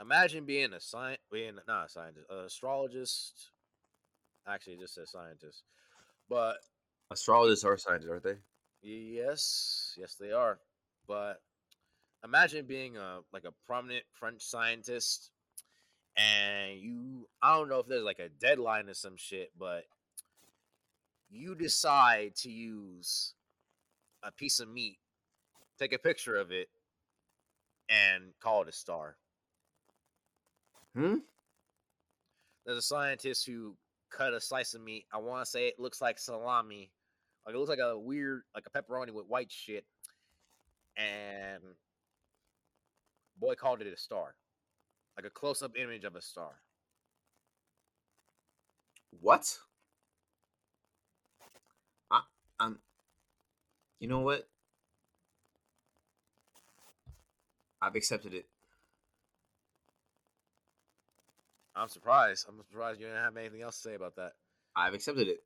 Imagine 0.00 0.44
being 0.44 0.72
a 0.72 0.80
science, 0.80 1.20
being 1.30 1.54
not 1.68 1.86
a 1.86 1.88
scientist, 1.88 2.26
astrologist. 2.28 3.50
Actually, 4.46 4.74
it 4.74 4.80
just 4.80 4.94
says 4.94 5.10
scientist, 5.10 5.62
but 6.28 6.56
Astrologists 7.10 7.64
are 7.64 7.76
scientists, 7.76 8.10
aren't 8.10 8.22
they? 8.22 8.36
yes, 8.82 9.94
yes, 9.98 10.16
they 10.16 10.32
are. 10.32 10.58
But 11.06 11.40
imagine 12.24 12.66
being 12.66 12.96
a 12.96 13.20
like 13.32 13.44
a 13.44 13.52
prominent 13.66 14.04
French 14.12 14.42
scientist, 14.42 15.30
and 16.16 16.78
you, 16.78 17.28
I 17.42 17.56
don't 17.56 17.68
know 17.68 17.78
if 17.78 17.86
there's 17.86 18.04
like 18.04 18.18
a 18.18 18.28
deadline 18.28 18.88
or 18.88 18.94
some 18.94 19.16
shit, 19.16 19.50
but 19.58 19.84
you 21.30 21.54
decide 21.54 22.34
to 22.36 22.50
use 22.50 23.34
a 24.22 24.30
piece 24.32 24.60
of 24.60 24.68
meat, 24.68 24.98
take 25.78 25.92
a 25.92 25.98
picture 25.98 26.36
of 26.36 26.52
it, 26.52 26.68
and 27.88 28.32
call 28.42 28.62
it 28.62 28.68
a 28.68 28.72
star. 28.72 29.16
Hmm. 30.94 31.16
there's 32.64 32.78
a 32.78 32.82
scientist 32.82 33.46
who 33.46 33.74
cut 34.16 34.32
a 34.32 34.40
slice 34.40 34.74
of 34.74 34.82
meat. 34.82 35.06
I 35.12 35.18
want 35.18 35.44
to 35.44 35.50
say 35.50 35.66
it 35.66 35.80
looks 35.80 36.00
like 36.00 36.18
salami, 36.18 36.90
like 37.44 37.54
it 37.54 37.58
looks 37.58 37.70
like 37.70 37.78
a 37.78 37.98
weird, 37.98 38.42
like 38.54 38.64
a 38.66 38.70
pepperoni 38.70 39.10
with 39.10 39.26
white 39.26 39.50
shit, 39.50 39.84
and 40.96 41.62
boy 43.38 43.54
called 43.54 43.80
it 43.80 43.92
a 43.92 43.96
star, 43.96 44.34
like 45.16 45.26
a 45.26 45.30
close-up 45.30 45.72
image 45.76 46.04
of 46.04 46.14
a 46.14 46.22
star. 46.22 46.60
What? 49.20 49.58
I, 52.10 52.20
I'm. 52.60 52.78
You 54.00 54.08
know 54.08 54.20
what? 54.20 54.48
I've 57.80 57.96
accepted 57.96 58.34
it. 58.34 58.46
I'm 61.76 61.88
surprised. 61.88 62.46
I'm 62.48 62.62
surprised 62.68 63.00
you 63.00 63.06
didn't 63.06 63.22
have 63.22 63.36
anything 63.36 63.62
else 63.62 63.76
to 63.76 63.88
say 63.88 63.94
about 63.94 64.16
that. 64.16 64.32
I've 64.76 64.94
accepted 64.94 65.28
it. 65.28 65.38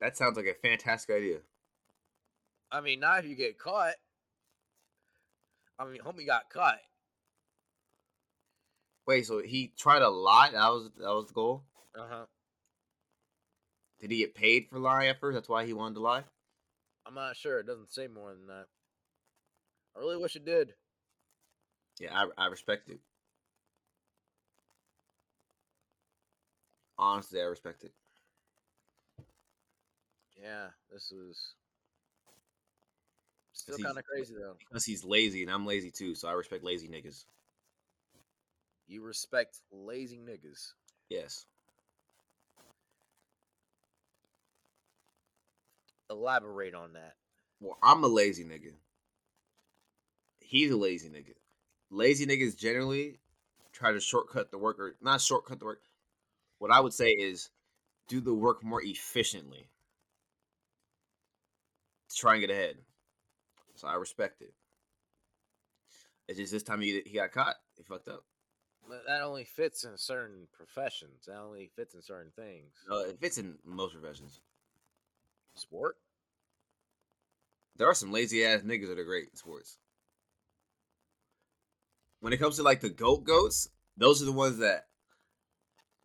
That 0.00 0.16
sounds 0.16 0.36
like 0.36 0.46
a 0.46 0.54
fantastic 0.54 1.14
idea. 1.16 1.38
I 2.70 2.80
mean, 2.80 3.00
not 3.00 3.20
if 3.20 3.26
you 3.26 3.34
get 3.34 3.58
caught. 3.58 3.94
I 5.78 5.84
mean, 5.86 6.00
homie 6.04 6.26
got 6.26 6.50
caught. 6.50 6.78
Wait, 9.06 9.26
so 9.26 9.40
he 9.40 9.72
tried 9.76 10.00
to 10.00 10.08
lie? 10.08 10.50
That 10.52 10.68
was 10.68 10.90
that 10.98 11.08
was 11.08 11.26
the 11.28 11.34
goal. 11.34 11.64
Uh 11.98 12.06
huh. 12.08 12.24
Did 14.00 14.10
he 14.10 14.18
get 14.18 14.34
paid 14.34 14.66
for 14.68 14.78
lying 14.78 15.08
at 15.08 15.18
first? 15.18 15.34
That's 15.34 15.48
why 15.48 15.66
he 15.66 15.72
wanted 15.72 15.94
to 15.94 16.00
lie. 16.00 16.24
I'm 17.06 17.14
not 17.14 17.36
sure. 17.36 17.58
It 17.58 17.66
doesn't 17.66 17.90
say 17.90 18.06
more 18.06 18.32
than 18.32 18.46
that. 18.48 18.66
I 19.96 20.00
really 20.00 20.18
wish 20.18 20.36
it 20.36 20.44
did. 20.44 20.74
Yeah, 22.00 22.14
I, 22.14 22.44
I 22.44 22.46
respect 22.46 22.88
it. 22.88 23.00
Honestly, 26.98 27.40
I 27.40 27.44
respect 27.44 27.84
it. 27.84 27.92
Yeah, 30.40 30.68
this 30.92 31.10
is 31.10 31.54
still 33.52 33.78
kind 33.78 33.98
of 33.98 34.04
crazy 34.04 34.34
though. 34.38 34.54
Because 34.58 34.84
he's 34.84 35.04
lazy 35.04 35.42
and 35.42 35.50
I'm 35.50 35.66
lazy 35.66 35.90
too, 35.90 36.14
so 36.14 36.28
I 36.28 36.32
respect 36.32 36.64
lazy 36.64 36.88
niggas. 36.88 37.24
You 38.86 39.02
respect 39.02 39.58
lazy 39.70 40.18
niggas. 40.18 40.72
Yes. 41.08 41.46
Elaborate 46.10 46.74
on 46.74 46.94
that. 46.94 47.14
Well, 47.60 47.78
I'm 47.82 48.02
a 48.02 48.08
lazy 48.08 48.44
nigga. 48.44 48.72
He's 50.40 50.70
a 50.70 50.76
lazy 50.76 51.10
nigga. 51.10 51.34
Lazy 51.90 52.26
niggas 52.26 52.56
generally 52.56 53.18
try 53.72 53.92
to 53.92 54.00
shortcut 54.00 54.50
the 54.50 54.58
work, 54.58 54.78
or 54.78 54.96
not 55.00 55.20
shortcut 55.20 55.58
the 55.58 55.64
work. 55.64 55.82
What 56.58 56.70
I 56.70 56.80
would 56.80 56.92
say 56.92 57.10
is 57.10 57.50
do 58.08 58.20
the 58.20 58.34
work 58.34 58.64
more 58.64 58.82
efficiently 58.82 59.68
to 62.08 62.16
try 62.16 62.32
and 62.32 62.40
get 62.40 62.50
ahead. 62.50 62.76
So 63.76 63.86
I 63.86 63.94
respect 63.94 64.42
it. 64.42 64.52
It's 66.26 66.38
just 66.38 66.52
this 66.52 66.62
time 66.62 66.80
he, 66.80 67.00
he 67.06 67.14
got 67.14 67.32
caught. 67.32 67.56
He 67.76 67.84
fucked 67.84 68.08
up. 68.08 68.24
But 68.88 69.02
that 69.06 69.22
only 69.22 69.44
fits 69.44 69.84
in 69.84 69.96
certain 69.96 70.48
professions. 70.52 71.26
That 71.26 71.38
only 71.38 71.70
fits 71.76 71.94
in 71.94 72.02
certain 72.02 72.32
things. 72.34 72.72
No, 72.88 73.00
it 73.00 73.20
fits 73.20 73.38
in 73.38 73.56
most 73.64 73.92
professions. 73.92 74.40
Sport. 75.54 75.96
There 77.76 77.88
are 77.88 77.94
some 77.94 78.12
lazy 78.12 78.44
ass 78.44 78.62
niggas 78.62 78.88
that 78.88 78.98
are 78.98 79.04
great 79.04 79.28
in 79.30 79.36
sports. 79.36 79.78
When 82.20 82.32
it 82.32 82.38
comes 82.38 82.56
to 82.56 82.62
like 82.62 82.80
the 82.80 82.90
goat 82.90 83.24
goats, 83.24 83.68
those 83.96 84.22
are 84.22 84.26
the 84.26 84.32
ones 84.32 84.58
that 84.58 84.86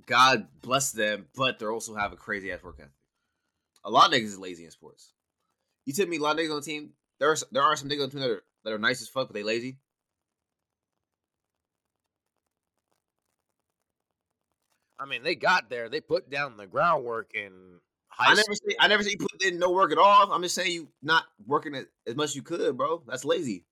God 0.05 0.47
bless 0.61 0.91
them, 0.91 1.27
but 1.35 1.59
they 1.59 1.65
also 1.65 1.95
have 1.95 2.13
a 2.13 2.17
crazy 2.17 2.51
ass 2.51 2.63
work 2.63 2.75
ethic. 2.79 2.91
A 3.85 3.89
lot 3.89 4.07
of 4.07 4.13
niggas 4.13 4.25
is 4.25 4.39
lazy 4.39 4.65
in 4.65 4.71
sports. 4.71 5.13
You 5.85 5.93
tell 5.93 6.07
me 6.07 6.17
a 6.17 6.21
lot 6.21 6.37
of 6.39 6.45
niggas 6.45 6.51
on 6.51 6.57
the 6.57 6.61
team. 6.61 6.91
There 7.19 7.31
are 7.31 7.37
there 7.51 7.63
are 7.63 7.75
some 7.75 7.89
niggas 7.89 8.03
on 8.03 8.09
the 8.09 8.11
team 8.11 8.21
that 8.21 8.29
are 8.29 8.43
that 8.63 8.73
are 8.73 8.79
nice 8.79 9.01
as 9.01 9.07
fuck, 9.09 9.27
but 9.27 9.33
they 9.33 9.43
lazy. 9.43 9.77
I 14.99 15.05
mean, 15.05 15.23
they 15.23 15.35
got 15.35 15.69
there. 15.69 15.89
They 15.89 15.99
put 15.99 16.29
down 16.29 16.55
the 16.55 16.67
groundwork 16.67 17.31
in 17.33 17.79
high 18.07 18.31
I 18.31 18.35
never 18.35 18.41
school. 18.43 18.55
say 18.69 18.75
I 18.79 18.87
never 18.87 19.03
say 19.03 19.11
you 19.11 19.17
put 19.17 19.43
in 19.43 19.59
no 19.59 19.71
work 19.71 19.91
at 19.91 19.97
all. 19.97 20.31
I'm 20.31 20.41
just 20.43 20.55
saying 20.55 20.71
you 20.71 20.87
not 21.01 21.25
working 21.45 21.75
as, 21.75 21.85
as 22.07 22.15
much 22.15 22.29
as 22.29 22.35
you 22.35 22.41
could, 22.43 22.77
bro. 22.77 23.03
That's 23.07 23.25
lazy. 23.25 23.65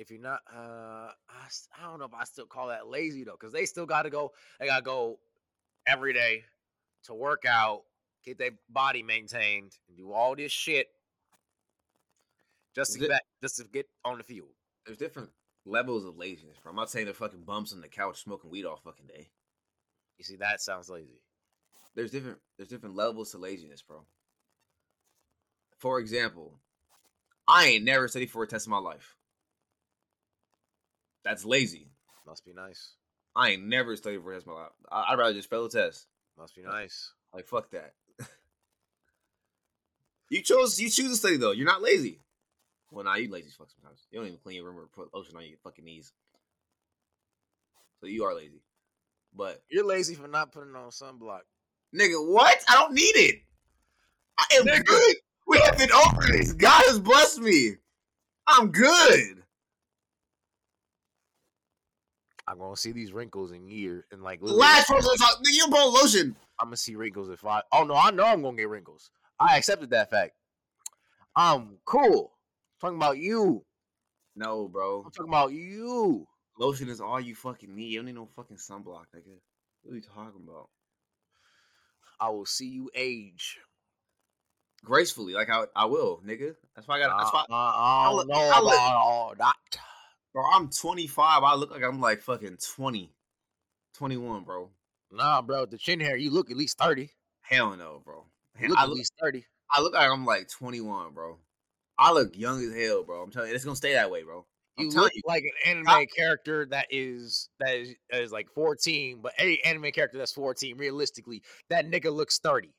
If 0.00 0.10
you're 0.10 0.18
not, 0.18 0.40
uh, 0.50 1.10
I, 1.28 1.46
I 1.78 1.86
don't 1.86 1.98
know 1.98 2.06
if 2.06 2.14
I 2.14 2.24
still 2.24 2.46
call 2.46 2.68
that 2.68 2.88
lazy 2.88 3.22
though, 3.22 3.36
because 3.38 3.52
they 3.52 3.66
still 3.66 3.84
got 3.84 4.02
to 4.02 4.10
go. 4.10 4.32
They 4.58 4.66
got 4.66 4.78
to 4.78 4.82
go 4.82 5.18
every 5.86 6.14
day 6.14 6.44
to 7.04 7.12
work 7.14 7.44
out, 7.46 7.82
get 8.24 8.38
their 8.38 8.52
body 8.70 9.02
maintained, 9.02 9.72
and 9.88 9.98
do 9.98 10.10
all 10.10 10.34
this 10.34 10.52
shit 10.52 10.86
just 12.74 12.94
to 12.94 12.98
get 12.98 13.10
just 13.42 13.58
to 13.58 13.64
get 13.64 13.86
on 14.02 14.16
the 14.16 14.24
field. 14.24 14.48
There's 14.86 14.96
different 14.96 15.28
levels 15.66 16.06
of 16.06 16.16
laziness, 16.16 16.56
bro. 16.62 16.70
I'm 16.70 16.76
not 16.76 16.90
saying 16.90 17.04
they're 17.04 17.12
fucking 17.12 17.42
bumps 17.42 17.74
on 17.74 17.82
the 17.82 17.88
couch 17.88 18.22
smoking 18.22 18.50
weed 18.50 18.64
all 18.64 18.80
fucking 18.82 19.06
day. 19.06 19.28
You 20.16 20.24
see, 20.24 20.36
that 20.36 20.62
sounds 20.62 20.88
lazy. 20.88 21.20
there's 21.94 22.10
different 22.10 22.38
there's 22.56 22.70
different 22.70 22.96
levels 22.96 23.32
to 23.32 23.38
laziness, 23.38 23.82
bro. 23.82 24.00
For 25.76 26.00
example, 26.00 26.54
I 27.46 27.66
ain't 27.66 27.84
never 27.84 28.08
studied 28.08 28.30
for 28.30 28.42
a 28.42 28.46
test 28.46 28.66
in 28.66 28.70
my 28.70 28.78
life. 28.78 29.14
That's 31.24 31.44
lazy. 31.44 31.88
Must 32.26 32.44
be 32.44 32.52
nice. 32.52 32.92
I 33.36 33.50
ain't 33.50 33.64
never 33.64 33.96
studied 33.96 34.22
for 34.22 34.32
a 34.32 34.34
test 34.36 34.46
my 34.46 34.54
life. 34.54 34.70
I- 34.90 35.04
I'd 35.10 35.18
rather 35.18 35.34
just 35.34 35.50
fail 35.50 35.64
a 35.66 35.70
test. 35.70 36.06
Must 36.38 36.54
be 36.54 36.62
nice. 36.62 37.12
Like 37.34 37.46
fuck 37.46 37.70
that. 37.70 37.94
you 40.30 40.42
chose 40.42 40.80
you 40.80 40.88
choose 40.88 41.10
to 41.10 41.16
study 41.16 41.36
though. 41.36 41.52
You're 41.52 41.66
not 41.66 41.82
lazy. 41.82 42.20
Well, 42.90 43.04
nah, 43.04 43.14
you 43.14 43.30
lazy 43.30 43.48
as 43.48 43.54
fuck 43.54 43.68
sometimes. 43.70 44.00
You 44.10 44.18
don't 44.18 44.26
even 44.26 44.38
clean 44.40 44.56
your 44.56 44.64
room 44.64 44.78
or 44.78 44.86
put 44.86 45.14
lotion 45.14 45.36
on 45.36 45.44
your 45.46 45.58
fucking 45.62 45.84
knees. 45.84 46.12
So 48.00 48.06
you 48.06 48.24
are 48.24 48.34
lazy. 48.34 48.62
But 49.34 49.62
You're 49.70 49.86
lazy 49.86 50.16
for 50.16 50.26
not 50.26 50.50
putting 50.50 50.74
on 50.74 50.90
sunblock. 50.90 51.42
Nigga, 51.94 52.26
what? 52.32 52.58
I 52.68 52.74
don't 52.74 52.94
need 52.94 53.14
it. 53.16 53.42
I 54.38 54.44
am 54.56 54.66
Nigga. 54.66 54.84
good. 54.84 55.16
We 55.46 55.60
have 55.60 55.78
been 55.78 55.92
over 55.92 56.22
this. 56.32 56.52
God 56.52 56.82
has 56.86 56.98
blessed 56.98 57.40
me. 57.40 57.76
I'm 58.48 58.72
good. 58.72 59.42
I'm 62.50 62.58
gonna 62.58 62.76
see 62.76 62.90
these 62.90 63.12
wrinkles 63.12 63.52
in 63.52 63.68
year 63.68 64.04
and 64.10 64.22
like 64.22 64.40
Last 64.42 64.88
person 64.88 65.16
talk, 65.18 65.38
you 65.44 65.68
bought 65.68 65.92
lotion. 65.92 66.34
I'm 66.58 66.66
gonna 66.66 66.76
see 66.76 66.96
wrinkles 66.96 67.28
if 67.30 67.44
I. 67.44 67.62
Oh 67.72 67.84
no, 67.84 67.94
I 67.94 68.10
know 68.10 68.24
I'm 68.24 68.42
gonna 68.42 68.56
get 68.56 68.68
wrinkles. 68.68 69.10
I 69.38 69.56
accepted 69.56 69.90
that 69.90 70.10
fact. 70.10 70.32
I'm 71.36 71.78
cool. 71.84 72.32
talking 72.80 72.96
about 72.96 73.18
you. 73.18 73.64
No, 74.34 74.66
bro. 74.68 75.04
I'm 75.06 75.12
talking 75.12 75.30
about 75.30 75.52
you. 75.52 76.26
Lotion 76.58 76.88
is 76.88 77.00
all 77.00 77.20
you 77.20 77.34
fucking 77.36 77.74
need. 77.74 77.92
You 77.92 77.98
don't 78.00 78.06
need 78.06 78.16
no 78.16 78.26
fucking 78.34 78.56
sunblock, 78.56 79.04
nigga. 79.16 79.38
What 79.82 79.92
are 79.92 79.96
you 79.96 80.02
talking 80.02 80.42
about? 80.46 80.68
I 82.20 82.30
will 82.30 82.46
see 82.46 82.66
you 82.68 82.90
age. 82.94 83.58
gracefully, 84.84 85.34
like 85.34 85.48
I 85.50 85.64
I 85.76 85.84
will, 85.84 86.20
nigga. 86.26 86.54
That's 86.74 86.88
why 86.88 86.96
I 86.96 87.00
got. 87.00 87.16
That's 87.18 87.32
why, 87.32 87.44
Uh, 87.48 87.54
I 87.54 88.04
don't 88.08 88.16
look- 88.16 88.28
know 88.28 88.34
I 88.34 88.60
look- 88.60 88.74
about 88.74 88.96
all 88.96 89.34
that. 89.38 89.54
Bro. 90.32 90.42
I'm 90.54 90.68
25. 90.70 91.42
I 91.42 91.54
look 91.54 91.70
like 91.70 91.82
I'm 91.82 92.00
like 92.00 92.22
fucking 92.22 92.58
20, 92.76 93.12
21, 93.94 94.44
bro. 94.44 94.70
Nah, 95.12 95.42
bro, 95.42 95.66
the 95.66 95.78
chin 95.78 96.00
hair, 96.00 96.16
you 96.16 96.30
look 96.30 96.50
at 96.50 96.56
least 96.56 96.78
30. 96.78 97.10
Hell 97.40 97.76
no, 97.76 98.00
bro. 98.04 98.24
You 98.60 98.68
look 98.68 98.78
I 98.78 98.82
at 98.84 98.88
look, 98.88 98.98
least 98.98 99.12
30. 99.20 99.44
I 99.72 99.80
look 99.80 99.94
like 99.94 100.08
I'm 100.08 100.24
like 100.24 100.48
21, 100.48 101.12
bro. 101.14 101.38
I 101.98 102.12
look 102.12 102.36
young 102.36 102.62
as 102.62 102.74
hell, 102.74 103.02
bro. 103.04 103.22
I'm 103.22 103.30
telling 103.30 103.48
you, 103.50 103.54
it's 103.54 103.64
gonna 103.64 103.76
stay 103.76 103.92
that 103.94 104.10
way, 104.10 104.22
bro. 104.22 104.46
I'm 104.78 104.86
You 104.86 104.90
look 104.92 105.12
you. 105.14 105.22
like 105.26 105.42
an 105.42 105.50
anime 105.70 105.88
I- 105.88 106.06
character 106.16 106.64
that 106.66 106.86
is 106.90 107.48
that 107.58 107.74
is, 107.76 107.94
that 108.10 108.22
is 108.22 108.32
like 108.32 108.48
14, 108.54 109.20
but 109.20 109.32
any 109.38 109.62
anime 109.64 109.90
character 109.92 110.16
that's 110.16 110.32
14, 110.32 110.78
realistically, 110.78 111.42
that 111.68 111.90
nigga 111.90 112.12
looks 112.14 112.38
30. 112.38 112.72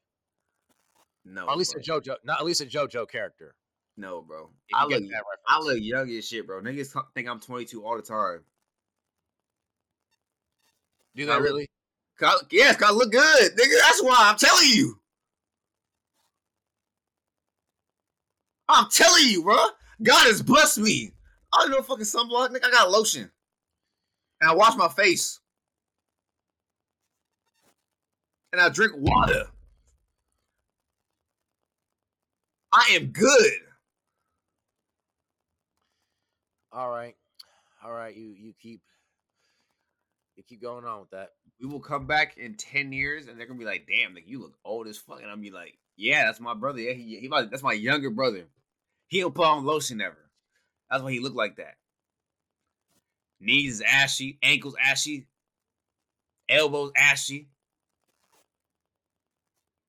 No, 1.25 1.45
Or 1.45 1.51
at 1.51 1.57
least 1.57 1.73
bro. 1.73 1.81
a 1.95 1.99
JoJo, 2.01 2.15
not 2.23 2.39
at 2.39 2.45
least 2.45 2.61
a 2.61 2.65
JoJo 2.65 3.09
character. 3.09 3.53
No, 3.97 4.21
bro. 4.21 4.49
I 4.73 4.85
look, 4.85 5.03
I 5.47 5.59
look 5.59 5.77
young 5.81 6.09
as 6.11 6.27
shit, 6.27 6.47
bro. 6.47 6.61
Niggas 6.61 6.95
think 7.13 7.27
I'm 7.27 7.39
22 7.39 7.85
all 7.85 7.95
the 7.97 8.01
time. 8.01 8.43
Do 11.15 11.25
they 11.25 11.31
really? 11.41 11.69
'Cause 12.17 12.41
I- 12.41 12.47
yes, 12.51 12.77
cause 12.77 12.89
I 12.89 12.93
look 12.93 13.11
good, 13.11 13.51
nigga. 13.57 13.79
That's 13.81 14.01
why 14.03 14.15
I'm 14.17 14.37
telling 14.37 14.69
you. 14.69 15.01
I'm 18.69 18.89
telling 18.89 19.27
you, 19.27 19.43
bro. 19.43 19.57
God 20.01 20.27
has 20.27 20.41
blessed 20.41 20.79
me. 20.79 21.13
I 21.53 21.61
don't 21.63 21.71
know 21.71 21.81
fucking 21.83 22.05
sunblock, 22.05 22.49
nigga. 22.49 22.65
I 22.65 22.71
got 22.71 22.89
lotion, 22.91 23.29
and 24.39 24.49
I 24.49 24.53
wash 24.53 24.75
my 24.77 24.87
face, 24.87 25.39
and 28.53 28.61
I 28.61 28.69
drink 28.69 28.93
water. 28.95 29.51
I 32.71 32.91
am 32.93 33.07
good. 33.07 33.51
All 36.73 36.89
right, 36.89 37.15
all 37.83 37.91
right. 37.91 38.15
You 38.15 38.29
you 38.29 38.53
keep 38.61 38.81
you 40.35 40.43
keep 40.43 40.61
going 40.61 40.85
on 40.85 41.01
with 41.01 41.09
that. 41.11 41.31
We 41.59 41.67
will 41.67 41.81
come 41.81 42.07
back 42.07 42.37
in 42.37 42.55
ten 42.55 42.93
years, 42.93 43.27
and 43.27 43.37
they're 43.37 43.45
gonna 43.45 43.59
be 43.59 43.65
like, 43.65 43.87
"Damn, 43.87 44.15
like 44.15 44.27
you 44.27 44.39
look 44.39 44.57
old 44.63 44.87
as 44.87 44.97
fuck," 44.97 45.21
and 45.21 45.29
I'm 45.29 45.41
be 45.41 45.51
like, 45.51 45.77
"Yeah, 45.97 46.25
that's 46.25 46.39
my 46.39 46.53
brother. 46.53 46.79
Yeah, 46.79 46.93
he, 46.93 47.17
he 47.17 47.27
that's 47.27 47.63
my 47.63 47.73
younger 47.73 48.09
brother. 48.09 48.47
He 49.07 49.19
don't 49.19 49.35
put 49.35 49.45
on 49.45 49.65
lotion 49.65 49.99
ever. 49.99 50.31
That's 50.89 51.03
why 51.03 51.11
he 51.11 51.19
looked 51.19 51.35
like 51.35 51.57
that. 51.57 51.75
Knees 53.41 53.75
is 53.75 53.81
ashy, 53.81 54.37
ankles 54.41 54.75
ashy, 54.81 55.27
elbows 56.47 56.91
ashy, 56.95 57.49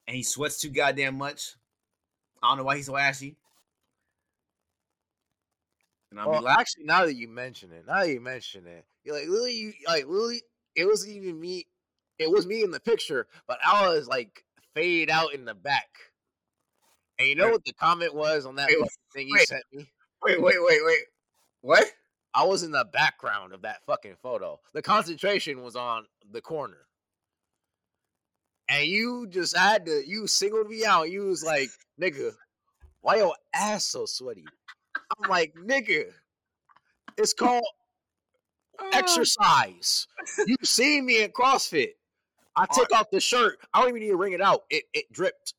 and 0.09 0.17
he 0.17 0.23
sweats 0.23 0.61
too 0.61 0.71
goddamn 0.71 1.17
much. 1.17 1.55
I 2.43 2.49
don't 2.49 2.59
know 2.59 2.65
why 2.65 2.77
he's 2.77 2.87
so 2.87 2.97
ashy. 2.97 3.37
And 6.13 6.21
I'll 6.21 6.29
Well, 6.29 6.43
like, 6.43 6.59
actually, 6.59 6.85
now 6.85 7.07
that 7.07 7.15
you 7.15 7.27
mention 7.27 7.73
it, 7.73 7.87
now 7.87 8.01
that 8.01 8.11
you 8.11 8.21
mention 8.21 8.67
it, 8.67 8.85
you're 9.03 9.19
like 9.19 9.29
Lily, 9.29 9.55
you 9.55 9.73
like 9.89 10.07
Lily. 10.07 10.43
It 10.77 10.85
wasn't 10.85 11.15
even 11.15 11.41
me. 11.41 11.67
It 12.19 12.31
was 12.31 12.47
me 12.47 12.63
in 12.63 12.71
the 12.71 12.81
picture, 12.81 13.27
but 13.49 13.59
I 13.65 13.89
was 13.89 14.07
like 14.07 14.45
fade 14.75 15.09
out 15.09 15.33
in 15.33 15.47
the 15.47 15.55
back. 15.55 15.89
And 17.19 17.29
you 17.29 17.35
know 17.35 17.47
Wait. 17.47 17.53
what 17.53 17.65
the 17.65 17.73
comment 17.73 18.15
was 18.15 18.45
on 18.45 18.57
that 18.57 18.69
Wait, 18.69 18.89
thing 19.15 19.27
you 19.29 19.39
wait. 19.39 19.49
sent 19.49 19.65
me? 19.73 19.91
wait, 20.23 20.43
wait, 20.43 20.57
wait, 20.61 20.81
wait, 20.85 21.01
what? 21.63 21.85
I 22.35 22.45
was 22.45 22.63
in 22.63 22.73
the 22.73 22.85
background 22.93 23.55
of 23.55 23.63
that 23.63 23.83
fucking 23.87 24.17
photo. 24.23 24.61
The 24.75 24.83
concentration 24.83 25.63
was 25.63 25.77
on 25.77 26.05
the 26.31 26.43
corner. 26.43 26.87
And 28.69 28.87
you 28.87 29.27
just 29.29 29.57
had 29.57 29.87
to, 29.87 30.03
you 30.07 30.27
singled 30.27 30.69
me 30.69 30.85
out. 30.85 31.11
You 31.11 31.25
was 31.25 31.43
like, 31.43 31.71
nigga, 32.01 32.33
why 33.01 33.17
your 33.17 33.35
ass 33.55 33.87
so 33.87 34.05
sweaty? 34.07 34.45
I'm 35.19 35.31
like, 35.31 35.55
nigga, 35.55 36.05
it's 37.17 37.33
called 37.39 37.65
oh. 38.81 38.91
exercise. 38.93 40.07
You 40.47 40.57
seen 40.63 41.07
me 41.07 41.23
in 41.23 41.31
CrossFit. 41.31 41.91
I 42.57 42.67
took 42.67 42.93
off 42.95 43.11
the 43.11 43.21
shirt. 43.21 43.59
I 43.73 43.81
don't 43.81 43.91
even 43.91 44.03
need 44.03 44.09
to 44.09 44.17
wring 44.17 44.35
it 44.35 44.43
out. 44.43 44.65
It 44.71 44.85
it 44.93 45.11
dripped. 45.13 45.55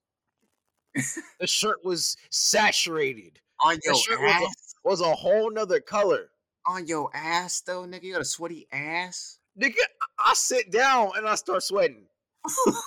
the 1.39 1.47
shirt 1.47 1.83
was 1.83 2.17
saturated. 2.29 3.39
on 3.63 3.79
The 3.83 3.95
shirt 3.95 4.21
was 4.21 4.41
a, 4.41 4.87
was 4.87 5.01
a 5.01 5.15
whole 5.15 5.49
nother 5.49 5.79
color. 5.79 6.29
on 6.67 6.85
your 6.85 7.09
ass 7.15 7.61
though, 7.61 7.83
nigga. 7.83 8.03
You 8.03 8.13
got 8.13 8.21
a 8.21 8.25
sweaty 8.25 8.67
ass. 8.71 9.39
Nigga, 9.59 9.73
I 10.19 10.29
I 10.31 10.33
sit 10.35 10.71
down 10.71 11.11
and 11.15 11.27
I 11.27 11.35
start 11.35 11.63
sweating. 11.63 12.05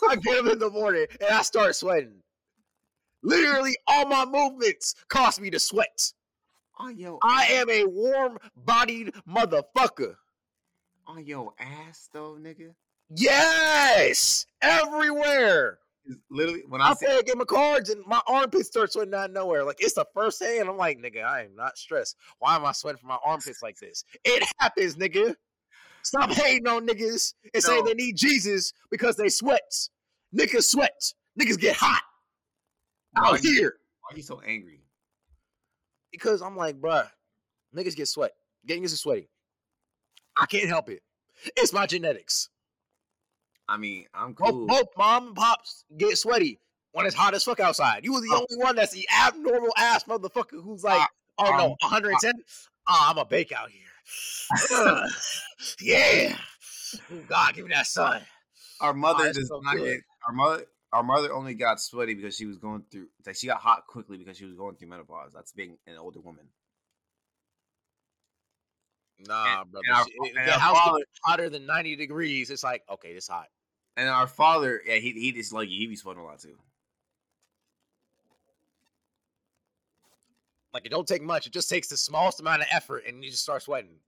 I 0.08 0.16
get 0.22 0.38
up 0.38 0.52
in 0.52 0.58
the 0.58 0.70
morning 0.70 1.06
and 1.20 1.30
I 1.30 1.42
start 1.42 1.74
sweating. 1.74 2.22
Literally, 3.22 3.76
all 3.86 4.06
my 4.06 4.24
movements 4.24 4.94
cause 5.08 5.40
me 5.40 5.50
to 5.50 5.58
sweat. 5.58 6.12
On 6.78 6.98
your 6.98 7.18
I 7.22 7.44
ass. 7.44 7.50
am 7.50 7.70
a 7.70 7.84
warm-bodied 7.84 9.14
motherfucker. 9.28 10.16
on 11.06 11.24
your 11.26 11.52
ass 11.58 12.08
though, 12.12 12.36
nigga. 12.40 12.74
Yes, 13.14 14.46
everywhere. 14.62 15.78
It's 16.04 16.18
literally 16.30 16.62
when 16.68 16.80
I 16.80 16.90
I 16.90 16.94
say 16.94 17.06
play 17.06 17.18
a 17.18 17.22
game 17.22 17.40
of 17.40 17.46
cards 17.48 17.90
and 17.90 18.04
my 18.06 18.20
armpits 18.28 18.68
start 18.68 18.92
sweating 18.92 19.14
out 19.14 19.30
of 19.30 19.34
nowhere. 19.34 19.64
Like 19.64 19.76
it's 19.80 19.94
the 19.94 20.06
first 20.14 20.38
day, 20.40 20.58
and 20.58 20.68
I'm 20.68 20.76
like, 20.76 20.98
nigga, 20.98 21.24
I 21.24 21.42
am 21.44 21.54
not 21.56 21.78
stressed. 21.78 22.16
Why 22.38 22.56
am 22.56 22.64
I 22.64 22.72
sweating 22.72 22.98
from 22.98 23.08
my 23.08 23.18
armpits 23.24 23.62
like 23.62 23.76
this? 23.78 24.04
It 24.24 24.44
happens, 24.58 24.96
nigga. 24.96 25.34
Stop 26.02 26.30
hating 26.30 26.68
on 26.68 26.86
niggas 26.86 27.34
and 27.52 27.62
saying 27.62 27.84
they 27.84 27.94
need 27.94 28.16
Jesus 28.16 28.72
because 28.90 29.16
they 29.16 29.28
sweat. 29.28 29.72
Niggas 30.36 30.64
sweat. 30.64 31.12
Niggas 31.40 31.58
get 31.58 31.74
hot 31.76 32.02
why, 33.12 33.30
out 33.30 33.42
you, 33.42 33.52
here. 33.52 33.74
why 34.02 34.14
are 34.14 34.16
you 34.16 34.22
so 34.22 34.40
angry? 34.46 34.82
Because 36.12 36.42
I'm 36.42 36.56
like, 36.56 36.80
bruh, 36.80 37.08
niggas 37.74 37.96
get 37.96 38.08
sweat. 38.08 38.32
Getting 38.66 38.84
is 38.84 38.98
sweaty. 38.98 39.28
I 40.40 40.46
can't 40.46 40.68
help 40.68 40.88
it. 40.88 41.02
It's 41.56 41.72
my 41.72 41.86
genetics. 41.86 42.48
I 43.68 43.76
mean, 43.76 44.06
I'm 44.14 44.34
cool. 44.34 44.66
both 44.66 44.88
mom 44.96 45.28
and 45.28 45.36
pops 45.36 45.84
get 45.96 46.16
sweaty 46.18 46.60
when 46.92 47.04
it's 47.06 47.14
hot 47.14 47.34
as 47.34 47.42
fuck 47.44 47.60
outside. 47.60 48.04
You 48.04 48.12
were 48.12 48.20
the 48.20 48.28
Oh. 48.32 48.46
only 48.50 48.64
one 48.64 48.76
that's 48.76 48.92
the 48.92 49.06
abnormal 49.14 49.72
ass 49.76 50.04
motherfucker 50.04 50.62
who's 50.62 50.84
like, 50.84 51.00
Uh, 51.00 51.06
oh 51.38 51.50
no, 51.56 51.64
um, 51.72 51.76
110. 51.90 52.32
Oh, 52.88 53.06
I'm 53.10 53.18
a 53.18 53.24
bake 53.24 53.52
out 53.52 53.70
here. 53.70 53.82
Yeah. 55.80 56.38
Oh, 57.12 57.16
God, 57.28 57.54
give 57.54 57.64
me 57.66 57.74
that 57.74 57.86
sun. 57.86 58.22
Our 58.80 58.94
mother 58.94 59.24
that's 59.24 59.38
does 59.38 59.48
so 59.48 59.60
not 59.60 59.74
good. 59.76 59.94
get 59.96 60.00
our 60.26 60.32
mother. 60.32 60.64
Our 60.92 61.02
mother 61.02 61.32
only 61.32 61.54
got 61.54 61.80
sweaty 61.80 62.14
because 62.14 62.36
she 62.36 62.46
was 62.46 62.58
going 62.58 62.84
through. 62.90 63.08
Like 63.26 63.36
she 63.36 63.46
got 63.46 63.60
hot 63.60 63.86
quickly 63.86 64.16
because 64.18 64.36
she 64.36 64.44
was 64.46 64.54
going 64.54 64.76
through 64.76 64.88
menopause. 64.88 65.32
That's 65.34 65.52
being 65.52 65.76
an 65.86 65.96
older 65.96 66.20
woman. 66.20 66.46
Nah, 69.18 69.62
And- 69.62 69.70
brother. 69.70 69.84
and 69.88 69.96
our 69.96 70.04
She- 70.06 70.30
and 70.38 70.48
the 70.48 70.52
house 70.52 70.78
father- 70.78 71.04
hotter 71.24 71.48
than 71.50 71.66
90 71.66 71.96
degrees. 71.96 72.50
It's 72.50 72.62
like, 72.62 72.84
okay, 72.88 73.10
it's 73.12 73.28
hot. 73.28 73.48
And 73.96 74.08
our 74.08 74.26
father, 74.26 74.82
yeah, 74.84 74.96
he 74.96 75.12
he 75.12 75.32
just 75.32 75.52
like. 75.52 75.68
He 75.68 75.86
be 75.86 75.96
sweating 75.96 76.22
a 76.22 76.26
lot 76.26 76.38
too. 76.38 76.58
Like, 80.74 80.84
it 80.84 80.90
don't 80.90 81.08
take 81.08 81.22
much. 81.22 81.46
It 81.46 81.52
just 81.54 81.70
takes 81.70 81.88
the 81.88 81.96
smallest 81.96 82.40
amount 82.40 82.60
of 82.60 82.68
effort 82.70 83.04
and 83.06 83.24
you 83.24 83.30
just 83.30 83.42
start 83.42 83.62
sweating. 83.62 83.98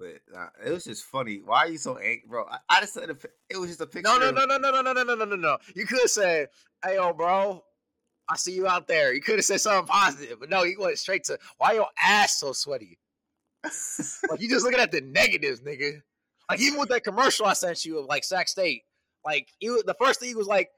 But 0.00 0.22
uh, 0.34 0.48
it 0.66 0.70
was 0.70 0.84
just 0.84 1.04
funny. 1.04 1.42
Why 1.44 1.58
are 1.58 1.68
you 1.68 1.76
so 1.76 1.98
angry, 1.98 2.24
bro? 2.26 2.46
I, 2.50 2.56
I 2.70 2.80
just 2.80 2.94
said 2.94 3.10
a, 3.10 3.16
it 3.50 3.58
was 3.58 3.68
just 3.68 3.82
a 3.82 3.86
picture. 3.86 4.10
No, 4.10 4.18
no, 4.18 4.30
no, 4.30 4.46
no, 4.46 4.56
no, 4.58 4.70
no, 4.70 4.80
no, 4.80 4.92
no, 4.94 5.04
no, 5.04 5.14
no, 5.14 5.24
no, 5.26 5.36
no. 5.36 5.58
You 5.74 5.84
could 5.84 6.00
have 6.00 6.10
said, 6.10 6.48
"Hey, 6.82 6.94
yo, 6.94 7.12
bro, 7.12 7.62
I 8.26 8.36
see 8.36 8.52
you 8.52 8.66
out 8.66 8.88
there." 8.88 9.12
You 9.12 9.20
could 9.20 9.36
have 9.36 9.44
said 9.44 9.60
something 9.60 9.86
positive, 9.86 10.40
but 10.40 10.48
no, 10.48 10.62
you 10.62 10.80
went 10.80 10.98
straight 10.98 11.24
to, 11.24 11.38
"Why 11.58 11.72
your 11.74 11.88
ass 12.02 12.40
so 12.40 12.52
sweaty?" 12.52 12.98
Like 13.62 14.40
you 14.40 14.48
just 14.48 14.64
looking 14.64 14.80
at 14.80 14.90
the 14.90 15.02
negatives, 15.02 15.60
nigga. 15.60 16.00
Like 16.48 16.60
even 16.60 16.80
with 16.80 16.88
that 16.88 17.04
commercial 17.04 17.44
I 17.44 17.52
sent 17.52 17.84
you 17.84 17.98
of 17.98 18.06
like 18.06 18.24
Sac 18.24 18.48
State, 18.48 18.84
like 19.22 19.48
you, 19.60 19.82
the 19.82 19.94
first 20.00 20.18
thing 20.18 20.30
he 20.30 20.34
was 20.34 20.46
like, 20.46 20.70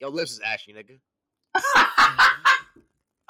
"Yo, 0.00 0.08
lips 0.08 0.32
is 0.32 0.40
ashy, 0.40 0.72
nigga." 0.72 0.98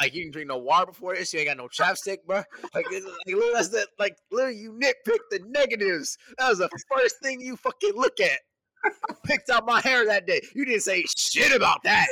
Like 0.01 0.15
you 0.15 0.23
didn't 0.23 0.33
drink 0.33 0.49
no 0.49 0.59
water 0.59 0.87
before 0.87 1.15
this. 1.15 1.33
You 1.33 1.41
ain't 1.41 1.49
got 1.49 1.57
no 1.57 1.67
chapstick, 1.69 2.19
bro. 2.27 2.37
Like, 2.37 2.75
like 2.75 2.91
literally, 2.91 3.53
that's 3.53 3.69
that. 3.71 3.89
Like 3.99 4.17
literally, 4.31 4.59
you 4.59 4.73
nitpick 4.73 5.19
the 5.31 5.41
negatives. 5.49 6.17
That 6.39 6.51
was 6.51 6.59
the 6.59 6.69
first 6.89 7.17
thing 7.23 7.41
you 7.41 7.57
fucking 7.57 7.95
look 7.97 8.21
at. 8.21 8.39
I 8.85 9.15
picked 9.25 9.51
out 9.51 9.67
my 9.67 9.81
hair 9.81 10.07
that 10.07 10.27
day. 10.27 10.41
You 10.55 10.65
didn't 10.65 10.83
say 10.83 11.05
shit 11.17 11.55
about 11.55 11.83
that. 11.83 12.07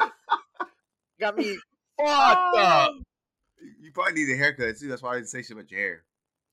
Got 1.20 1.36
me 1.36 1.58
fucked 1.96 2.40
oh, 2.54 2.58
up. 2.58 2.94
You 3.80 3.92
probably 3.92 4.14
need 4.14 4.32
a 4.32 4.36
haircut 4.36 4.78
too. 4.78 4.88
That's 4.88 5.02
why 5.02 5.12
I 5.12 5.14
didn't 5.16 5.28
say 5.28 5.42
shit 5.42 5.52
about 5.52 5.70
your 5.70 5.80
hair. 5.80 6.04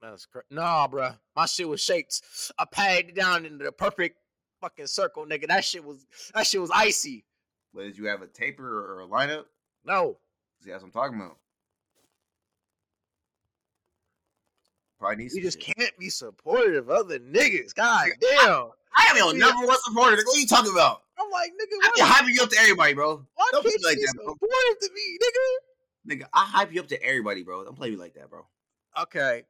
That's 0.02 0.26
cra- 0.26 0.44
nah, 0.52 0.88
bro. 0.88 1.12
My 1.36 1.46
shit 1.46 1.68
was 1.68 1.82
shaped. 1.82 2.22
Uh, 2.60 2.64
I 2.64 2.66
patted 2.72 3.10
it 3.10 3.16
down 3.16 3.46
into 3.46 3.66
the 3.66 3.72
perfect 3.72 4.18
fucking 4.62 4.88
circle, 4.88 5.26
nigga. 5.26 5.48
That 5.48 5.66
shit 5.66 5.84
was 5.84 6.06
that 6.34 6.46
shit 6.46 6.62
was 6.62 6.72
icy. 6.72 7.26
But 7.74 7.84
did 7.84 7.98
you 7.98 8.06
have 8.06 8.22
a 8.22 8.28
taper 8.28 8.94
or 8.94 9.02
a 9.02 9.08
lineup? 9.08 9.46
No, 9.84 10.18
See, 10.66 10.72
that's 10.72 10.82
what 10.82 10.88
I'm 10.88 10.91
talking 10.93 11.20
about. 11.22 11.38
Probably 14.99 15.18
need 15.18 15.32
you 15.34 15.41
just 15.43 15.61
shit. 15.61 15.76
can't 15.78 15.91
be 15.99 16.09
supportive 16.09 16.89
of 16.89 16.89
other 16.89 17.20
niggas. 17.20 17.76
God 17.76 18.09
damn. 18.20 18.70
I 18.97 19.07
am 19.11 19.18
your 19.18 19.38
number 19.38 19.68
one 19.68 19.78
supporter. 19.84 20.16
nigga. 20.18 20.26
What 20.26 20.38
are 20.38 20.39
you 20.39 20.47
talking 20.47 20.72
about? 20.72 21.03
I'm 21.20 21.30
like, 21.30 21.51
nigga, 21.51 21.78
I 21.84 21.91
why, 21.95 22.07
be 22.26 22.32
hyping 22.32 22.36
you 22.36 22.41
up 22.43 22.49
to 22.49 22.57
everybody, 22.59 22.93
bro. 22.93 23.24
why 23.36 23.49
Don't 23.51 23.61
can't 23.63 23.76
be 23.76 23.80
you 23.82 23.88
like 23.88 23.97
be 23.97 24.05
that, 24.05 24.13
bro. 24.16 24.26
supportive 24.34 24.80
to 24.82 24.89
me, 24.95 25.18
nigga? 25.22 26.18
Nigga, 26.22 26.28
I 26.34 26.45
hype 26.45 26.74
you 26.74 26.82
up 26.82 26.88
to 26.88 27.03
everybody, 27.03 27.43
bro. 27.43 27.63
Don't 27.63 27.76
play 27.78 27.91
me 27.91 27.97
like 27.97 28.16
that, 28.16 28.30
bro. 28.32 28.47
Okay. 28.99 29.43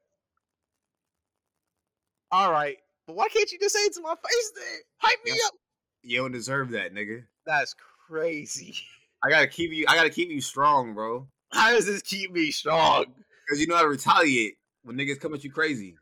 All 2.31 2.51
right. 2.51 2.77
But 3.07 3.15
why 3.15 3.29
can't 3.29 3.49
you 3.51 3.59
just 3.59 3.73
say 3.75 3.81
it 3.81 3.93
to 3.93 4.01
my 4.01 4.15
face 4.15 4.51
then? 4.55 4.79
Hype 4.97 5.19
me 5.23 5.31
Yeah. 5.31 5.47
up. 5.47 5.53
You 6.01 6.17
don't 6.17 6.31
deserve 6.33 6.71
that, 6.71 6.93
nigga. 6.93 7.23
That's 7.45 7.73
crazy. 8.07 8.75
I 9.25 9.29
gotta 9.29 9.47
keep 9.47 9.71
you. 9.71 9.85
I 9.87 9.95
gotta 9.95 10.09
keep 10.09 10.29
you 10.29 10.41
strong, 10.41 10.93
bro. 10.93 11.27
How 11.51 11.71
does 11.71 11.85
this 11.85 12.01
keep 12.01 12.31
me 12.31 12.51
strong? 12.51 13.05
Cause 13.49 13.59
you 13.59 13.67
know 13.67 13.75
how 13.75 13.83
to 13.83 13.87
retaliate 13.87 14.55
when 14.83 14.97
niggas 14.97 15.19
come 15.19 15.33
at 15.33 15.43
you 15.43 15.51
crazy. 15.51 15.95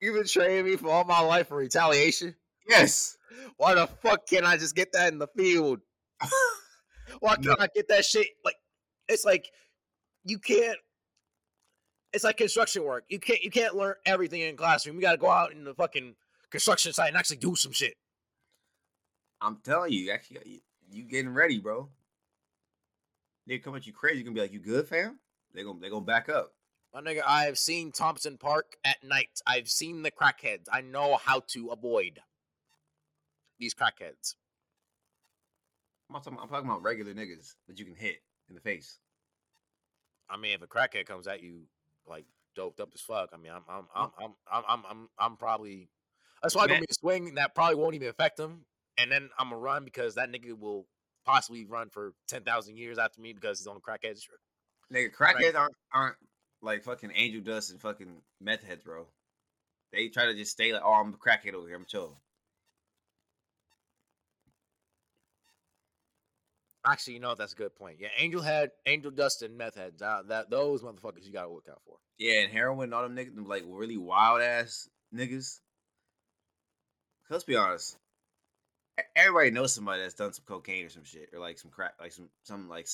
You've 0.00 0.14
been 0.14 0.26
training 0.26 0.64
me 0.64 0.76
for 0.76 0.88
all 0.88 1.04
my 1.04 1.20
life 1.20 1.48
for 1.48 1.56
retaliation. 1.58 2.34
Yes. 2.68 3.16
Why 3.56 3.74
the 3.74 3.86
fuck 3.86 4.26
can't 4.26 4.46
I 4.46 4.56
just 4.56 4.74
get 4.74 4.92
that 4.92 5.12
in 5.12 5.18
the 5.18 5.26
field? 5.36 5.80
Why 7.20 7.34
can't 7.34 7.46
No. 7.46 7.56
I 7.58 7.68
get 7.74 7.88
that 7.88 8.04
shit? 8.04 8.28
Like, 8.44 8.54
it's 9.08 9.24
like 9.24 9.46
you 10.24 10.38
can't. 10.38 10.78
It's 12.12 12.24
like 12.24 12.38
construction 12.38 12.84
work. 12.84 13.04
You 13.08 13.20
can't. 13.20 13.42
You 13.42 13.50
can't 13.50 13.76
learn 13.76 13.94
everything 14.06 14.40
in 14.40 14.56
classroom. 14.56 14.96
You 14.96 15.02
got 15.02 15.12
to 15.12 15.18
go 15.18 15.30
out 15.30 15.52
in 15.52 15.64
the 15.64 15.74
fucking 15.74 16.14
construction 16.50 16.92
site 16.92 17.08
and 17.08 17.16
actually 17.16 17.36
do 17.36 17.54
some 17.54 17.72
shit. 17.72 17.94
I'm 19.40 19.58
telling 19.62 19.92
you, 19.92 20.10
actually, 20.12 20.62
you, 20.90 21.04
getting 21.04 21.32
ready, 21.32 21.58
bro. 21.58 21.88
They 23.46 23.58
come 23.58 23.74
at 23.74 23.86
you 23.86 23.92
crazy. 23.92 24.18
You 24.18 24.24
gonna 24.24 24.34
be 24.34 24.40
like, 24.40 24.52
"You 24.52 24.60
good, 24.60 24.86
fam?" 24.88 25.18
They 25.54 25.64
gonna 25.64 25.80
they 25.80 25.90
gonna 25.90 26.04
back 26.04 26.28
up. 26.28 26.52
My 26.94 27.00
nigga, 27.00 27.22
I 27.26 27.44
have 27.44 27.58
seen 27.58 27.92
Thompson 27.92 28.36
Park 28.36 28.76
at 28.84 29.02
night. 29.02 29.40
I've 29.46 29.68
seen 29.68 30.02
the 30.02 30.10
crackheads. 30.10 30.66
I 30.72 30.80
know 30.80 31.16
how 31.16 31.40
to 31.48 31.68
avoid 31.68 32.20
these 33.58 33.74
crackheads. 33.74 34.34
I'm 36.08 36.20
talking. 36.20 36.38
I'm 36.40 36.48
talking 36.48 36.68
about 36.68 36.82
regular 36.82 37.14
niggas 37.14 37.54
that 37.68 37.78
you 37.78 37.84
can 37.84 37.94
hit 37.94 38.22
in 38.48 38.54
the 38.54 38.60
face. 38.60 38.98
I 40.28 40.36
mean, 40.36 40.52
if 40.52 40.62
a 40.62 40.66
crackhead 40.66 41.06
comes 41.06 41.26
at 41.26 41.42
you 41.42 41.62
like 42.06 42.24
doped 42.54 42.80
up 42.80 42.90
as 42.94 43.00
fuck, 43.00 43.30
I 43.32 43.36
mean, 43.36 43.52
I'm 43.52 43.62
I'm 43.68 43.86
I'm 43.94 44.10
I'm 44.18 44.34
I'm 44.50 44.64
I'm, 44.68 44.84
I'm, 44.88 45.08
I'm 45.18 45.36
probably 45.36 45.88
that's 46.42 46.54
why 46.54 46.62
I'm 46.62 46.68
gonna 46.68 46.80
be 46.80 46.86
a 46.90 46.94
swing 46.94 47.34
that 47.34 47.54
probably 47.54 47.76
won't 47.76 47.94
even 47.94 48.08
affect 48.08 48.38
him, 48.38 48.64
and 48.98 49.10
then 49.10 49.30
I'm 49.38 49.50
gonna 49.50 49.60
run 49.60 49.84
because 49.84 50.14
that 50.14 50.30
nigga 50.30 50.58
will 50.58 50.86
possibly 51.24 51.64
run 51.64 51.90
for 51.90 52.12
ten 52.28 52.42
thousand 52.42 52.76
years 52.76 52.98
after 52.98 53.20
me 53.20 53.32
because 53.32 53.58
he's 53.58 53.66
on 53.66 53.80
crackhead. 53.80 54.18
Nigga, 54.92 55.14
crackheads 55.14 55.54
aren't 55.54 55.74
aren't 55.92 56.16
like 56.62 56.84
fucking 56.84 57.12
angel 57.14 57.42
dust 57.42 57.70
and 57.70 57.80
fucking 57.80 58.22
meth 58.40 58.62
heads, 58.62 58.82
bro. 58.82 59.06
They 59.92 60.08
try 60.08 60.26
to 60.26 60.34
just 60.34 60.52
stay 60.52 60.72
like, 60.72 60.82
"Oh, 60.84 60.92
I'm 60.92 61.14
a 61.14 61.16
crackhead 61.16 61.54
over 61.54 61.66
here. 61.66 61.76
I'm 61.76 61.86
chill." 61.86 62.20
Actually, 66.86 67.14
you 67.14 67.20
know 67.20 67.28
what? 67.28 67.38
That's 67.38 67.52
a 67.52 67.56
good 67.56 67.74
point. 67.76 67.98
Yeah, 68.00 68.08
Angel 68.16 68.40
Head, 68.40 68.70
Angel 68.86 69.10
Dust, 69.10 69.42
and 69.42 69.58
Meth 69.58 69.74
Heads. 69.74 70.00
Uh, 70.00 70.22
that 70.28 70.48
those 70.48 70.82
motherfuckers 70.82 71.26
you 71.26 71.32
gotta 71.32 71.50
look 71.50 71.66
out 71.70 71.82
for. 71.84 71.96
Yeah, 72.18 72.40
and 72.40 72.52
heroin, 72.52 72.84
and 72.84 72.94
all 72.94 73.02
them 73.02 73.16
niggas, 73.16 73.34
them 73.34 73.46
like 73.46 73.64
really 73.66 73.98
wild 73.98 74.40
ass 74.40 74.88
niggas. 75.14 75.60
Let's 77.28 77.44
be 77.44 77.56
honest. 77.56 77.96
Everybody 79.16 79.50
knows 79.50 79.72
somebody 79.72 80.02
that's 80.02 80.14
done 80.14 80.32
some 80.32 80.44
cocaine 80.46 80.86
or 80.86 80.90
some 80.90 81.04
shit, 81.04 81.30
or 81.32 81.40
like 81.40 81.58
some 81.58 81.70
crack, 81.70 81.94
like 82.00 82.12
some 82.12 82.28
some 82.42 82.68
like. 82.68 82.88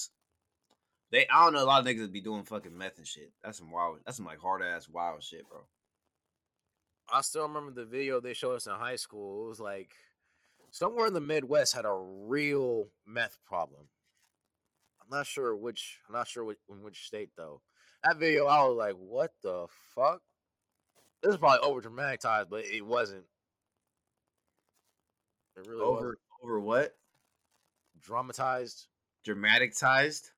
They, 1.12 1.26
I 1.28 1.44
don't 1.44 1.52
know 1.52 1.62
a 1.62 1.64
lot 1.64 1.80
of 1.80 1.86
niggas 1.86 2.10
be 2.10 2.20
doing 2.20 2.42
fucking 2.42 2.76
meth 2.76 2.98
and 2.98 3.06
shit. 3.06 3.30
That's 3.44 3.58
some 3.58 3.70
wild. 3.70 3.98
That's 4.04 4.16
some 4.16 4.26
like 4.26 4.40
hard 4.40 4.62
ass 4.62 4.88
wild 4.88 5.22
shit, 5.22 5.48
bro. 5.48 5.60
I 7.12 7.20
still 7.20 7.46
remember 7.46 7.70
the 7.70 7.84
video 7.84 8.20
they 8.20 8.34
showed 8.34 8.56
us 8.56 8.66
in 8.66 8.72
high 8.72 8.96
school. 8.96 9.46
It 9.46 9.48
was 9.48 9.60
like 9.60 9.92
somewhere 10.70 11.06
in 11.06 11.14
the 11.14 11.20
Midwest 11.20 11.74
had 11.74 11.84
a 11.84 11.94
real 11.94 12.88
meth 13.06 13.38
problem. 13.46 13.82
I'm 15.00 15.16
not 15.16 15.26
sure 15.26 15.54
which. 15.54 15.98
I'm 16.08 16.14
not 16.14 16.28
sure 16.28 16.44
which, 16.44 16.58
in 16.68 16.82
which 16.82 17.06
state 17.06 17.30
though. 17.36 17.60
That 18.02 18.18
video, 18.18 18.46
I 18.46 18.64
was 18.64 18.76
like, 18.76 18.94
"What 18.94 19.32
the 19.42 19.66
fuck?" 19.94 20.22
This 21.22 21.32
is 21.32 21.38
probably 21.38 21.66
over 21.66 21.80
dramatized, 21.80 22.50
but 22.50 22.64
it 22.64 22.84
wasn't. 22.84 23.24
It 25.56 25.66
really 25.66 25.82
Over 25.82 25.98
over 25.98 26.18
over 26.42 26.60
what? 26.60 26.94
dramatized. 28.00 28.86
Dramaticized. 29.26 30.30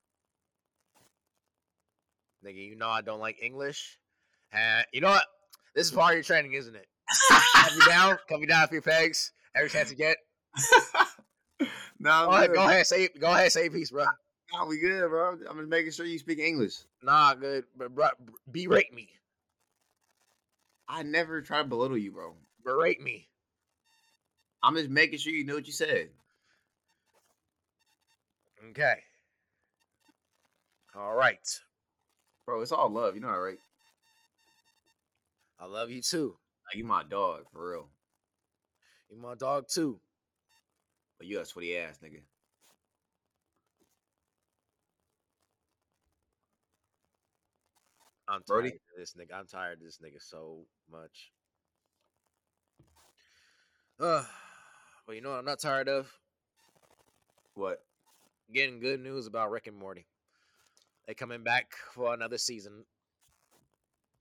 Nigga, 2.45 2.55
you 2.69 2.77
know 2.77 2.89
I 2.89 3.03
don't 3.03 3.21
like 3.21 3.43
English. 3.43 3.99
And 4.53 4.87
you 4.93 5.01
know 5.01 5.11
what? 5.11 5.25
This 5.75 5.87
is 5.87 5.93
part 5.93 6.13
of 6.13 6.17
your 6.17 6.23
training, 6.25 6.53
isn't 6.55 6.75
it? 6.75 6.87
Cut 7.55 7.75
me 7.75 7.85
down, 7.87 8.19
cut 8.29 8.41
me 8.41 8.47
down 8.47 8.65
a 8.65 8.69
few 8.69 8.81
pegs. 8.81 9.33
Every 9.55 9.69
chance 9.69 9.91
you 9.91 9.97
get. 9.97 10.17
nah, 11.99 12.27
Go 12.27 12.33
ahead, 12.33 12.55
go 12.55 12.65
ahead, 12.65 12.87
say 12.87 13.09
go 13.21 13.27
ahead, 13.33 13.53
say 13.53 13.67
a 13.67 13.71
piece, 13.71 13.91
bro. 13.91 14.05
Nah, 14.53 14.67
we 14.67 14.79
good, 14.79 15.09
bro. 15.09 15.37
I'm 15.49 15.59
just 15.59 15.69
making 15.69 15.93
sure 15.93 16.07
you 16.07 16.19
speak 16.19 16.39
English. 16.39 16.77
Nah, 17.03 17.35
good, 17.35 17.65
but 17.77 17.95
bro, 17.95 18.09
berate 18.51 18.95
me, 18.95 19.09
I 20.89 21.03
never 21.03 21.43
try 21.43 21.59
to 21.59 21.65
belittle 21.65 21.99
you, 21.99 22.13
bro. 22.13 22.35
berate 22.65 23.01
me. 23.01 23.29
I'm 24.63 24.75
just 24.75 24.91
making 24.91 25.19
sure 25.19 25.33
you 25.33 25.45
know 25.45 25.55
what 25.55 25.67
you 25.67 25.73
said. 25.73 26.09
Okay. 28.71 28.97
All 30.97 31.15
right. 31.15 31.39
Bro, 32.45 32.63
it's 32.63 32.73
all 32.73 32.91
love. 32.91 33.15
You 33.15 33.21
know 33.21 33.29
that, 33.29 33.35
right? 33.35 33.59
I 35.61 35.67
love 35.67 35.91
you 35.91 36.03
too. 36.03 36.37
Like, 36.67 36.77
you 36.77 36.85
my 36.85 37.03
dog, 37.05 37.45
for 37.53 37.71
real. 37.71 37.89
You 39.11 39.17
my 39.17 39.35
dog 39.35 39.67
too. 39.69 40.01
But 41.19 41.27
you 41.27 41.41
a 41.41 41.45
sweaty 41.45 41.77
ass, 41.77 41.99
nigga. 42.03 42.21
I'm 48.29 48.43
tired 48.43 48.47
Brody? 48.47 48.69
of 48.69 48.75
this 48.99 49.15
nigga. 49.15 49.39
I'm 49.39 49.47
tired 49.47 49.79
of 49.79 49.85
this 49.85 49.99
nigga 50.05 50.21
so 50.21 50.67
much. 50.91 51.31
Uh, 54.01 54.23
but 55.09 55.17
you 55.17 55.23
know 55.23 55.31
what 55.31 55.39
I'm 55.39 55.45
not 55.47 55.59
tired 55.59 55.89
of? 55.89 56.07
What? 57.55 57.83
Getting 58.53 58.79
good 58.79 59.01
news 59.01 59.27
about 59.27 59.51
Rick 59.51 59.67
and 59.67 59.77
Morty. 59.77 60.07
They 61.07 61.15
coming 61.15 61.43
back 61.43 61.73
for 61.95 62.13
another 62.13 62.37
season. 62.37 62.85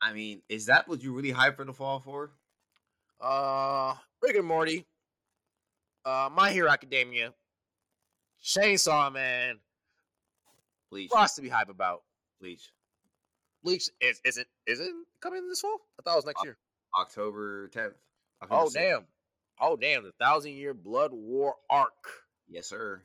I 0.01 0.13
mean, 0.13 0.41
is 0.47 0.65
that 0.67 0.87
what 0.87 1.03
you 1.03 1.13
really 1.13 1.33
hyped 1.33 1.57
for 1.57 1.65
the 1.65 1.73
fall 1.73 1.99
for? 1.99 2.31
Uh, 3.19 3.95
Rick 4.21 4.37
and 4.37 4.45
Morty, 4.47 4.85
uh, 6.05 6.29
My 6.33 6.51
Hero 6.51 6.69
Academia, 6.69 7.33
Chainsaw 8.43 9.11
Man, 9.11 9.59
Bleach. 10.89 11.11
lots 11.11 11.35
to 11.35 11.41
be 11.41 11.49
hype 11.49 11.69
about. 11.69 12.03
Bleach. 12.39 12.71
Bleach 13.63 13.89
is 13.99 14.21
is 14.23 14.37
it 14.37 14.47
is 14.67 14.79
it 14.79 14.91
coming 15.19 15.49
this 15.49 15.59
fall? 15.61 15.79
I 15.99 16.03
thought 16.03 16.13
it 16.13 16.15
was 16.17 16.25
next 16.27 16.41
Uh, 16.41 16.45
year. 16.45 16.57
October 16.97 17.67
10th. 17.69 17.95
October 18.41 18.61
Oh 18.61 18.65
6th. 18.67 18.73
damn! 18.73 19.05
Oh 19.59 19.75
damn! 19.75 20.03
The 20.03 20.11
Thousand 20.19 20.53
Year 20.53 20.73
Blood 20.73 21.11
War 21.13 21.55
arc. 21.69 21.91
Yes, 22.47 22.67
sir. 22.67 23.01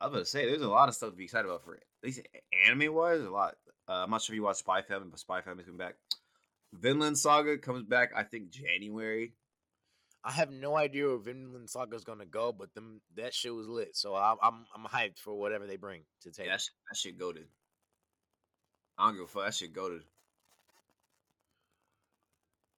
I 0.00 0.06
was 0.06 0.12
gonna 0.12 0.24
say, 0.26 0.46
there's 0.46 0.62
a 0.62 0.68
lot 0.68 0.88
of 0.88 0.94
stuff 0.94 1.10
to 1.10 1.16
be 1.16 1.24
excited 1.24 1.46
about 1.46 1.64
for 1.64 1.74
it. 1.74 1.82
At 2.02 2.06
least 2.06 2.20
anime 2.66 2.94
wise, 2.94 3.20
a 3.20 3.30
lot. 3.30 3.54
Uh, 3.88 4.02
I'm 4.04 4.10
not 4.10 4.22
sure 4.22 4.34
if 4.34 4.36
you 4.36 4.42
watched 4.42 4.60
Spy 4.60 4.82
Family, 4.82 5.08
but 5.10 5.18
Spy 5.18 5.40
Family's 5.40 5.66
coming 5.66 5.78
back. 5.78 5.94
Vinland 6.72 7.18
Saga 7.18 7.58
comes 7.58 7.84
back, 7.84 8.10
I 8.14 8.22
think, 8.22 8.50
January. 8.50 9.32
I 10.24 10.32
have 10.32 10.50
no 10.50 10.76
idea 10.76 11.06
where 11.06 11.18
Vinland 11.18 11.70
Saga 11.70 11.94
is 11.96 12.04
gonna 12.04 12.26
go, 12.26 12.52
but 12.52 12.74
them 12.74 13.00
that 13.16 13.32
shit 13.32 13.54
was 13.54 13.68
lit. 13.68 13.96
So 13.96 14.14
I'm 14.14 14.36
I'm 14.42 14.66
I'm 14.74 14.84
hyped 14.84 15.18
for 15.18 15.34
whatever 15.34 15.66
they 15.66 15.76
bring 15.76 16.02
to 16.22 16.30
the 16.30 16.42
Yeah, 16.42 16.50
that, 16.50 16.60
shit, 16.60 16.74
that 16.90 16.96
shit 16.96 17.18
goaded. 17.18 17.46
I 18.98 19.06
don't 19.06 19.14
give 19.14 19.24
a 19.24 19.28
fuck. 19.28 19.44
That 19.44 19.54
shit 19.54 19.72
goaded. 19.72 20.02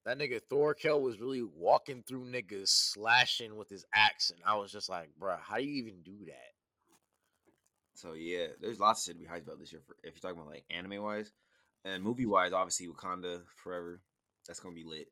That 0.09 0.19
nigga 0.19 0.41
Thorkell 0.51 1.03
was 1.03 1.21
really 1.21 1.43
walking 1.43 2.03
through 2.03 2.25
niggas, 2.25 2.69
slashing 2.69 3.59
with 3.59 3.69
his 3.69 3.85
axe, 3.95 4.31
and 4.31 4.41
I 4.43 4.57
was 4.57 4.73
just 4.73 4.89
like, 4.89 5.11
bruh, 5.21 5.39
how 5.39 5.59
do 5.59 5.65
you 5.65 5.75
even 5.83 6.01
do 6.03 6.17
that? 6.29 6.55
So 7.93 8.15
yeah, 8.15 8.47
there's 8.59 8.81
lots 8.81 9.03
of 9.03 9.05
shit 9.05 9.21
to 9.21 9.29
be 9.29 9.31
hyped 9.31 9.43
about 9.43 9.59
this 9.59 9.71
year. 9.71 9.83
For, 9.87 9.97
if 10.03 10.15
you're 10.15 10.21
talking 10.23 10.41
about 10.41 10.51
like 10.51 10.65
anime 10.71 11.03
wise, 11.03 11.31
and 11.85 12.03
movie 12.03 12.25
wise, 12.25 12.55
obviously 12.55 12.89
Wakanda 12.89 13.43
Forever. 13.63 14.01
That's 14.47 14.61
gonna 14.61 14.75
be 14.75 14.83
lit. 14.83 15.09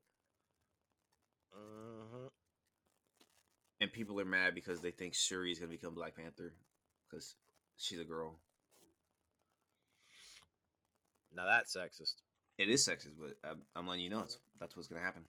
hmm 1.52 2.28
And 3.82 3.92
people 3.92 4.18
are 4.18 4.24
mad 4.24 4.54
because 4.54 4.80
they 4.80 4.92
think 4.92 5.14
Shuri 5.14 5.52
is 5.52 5.58
gonna 5.58 5.72
become 5.72 5.94
Black 5.94 6.16
Panther 6.16 6.54
because 7.10 7.34
she's 7.76 8.00
a 8.00 8.04
girl. 8.04 8.38
Now 11.34 11.44
that's 11.44 11.76
sexist. 11.76 12.14
It 12.58 12.68
is 12.68 12.86
sexist, 12.86 13.14
but 13.20 13.36
I'm, 13.48 13.62
I'm 13.74 13.86
letting 13.86 14.04
you 14.04 14.10
know 14.10 14.20
it's, 14.20 14.38
that's 14.58 14.76
what's 14.76 14.88
gonna 14.88 15.02
happen. 15.02 15.22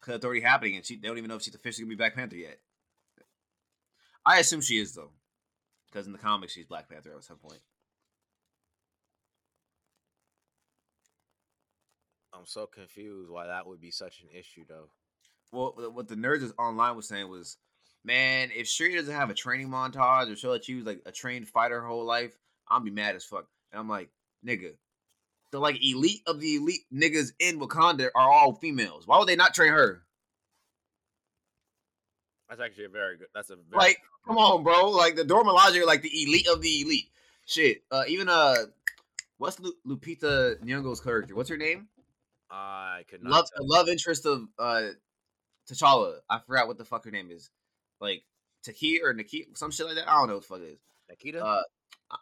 Cause 0.00 0.16
it's 0.16 0.24
already 0.24 0.40
happening, 0.40 0.76
and 0.76 0.84
she 0.84 0.96
they 0.96 1.06
don't 1.06 1.18
even 1.18 1.28
know 1.28 1.36
if 1.36 1.42
she's 1.42 1.54
officially 1.54 1.84
gonna 1.84 1.90
be 1.90 1.96
Black 1.96 2.14
Panther 2.14 2.36
yet. 2.36 2.58
I 4.26 4.38
assume 4.38 4.60
she 4.60 4.80
is 4.80 4.94
though, 4.94 5.10
because 5.90 6.06
in 6.06 6.12
the 6.12 6.18
comics 6.18 6.52
she's 6.52 6.66
Black 6.66 6.88
Panther 6.88 7.12
at 7.16 7.24
some 7.24 7.38
point. 7.38 7.60
I'm 12.42 12.46
so 12.46 12.66
confused 12.66 13.30
why 13.30 13.46
that 13.46 13.66
would 13.68 13.80
be 13.80 13.92
such 13.92 14.20
an 14.22 14.28
issue, 14.36 14.64
though. 14.68 14.88
well, 15.52 15.92
what 15.92 16.08
the 16.08 16.16
nerds 16.16 16.42
is 16.42 16.52
online 16.58 16.96
was 16.96 17.06
saying 17.06 17.28
was, 17.28 17.56
man, 18.04 18.50
if 18.52 18.66
Shuri 18.66 18.96
doesn't 18.96 19.14
have 19.14 19.30
a 19.30 19.34
training 19.34 19.68
montage 19.68 20.32
or 20.32 20.34
show 20.34 20.52
that 20.52 20.66
you 20.66 20.78
was 20.78 20.86
like 20.86 21.02
a 21.06 21.12
trained 21.12 21.46
fighter 21.46 21.80
her 21.80 21.86
whole 21.86 22.04
life, 22.04 22.36
I'll 22.66 22.80
be 22.80 22.90
mad 22.90 23.14
as 23.14 23.24
fuck. 23.24 23.46
And 23.70 23.78
I'm 23.78 23.88
like, 23.88 24.10
nigga, 24.44 24.72
the 25.52 25.60
like 25.60 25.78
elite 25.84 26.22
of 26.26 26.40
the 26.40 26.56
elite 26.56 26.80
niggas 26.92 27.32
in 27.38 27.60
Wakanda 27.60 28.08
are 28.14 28.32
all 28.32 28.54
females. 28.54 29.06
Why 29.06 29.18
would 29.18 29.28
they 29.28 29.36
not 29.36 29.54
train 29.54 29.72
her? 29.72 30.02
That's 32.48 32.60
actually 32.60 32.86
a 32.86 32.88
very 32.88 33.18
good. 33.18 33.28
That's 33.34 33.50
a 33.50 33.56
very 33.56 33.66
Like, 33.72 33.98
come 34.26 34.38
on, 34.38 34.64
bro. 34.64 34.90
Like 34.90 35.14
the 35.14 35.24
Dora 35.24 35.44
Milaje 35.44 35.80
are 35.80 35.86
like 35.86 36.02
the 36.02 36.22
elite 36.22 36.48
of 36.48 36.60
the 36.60 36.80
elite. 36.82 37.08
Shit. 37.46 37.82
Uh, 37.90 38.04
even 38.08 38.28
uh, 38.28 38.56
what's 39.38 39.60
Lu- 39.60 39.76
Lupita 39.86 40.56
Nyong'o's 40.62 41.00
character? 41.00 41.34
What's 41.34 41.50
her 41.50 41.56
name? 41.56 41.88
I 42.50 43.04
could 43.08 43.22
not. 43.22 43.30
Love, 43.30 43.46
love 43.60 43.88
interest 43.88 44.26
of 44.26 44.46
uh, 44.58 44.88
T'Challa. 45.70 46.16
I 46.28 46.40
forgot 46.40 46.66
what 46.66 46.78
the 46.78 46.84
fuck 46.84 47.04
her 47.04 47.10
name 47.10 47.30
is. 47.30 47.50
Like 48.00 48.22
Taki 48.64 49.00
or 49.02 49.12
Nikki, 49.12 49.46
some 49.54 49.70
shit 49.70 49.86
like 49.86 49.96
that. 49.96 50.08
I 50.08 50.14
don't 50.14 50.28
know 50.28 50.34
what 50.34 50.42
the 50.42 50.48
fuck 50.48 50.60
it 50.60 50.72
is. 50.72 50.78
Nikita. 51.08 51.44
Uh, 51.44 51.62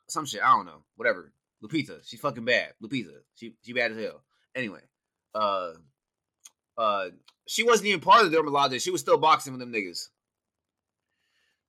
some 0.08 0.26
shit. 0.26 0.42
I 0.42 0.56
don't 0.56 0.66
know. 0.66 0.82
Whatever. 0.96 1.32
Lupita. 1.62 2.00
She's 2.06 2.20
fucking 2.20 2.44
bad. 2.44 2.72
Lupita. 2.82 3.12
She 3.34 3.54
she 3.62 3.72
bad 3.72 3.92
as 3.92 3.98
hell. 3.98 4.22
Anyway, 4.54 4.80
uh, 5.34 5.72
uh, 6.78 7.06
she 7.46 7.62
wasn't 7.62 7.88
even 7.88 8.00
part 8.00 8.24
of 8.24 8.30
the 8.30 8.36
Dora 8.36 8.48
Milaje. 8.50 8.82
She 8.82 8.90
was 8.90 9.00
still 9.00 9.18
boxing 9.18 9.52
with 9.52 9.60
them 9.60 9.72
niggas. 9.72 10.08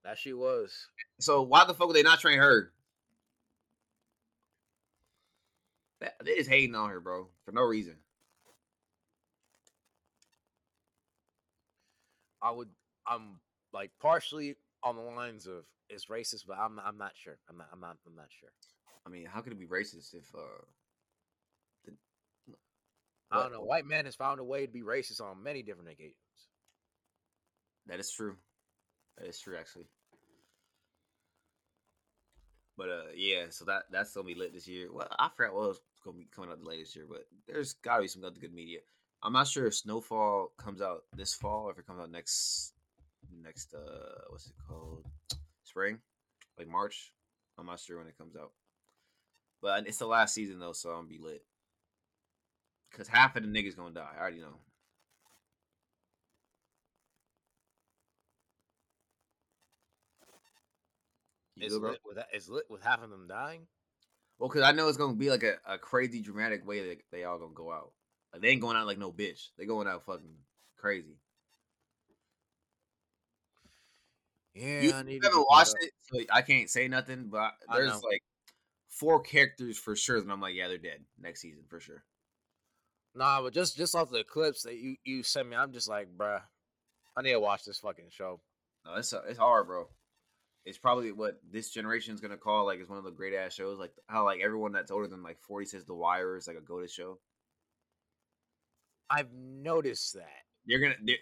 that 0.03 0.17
she 0.17 0.33
was. 0.33 0.87
So 1.19 1.41
why 1.43 1.65
the 1.65 1.73
fuck 1.73 1.87
would 1.87 1.95
they 1.95 2.01
not 2.03 2.19
train 2.19 2.39
her? 2.39 2.71
That- 5.99 6.15
They 6.23 6.35
just 6.35 6.49
hating 6.49 6.73
on 6.75 6.89
her, 6.89 6.99
bro, 6.99 7.27
for 7.45 7.51
no 7.51 7.61
reason. 7.61 7.97
I 12.41 12.51
would. 12.51 12.69
I'm 13.05 13.39
like 13.73 13.91
partially 13.99 14.55
on 14.83 14.95
the 14.95 15.01
lines 15.03 15.45
of 15.47 15.63
it's 15.89 16.05
racist, 16.07 16.45
but 16.47 16.57
I'm. 16.57 16.79
I'm 16.79 16.97
not 16.97 17.11
sure. 17.15 17.37
I'm 17.49 17.57
not. 17.57 17.67
I'm 17.71 17.79
not. 17.79 17.97
I'm 18.07 18.15
not 18.15 18.27
sure. 18.39 18.49
I 19.05 19.09
mean, 19.09 19.25
how 19.25 19.41
could 19.41 19.53
it 19.53 19.59
be 19.59 19.67
racist 19.67 20.13
if 20.13 20.33
uh 20.35 20.39
I 23.33 23.37
What- 23.37 23.43
don't 23.43 23.51
know. 23.53 23.61
White 23.63 23.85
man 23.85 24.03
has 24.05 24.15
found 24.15 24.39
a 24.41 24.43
way 24.43 24.65
to 24.65 24.71
be 24.71 24.81
racist 24.81 25.21
on 25.21 25.41
many 25.41 25.63
different 25.63 25.89
occasions. 25.89 26.17
that 27.87 27.99
is 27.99 28.11
true. 28.11 28.37
That 29.17 29.27
is 29.27 29.39
true 29.39 29.57
actually. 29.57 29.87
But 32.77 32.89
uh 32.89 33.07
yeah, 33.15 33.49
so 33.49 33.65
that 33.65 33.83
that's 33.91 34.13
gonna 34.13 34.25
be 34.27 34.35
lit 34.35 34.53
this 34.53 34.67
year. 34.67 34.91
Well, 34.91 35.07
I 35.19 35.29
forgot 35.29 35.53
what 35.53 35.67
was 35.69 35.81
gonna 36.03 36.17
be 36.17 36.25
coming 36.25 36.49
out 36.51 36.59
the 36.59 36.67
latest 36.69 36.95
year, 36.95 37.05
but 37.07 37.27
there's 37.47 37.73
gotta 37.73 38.01
be 38.01 38.07
some 38.07 38.23
other 38.23 38.39
good 38.39 38.53
media. 38.53 38.79
I'm 39.23 39.33
not 39.33 39.47
sure 39.47 39.67
if 39.67 39.75
Snowfall 39.75 40.53
comes 40.57 40.81
out 40.81 41.03
this 41.13 41.33
fall 41.33 41.65
or 41.67 41.71
if 41.71 41.77
it 41.79 41.85
comes 41.85 41.99
out 42.01 42.09
next 42.11 42.73
next 43.31 43.73
uh 43.73 44.21
what's 44.29 44.47
it 44.47 44.53
called? 44.67 45.05
Spring? 45.63 46.01
Like 46.57 46.67
March. 46.67 47.13
I'm 47.57 47.65
not 47.67 47.79
sure 47.79 47.97
when 47.97 48.07
it 48.07 48.17
comes 48.17 48.35
out. 48.35 48.51
But 49.61 49.87
it's 49.87 49.97
the 49.97 50.07
last 50.07 50.33
season 50.33 50.59
though, 50.59 50.73
so 50.73 50.89
I'm 50.89 50.95
gonna 50.97 51.07
be 51.07 51.19
lit. 51.19 51.43
Cause 52.91 53.07
half 53.07 53.35
of 53.35 53.43
the 53.43 53.49
niggas 53.49 53.75
gonna 53.77 53.93
die. 53.93 54.09
I 54.17 54.19
already 54.19 54.39
know. 54.39 54.57
You 61.55 61.67
Is 61.67 61.73
good, 61.73 61.83
lit 61.83 61.99
with 62.03 62.49
lit 62.49 62.65
with 62.69 62.81
half 62.81 63.03
of 63.03 63.09
them 63.09 63.27
dying? 63.27 63.67
Well, 64.39 64.49
cause 64.49 64.63
I 64.63 64.71
know 64.71 64.87
it's 64.87 64.97
gonna 64.97 65.13
be 65.13 65.29
like 65.29 65.43
a, 65.43 65.55
a 65.67 65.77
crazy 65.77 66.21
dramatic 66.21 66.65
way 66.67 66.89
that 66.89 66.97
they 67.11 67.23
all 67.23 67.37
gonna 67.37 67.53
go 67.53 67.71
out. 67.71 67.91
Like 68.33 68.41
they 68.41 68.49
ain't 68.49 68.61
going 68.61 68.75
out 68.75 68.87
like 68.87 68.97
no 68.97 69.11
bitch. 69.11 69.49
They 69.57 69.65
going 69.65 69.87
out 69.87 70.03
fucking 70.03 70.35
crazy. 70.77 71.17
Yeah, 74.55 74.81
you 74.81 74.93
I 74.93 75.03
need 75.03 75.13
you 75.13 75.21
to 75.21 75.27
haven't 75.27 75.45
watched 75.49 75.75
it, 75.79 75.91
so 76.01 76.19
I 76.31 76.41
can't 76.41 76.69
say 76.69 76.87
nothing. 76.87 77.29
But 77.29 77.53
I 77.69 77.77
there's 77.77 77.89
know. 77.89 78.01
like 78.03 78.23
four 78.91 79.21
characters 79.21 79.79
for 79.79 79.95
sure 79.95 80.21
that 80.21 80.29
I'm 80.29 80.41
like, 80.41 80.53
yeah, 80.53 80.67
they're 80.67 80.77
dead 80.77 81.03
next 81.19 81.41
season 81.41 81.63
for 81.67 81.79
sure. 81.79 82.03
Nah, 83.15 83.41
but 83.41 83.53
just 83.53 83.75
just 83.75 83.95
off 83.95 84.11
the 84.11 84.23
clips 84.23 84.63
that 84.63 84.75
you 84.75 84.95
you 85.03 85.23
sent 85.23 85.49
me, 85.49 85.55
I'm 85.55 85.73
just 85.73 85.89
like, 85.89 86.07
bruh, 86.15 86.41
I 87.17 87.21
need 87.21 87.31
to 87.31 87.39
watch 87.39 87.65
this 87.65 87.79
fucking 87.79 88.09
show. 88.09 88.39
No, 88.85 88.95
it's 88.95 89.13
it's 89.27 89.39
hard, 89.39 89.67
bro. 89.67 89.87
It's 90.63 90.77
probably 90.77 91.11
what 91.11 91.39
this 91.49 91.71
generation 91.71 92.13
is 92.13 92.21
gonna 92.21 92.37
call 92.37 92.65
like 92.65 92.79
it's 92.79 92.89
one 92.89 92.99
of 92.99 93.03
the 93.03 93.11
great 93.11 93.33
ass 93.33 93.53
shows. 93.53 93.79
Like 93.79 93.91
how 94.07 94.23
like 94.23 94.41
everyone 94.41 94.71
that's 94.73 94.91
older 94.91 95.07
than 95.07 95.23
like 95.23 95.39
40 95.41 95.65
says 95.65 95.85
The 95.85 95.95
Wire 95.95 96.37
is 96.37 96.47
like 96.47 96.57
a 96.57 96.61
go 96.61 96.79
to 96.79 96.87
show. 96.87 97.19
I've 99.09 99.33
noticed 99.33 100.13
that. 100.13 100.45
They're 100.65 100.79
gonna 100.79 100.95
they're, 101.03 101.17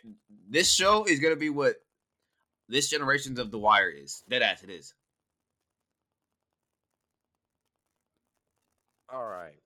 this 0.47 0.71
show 0.71 1.05
is 1.05 1.19
gonna 1.19 1.37
be 1.37 1.49
what 1.49 1.75
this 2.67 2.89
generation's 2.89 3.39
of 3.39 3.49
The 3.49 3.57
Wire 3.57 3.89
is. 3.89 4.23
Dead 4.29 4.43
ass 4.43 4.63
it 4.63 4.69
is. 4.69 4.93
All 9.11 9.25
right. 9.25 9.59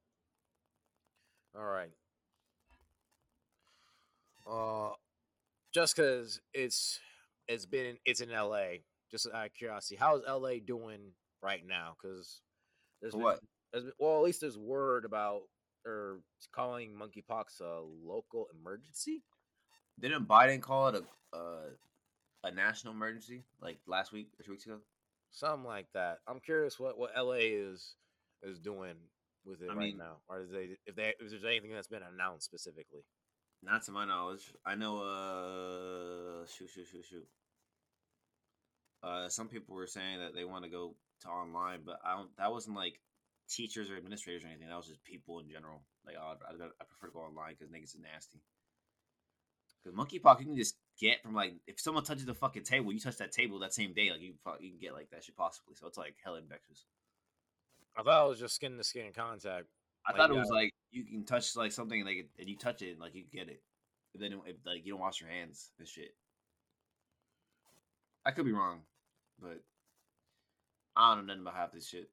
All 1.55 1.65
right. 1.65 1.91
Uh, 4.49 4.93
just 5.73 5.95
because 5.95 6.39
it's 6.53 6.99
it's 7.47 7.65
been 7.65 7.97
it's 8.05 8.21
in 8.21 8.31
L.A. 8.31 8.83
Just 9.11 9.27
out 9.33 9.47
of 9.47 9.53
curiosity, 9.53 9.95
how's 9.99 10.21
L.A. 10.27 10.59
doing 10.59 11.11
right 11.41 11.61
now? 11.67 11.95
Because 12.01 12.41
there's 13.01 13.13
For 13.13 13.17
been, 13.17 13.23
what? 13.25 13.39
there's 13.71 13.83
been, 13.85 13.93
well, 13.99 14.17
at 14.17 14.23
least 14.23 14.41
there's 14.41 14.57
word 14.57 15.05
about 15.05 15.41
or 15.85 16.21
calling 16.53 16.91
monkeypox 16.91 17.61
a 17.61 17.81
local 18.05 18.47
emergency. 18.57 19.23
Didn't 19.99 20.27
Biden 20.27 20.61
call 20.61 20.87
it 20.89 20.95
a 20.95 21.37
uh, 21.37 21.69
a 22.43 22.51
national 22.51 22.93
emergency 22.93 23.43
like 23.61 23.77
last 23.87 24.11
week 24.11 24.29
or 24.39 24.43
two 24.43 24.51
weeks 24.51 24.65
ago? 24.65 24.79
something 25.33 25.65
like 25.65 25.87
that. 25.93 26.19
I'm 26.27 26.39
curious 26.39 26.79
what 26.79 26.97
what 26.97 27.11
LA 27.17 27.39
is 27.41 27.95
is 28.41 28.59
doing 28.59 28.95
with 29.45 29.61
it 29.61 29.69
I 29.69 29.73
right 29.73 29.79
mean- 29.89 29.97
now, 29.97 30.17
or 30.29 30.41
is 30.41 30.51
they 30.51 30.77
if 30.85 30.95
they 30.95 31.13
if 31.19 31.29
there's 31.29 31.43
anything 31.45 31.71
that's 31.73 31.87
been 31.87 32.03
announced 32.03 32.45
specifically. 32.45 33.01
Not 33.65 33.83
to 33.83 33.91
my 33.93 34.03
knowledge. 34.05 34.53
I 34.65 34.75
know. 34.75 34.97
Uh, 34.99 36.45
shoot, 36.47 36.69
shoot, 36.69 36.85
shoot, 36.85 37.05
shoot. 37.05 37.27
Uh, 39.01 39.29
some 39.29 39.47
people 39.47 39.73
were 39.75 39.87
saying 39.87 40.19
that 40.19 40.35
they 40.35 40.43
want 40.43 40.65
to 40.65 40.69
go 40.69 40.95
to 41.21 41.27
online, 41.29 41.79
but 41.85 41.99
I 42.05 42.15
don't. 42.17 42.29
That 42.37 42.51
wasn't 42.51 42.75
like 42.75 42.99
teachers 43.49 43.89
or 43.89 43.95
administrators 43.95 44.43
or 44.43 44.47
anything. 44.47 44.67
That 44.67 44.75
was 44.75 44.87
just 44.87 45.03
people 45.05 45.39
in 45.39 45.49
general. 45.49 45.81
Like, 46.05 46.15
oh, 46.19 46.33
I, 46.45 46.51
I 46.53 46.83
prefer 46.83 47.07
to 47.07 47.13
go 47.13 47.19
online 47.19 47.55
because 47.57 47.69
niggas 47.71 47.95
is 47.95 48.01
nasty. 48.01 48.41
Because 49.83 49.97
monkeypox, 49.97 50.39
you 50.39 50.45
can 50.45 50.57
just 50.57 50.75
get 50.99 51.21
from 51.23 51.33
like 51.33 51.53
if 51.67 51.79
someone 51.79 52.03
touches 52.03 52.25
the 52.25 52.33
fucking 52.33 52.63
table, 52.63 52.91
you 52.91 52.99
touch 52.99 53.17
that 53.17 53.31
table 53.31 53.59
that 53.59 53.73
same 53.73 53.93
day, 53.93 54.11
like 54.11 54.21
you 54.21 54.33
you 54.59 54.71
can 54.71 54.79
get 54.79 54.93
like 54.93 55.09
that 55.11 55.23
shit 55.23 55.37
possibly. 55.37 55.75
So 55.75 55.87
it's 55.87 55.97
like 55.97 56.15
hell 56.23 56.35
infectious. 56.35 56.85
I 57.95 58.03
thought 58.03 58.25
it 58.25 58.29
was 58.29 58.39
just 58.39 58.55
skin 58.55 58.77
to 58.77 58.83
skin 58.83 59.11
contact. 59.13 59.67
I 60.05 60.11
Like, 60.11 60.17
thought 60.17 60.29
it 60.31 60.33
was 60.33 60.49
gotta- 60.49 60.55
like 60.63 60.73
you 60.91 61.03
can 61.05 61.23
touch 61.25 61.55
like 61.55 61.71
something 61.71 61.99
and, 62.01 62.07
like 62.07 62.29
and 62.37 62.49
you 62.49 62.57
touch 62.57 62.81
it 62.81 62.91
and 62.91 62.99
like 62.99 63.15
you 63.15 63.23
get 63.23 63.49
it. 63.49 63.63
But 64.11 64.21
then 64.21 64.33
if 64.45 64.55
like 64.65 64.85
you 64.85 64.93
don't 64.93 65.01
wash 65.01 65.21
your 65.21 65.29
hands 65.29 65.71
and 65.79 65.87
shit. 65.87 66.15
I 68.25 68.31
could 68.31 68.45
be 68.45 68.51
wrong, 68.53 68.81
but 69.39 69.61
I 70.95 71.13
don't 71.15 71.25
know 71.27 71.33
nothing 71.33 71.41
about 71.41 71.55
half 71.55 71.71
this 71.73 71.87
shit. 71.87 72.09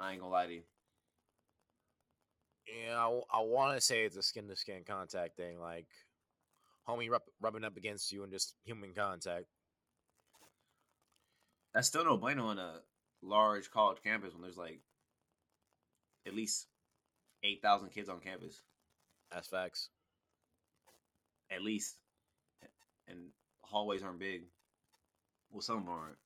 I 0.00 0.12
ain't 0.12 0.20
gonna 0.20 0.32
lie 0.32 0.46
to 0.46 0.54
you. 0.54 0.62
Yeah, 2.66 3.20
I, 3.30 3.40
want 3.40 3.76
to 3.76 3.80
say 3.80 4.04
it's 4.04 4.16
a 4.16 4.22
skin 4.22 4.48
to 4.48 4.56
skin 4.56 4.84
contact 4.86 5.36
thing, 5.36 5.60
like 5.60 5.86
homie 6.88 7.10
rub, 7.10 7.22
rubbing 7.40 7.62
up 7.64 7.76
against 7.76 8.10
you 8.10 8.22
and 8.22 8.32
just 8.32 8.54
human 8.64 8.94
contact. 8.94 9.44
That's 11.74 11.88
still 11.88 12.04
no 12.04 12.16
bueno 12.16 12.46
on 12.46 12.58
a 12.58 12.80
large 13.22 13.70
college 13.70 13.98
campus 14.02 14.32
when 14.32 14.42
there's 14.42 14.56
like 14.56 14.80
at 16.26 16.34
least 16.34 16.66
eight 17.42 17.62
thousand 17.62 17.90
kids 17.90 18.08
on 18.08 18.20
campus. 18.20 18.60
That's 19.32 19.48
facts. 19.48 19.88
At 21.50 21.62
least. 21.62 21.96
And 23.08 23.18
hallways 23.60 24.02
aren't 24.02 24.18
big. 24.18 24.42
Well 25.50 25.60
some 25.60 25.88
aren't. 25.88 26.16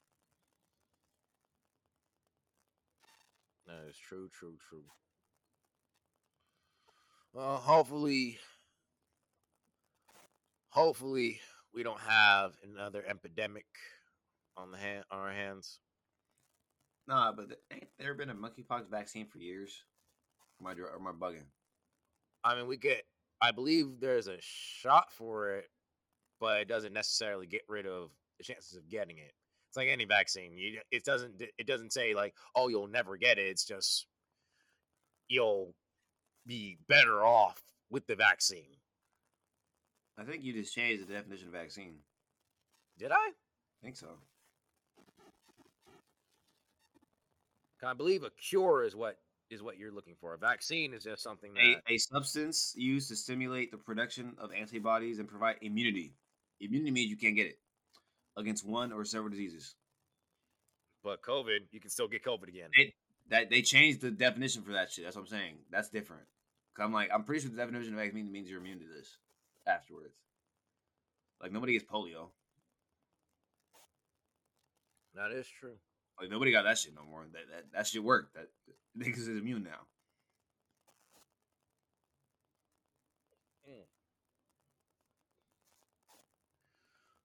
That 3.67 3.89
is 3.91 3.97
true, 3.99 4.31
true, 4.33 4.57
true. 4.69 4.85
Well, 7.35 7.57
hopefully, 7.57 8.39
hopefully 10.71 11.41
we 11.75 11.83
don't 11.83 12.01
have 12.01 12.53
another 12.65 13.05
epidemic 13.07 13.67
on 14.57 14.71
the 14.71 14.79
hand 14.79 15.05
on 15.11 15.19
our 15.19 15.33
hands. 15.33 15.81
Nah, 17.09 17.33
but 17.33 17.49
th- 17.49 17.61
ain't 17.73 17.89
there 17.99 18.13
been 18.15 18.29
a 18.29 18.35
monkeypox 18.35 18.91
vaccine 18.91 19.27
for 19.27 19.39
years? 19.39 19.83
Am 20.61 20.67
I, 20.67 20.73
am 20.73 21.07
I 21.07 21.13
bugging? 21.13 21.47
I 22.45 22.55
mean, 22.55 22.67
we 22.69 22.77
get. 22.77 23.03
I 23.41 23.51
believe 23.51 24.01
there's 24.01 24.29
a 24.29 24.37
shot 24.41 25.11
for 25.13 25.53
it, 25.53 25.71
but 26.39 26.61
it 26.61 26.69
doesn't 26.69 26.93
necessarily 26.93 27.47
get 27.47 27.63
rid 27.69 27.87
of 27.87 28.11
the 28.37 28.45
chances 28.45 28.77
of 28.77 28.89
getting 28.89 29.19
it. 29.19 29.33
It's 29.69 29.77
like 29.77 29.89
any 29.89 30.05
vaccine. 30.05 30.53
You, 30.57 30.81
it 30.91 31.05
doesn't. 31.05 31.41
It 31.41 31.67
doesn't 31.67 31.93
say 31.93 32.15
like, 32.15 32.35
oh, 32.55 32.69
you'll 32.69 32.89
never 32.89 33.17
get 33.17 33.39
it. 33.39 33.47
It's 33.47 33.65
just 33.65 34.07
you'll 35.29 35.75
be 36.47 36.79
better 36.89 37.25
off 37.25 37.63
with 37.91 38.07
the 38.07 38.17
vaccine. 38.17 38.77
I 40.19 40.25
think 40.25 40.43
you 40.43 40.53
just 40.53 40.75
changed 40.75 41.07
the 41.07 41.13
definition 41.13 41.47
of 41.47 41.55
vaccine. 41.55 41.95
Did 42.99 43.13
I? 43.13 43.15
I 43.15 43.33
think 43.83 43.97
so. 43.97 44.09
I 47.87 47.95
believe 47.95 48.23
a 48.25 48.31
cure 48.31 48.85
is 48.85 48.95
what 48.97 49.19
is 49.51 49.63
what 49.63 49.79
you're 49.79 49.93
looking 49.93 50.15
for. 50.21 50.35
A 50.35 50.39
vaccine 50.39 50.93
is 50.93 51.05
just 51.05 51.23
something 51.23 51.55
that 51.55 51.63
A, 51.89 51.95
a 51.95 51.99
substance 51.99 52.75
used 52.77 53.09
to 53.09 53.17
stimulate 53.17 53.71
the 53.71 53.79
production 53.79 54.35
of 54.39 54.53
antibodies 54.53 55.19
and 55.19 55.29
provide 55.29 55.57
immunity. 55.63 56.13
Immunity 56.61 56.91
means 56.91 57.11
you 57.11 57.17
can't 57.17 57.35
get 57.37 57.47
it 57.47 57.59
against 58.37 58.67
one 58.67 58.93
or 58.93 59.05
several 59.05 59.31
diseases. 59.31 59.75
but 61.03 61.23
COVID, 61.23 61.61
you 61.71 61.81
can 61.81 61.89
still 61.91 62.09
get 62.09 62.23
COVID 62.25 62.49
again. 62.49 62.69
It, 62.75 62.93
that 63.31 63.49
they 63.51 63.63
changed 63.63 64.01
the 64.01 64.11
definition 64.11 64.63
for 64.63 64.73
that 64.73 64.91
shit. 64.91 65.05
That's 65.05 65.17
what 65.17 65.23
I'm 65.23 65.29
saying. 65.29 65.55
That's 65.71 65.89
different. 65.89 66.25
'Cause 66.75 66.85
I'm 66.85 66.93
like, 66.93 67.11
I'm 67.13 67.25
pretty 67.25 67.43
sure 67.43 67.51
the 67.51 67.57
definition 67.57 67.95
of 67.95 68.01
vaccine 68.01 68.31
means 68.31 68.51
you're 68.51 68.61
immune 68.61 68.81
to 68.81 68.87
this 68.87 69.17
afterwards. 69.67 70.17
Like 71.41 71.53
nobody 71.53 71.73
gets 71.73 71.85
polio. 71.87 72.31
that 75.15 75.33
is 75.33 75.47
true. 75.49 75.77
Like 76.21 76.31
nobody 76.31 76.51
got 76.53 76.65
that 76.65 76.79
shit 76.79 76.95
no 76.95 77.05
more. 77.09 77.25
That 77.33 77.43
that, 77.51 77.65
that 77.73 77.87
shit 77.87 78.03
worked. 78.03 78.35
That 78.35 78.49
niggas 78.99 79.19
is 79.19 79.29
immune 79.29 79.63
now. 79.65 79.87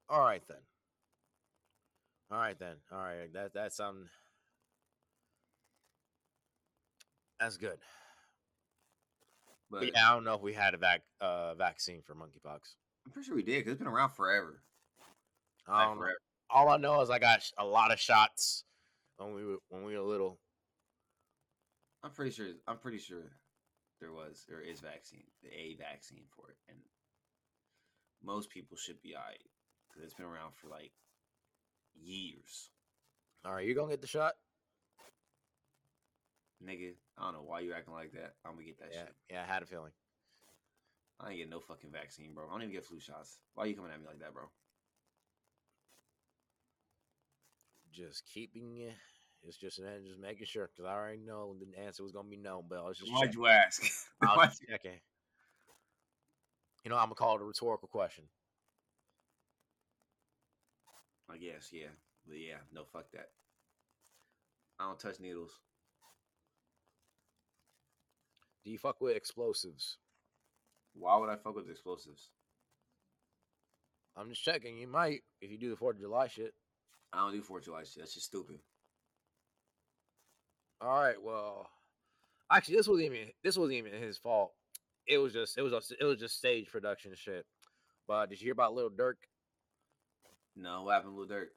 All 0.10 0.22
right 0.22 0.44
then. 0.48 0.58
All 2.32 2.38
right 2.38 2.58
then. 2.60 2.76
All 2.92 3.00
right. 3.00 3.32
That 3.34 3.54
that's 3.54 3.80
um 3.80 4.10
that's 7.40 7.58
good. 7.58 7.78
But 9.72 9.80
But 9.80 9.88
yeah, 9.94 10.10
I 10.10 10.14
don't 10.14 10.24
know 10.24 10.36
if 10.36 10.42
we 10.42 10.54
had 10.54 10.74
a 10.74 10.78
vac 10.78 11.02
uh 11.22 11.56
vaccine 11.56 12.02
for 12.04 12.14
monkeypox. 12.14 12.76
I'm 13.06 13.12
pretty 13.12 13.26
sure 13.26 13.36
we 13.36 13.44
did 13.44 13.60
because 13.60 13.74
it's 13.74 13.80
been 13.80 13.88
around 13.88 14.12
forever. 14.12 14.62
I 15.68 15.80
Like, 15.80 15.88
don't 15.88 15.96
know. 15.98 16.02
forever. 16.04 16.18
All 16.50 16.70
I 16.70 16.78
know 16.78 17.02
is 17.02 17.10
I 17.10 17.18
got 17.20 17.42
a 17.58 17.66
lot 17.66 17.92
of 17.92 18.00
shots 18.00 18.66
when 19.18 19.34
we 19.34 19.46
were 19.46 19.58
when 19.70 19.84
we 19.84 19.98
were 19.98 20.04
little. 20.04 20.40
I'm 22.04 22.12
pretty 22.12 22.32
sure. 22.32 22.48
I'm 22.68 22.78
pretty 22.78 22.98
sure 22.98 23.32
there 24.00 24.12
was 24.12 24.46
there 24.48 24.62
is 24.62 24.80
vaccine, 24.82 25.24
the 25.42 25.50
a 25.50 25.76
vaccine 25.78 26.26
for 26.36 26.50
it, 26.50 26.58
and 26.70 26.78
most 28.24 28.50
people 28.50 28.78
should 28.78 29.02
be 29.02 29.16
alright 29.16 29.40
because 29.88 30.04
it's 30.04 30.14
been 30.14 30.26
around 30.26 30.54
for 30.56 30.68
like 30.68 30.92
years. 31.96 32.70
All 33.46 33.54
right, 33.54 33.66
you 33.66 33.76
gonna 33.76 33.92
get 33.92 34.02
the 34.02 34.08
shot? 34.08 34.34
Nigga, 36.64 36.94
I 37.18 37.24
don't 37.24 37.34
know 37.34 37.44
why 37.46 37.60
you 37.60 37.74
acting 37.74 37.94
like 37.94 38.14
that. 38.14 38.36
I'm 38.46 38.54
gonna 38.54 38.66
get 38.66 38.80
that 38.80 38.90
yeah, 38.94 39.00
shit. 39.00 39.16
yeah. 39.32 39.44
I 39.48 39.54
had 39.54 39.64
a 39.64 39.66
feeling. 39.66 39.92
I 41.20 41.30
ain't 41.30 41.38
get 41.38 41.50
no 41.50 41.60
fucking 41.60 41.92
vaccine, 41.92 42.34
bro. 42.34 42.48
I 42.48 42.52
don't 42.52 42.64
even 42.64 42.74
get 42.74 42.86
flu 42.86 43.00
shots. 43.00 43.38
Why 43.54 43.66
you 43.66 43.76
coming 43.76 43.92
at 43.92 44.00
me 44.00 44.08
like 44.08 44.20
that, 44.20 44.34
bro? 44.34 44.44
Just 47.94 48.24
keeping 48.34 48.78
it. 48.78 48.96
It's 49.46 49.58
just 49.58 49.78
just 49.78 50.20
making 50.20 50.46
sure 50.48 50.70
because 50.74 50.90
I 50.90 50.94
already 50.94 51.20
know 51.20 51.56
the 51.60 51.82
answer 51.82 52.02
was 52.04 52.12
gonna 52.12 52.30
be 52.30 52.38
no, 52.38 52.64
but 52.68 52.80
I 52.80 52.88
was 52.88 52.98
just 52.98 53.12
Why'd 53.12 53.28
checking. 53.28 53.42
you 53.42 53.48
ask? 53.48 53.84
I 54.22 54.36
was 54.38 54.60
checking. 54.68 55.00
You 56.84 56.90
know, 56.90 56.98
I'm 56.98 57.06
gonna 57.06 57.16
call 57.16 57.36
it 57.36 57.42
a 57.42 57.46
rhetorical 57.46 57.88
question. 57.88 58.24
I 61.30 61.38
guess, 61.38 61.70
yeah. 61.72 61.88
But 62.28 62.38
yeah, 62.38 62.58
no, 62.74 62.84
fuck 62.92 63.12
that. 63.14 63.30
I 64.80 64.86
don't 64.86 65.00
touch 65.00 65.20
needles. 65.20 65.52
Do 68.64 68.72
you 68.72 68.78
fuck 68.78 69.02
with 69.02 69.16
explosives? 69.16 69.98
Why 70.94 71.18
would 71.18 71.30
I 71.30 71.36
fuck 71.36 71.56
with 71.56 71.70
explosives? 71.70 72.30
I'm 74.16 74.30
just 74.30 74.44
checking. 74.44 74.78
You 74.78 74.88
might 74.88 75.22
if 75.42 75.52
you 75.52 75.58
do 75.58 75.70
the 75.70 75.76
Fourth 75.76 75.96
of 75.98 76.02
July 76.02 76.28
shit. 76.28 76.54
I 77.14 77.18
don't 77.18 77.32
do 77.32 77.42
Fourth 77.42 77.62
of 77.62 77.66
July 77.66 77.84
shit. 77.84 78.00
That's 78.00 78.14
just 78.14 78.26
stupid. 78.26 78.58
All 80.82 81.00
right. 81.00 81.22
Well, 81.22 81.70
actually, 82.52 82.76
this 82.76 82.88
wasn't 82.88 83.06
even 83.06 83.28
this 83.44 83.58
wasn't 83.58 83.78
even 83.78 83.94
his 84.02 84.18
fault. 84.18 84.52
It 85.08 85.18
was 85.18 85.34
just 85.34 85.58
it 85.58 85.62
was 85.62 85.74
a, 85.74 85.82
it 86.00 86.06
was 86.06 86.20
just 86.20 86.38
stage 86.38 86.70
production 86.72 87.12
shit. 87.16 87.46
But 88.08 88.30
did 88.30 88.42
you 88.42 88.46
hear 88.46 88.54
about 88.54 88.74
Little 88.74 88.90
Durk? 88.90 89.16
No, 90.56 90.84
what 90.84 90.94
happened 90.94 91.14
to 91.14 91.20
Lil 91.20 91.28
Durk? 91.28 91.48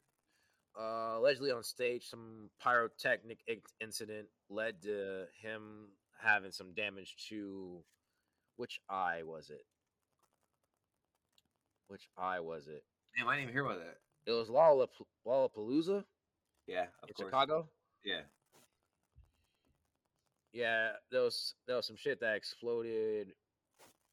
Uh, 0.79 1.19
allegedly 1.19 1.51
on 1.51 1.63
stage, 1.63 2.09
some 2.09 2.51
pyrotechnic 2.63 3.39
incident 3.81 4.27
led 4.51 4.83
to 4.83 5.25
him 5.41 5.89
having 6.21 6.53
some 6.53 6.75
damage 6.75 7.17
to 7.29 7.79
which 8.57 8.81
eye 8.89 9.23
was 9.25 9.51
it? 9.51 9.65
Which 11.89 12.09
eye 12.19 12.41
was 12.41 12.69
it? 12.69 12.85
Damn, 13.17 13.29
I 13.29 13.37
didn't 13.37 13.45
even 13.45 13.55
hear 13.55 13.65
about 13.65 13.79
that. 13.79 13.99
It 14.27 14.33
was 14.33 14.49
Lollap- 14.49 14.89
Lollapalooza 15.27 16.05
Yeah, 16.67 16.87
of 17.03 17.09
in 17.09 17.15
course. 17.15 17.29
Chicago. 17.29 17.69
Yeah. 18.05 18.23
Yeah, 20.53 20.93
there 21.11 21.23
was 21.23 21.55
there 21.67 21.77
was 21.77 21.87
some 21.87 21.97
shit 21.97 22.21
that 22.21 22.37
exploded 22.37 23.33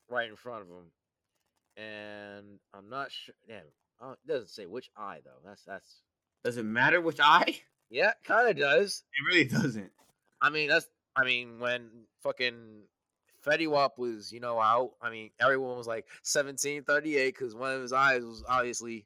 right 0.09 0.29
in 0.29 0.35
front 0.35 0.63
of 0.63 0.67
him, 0.67 0.91
and 1.77 2.59
I'm 2.73 2.89
not 2.89 3.11
sure. 3.11 3.33
Damn, 3.47 3.63
it 4.11 4.17
doesn't 4.27 4.49
say 4.49 4.65
which 4.65 4.89
eye 4.97 5.19
though. 5.23 5.39
That's 5.45 5.63
that's 5.63 6.01
Does 6.43 6.57
it 6.57 6.65
matter 6.65 6.99
which 6.99 7.19
eye? 7.21 7.61
yeah, 7.89 8.11
kind 8.25 8.49
of 8.49 8.57
does. 8.57 9.03
It 9.13 9.33
really 9.33 9.45
doesn't. 9.45 9.91
I 10.41 10.49
mean, 10.49 10.67
that's 10.67 10.87
I 11.15 11.23
mean 11.23 11.59
when 11.59 11.89
fucking 12.23 12.81
Fetty 13.45 13.69
Wap 13.69 13.97
was 13.97 14.33
you 14.33 14.41
know 14.41 14.59
out. 14.59 14.91
I 15.01 15.09
mean, 15.11 15.29
everyone 15.39 15.77
was 15.77 15.87
like 15.87 16.07
1738 16.23 17.33
because 17.33 17.55
one 17.55 17.71
of 17.73 17.81
his 17.81 17.93
eyes 17.93 18.23
was 18.25 18.43
obviously 18.49 19.05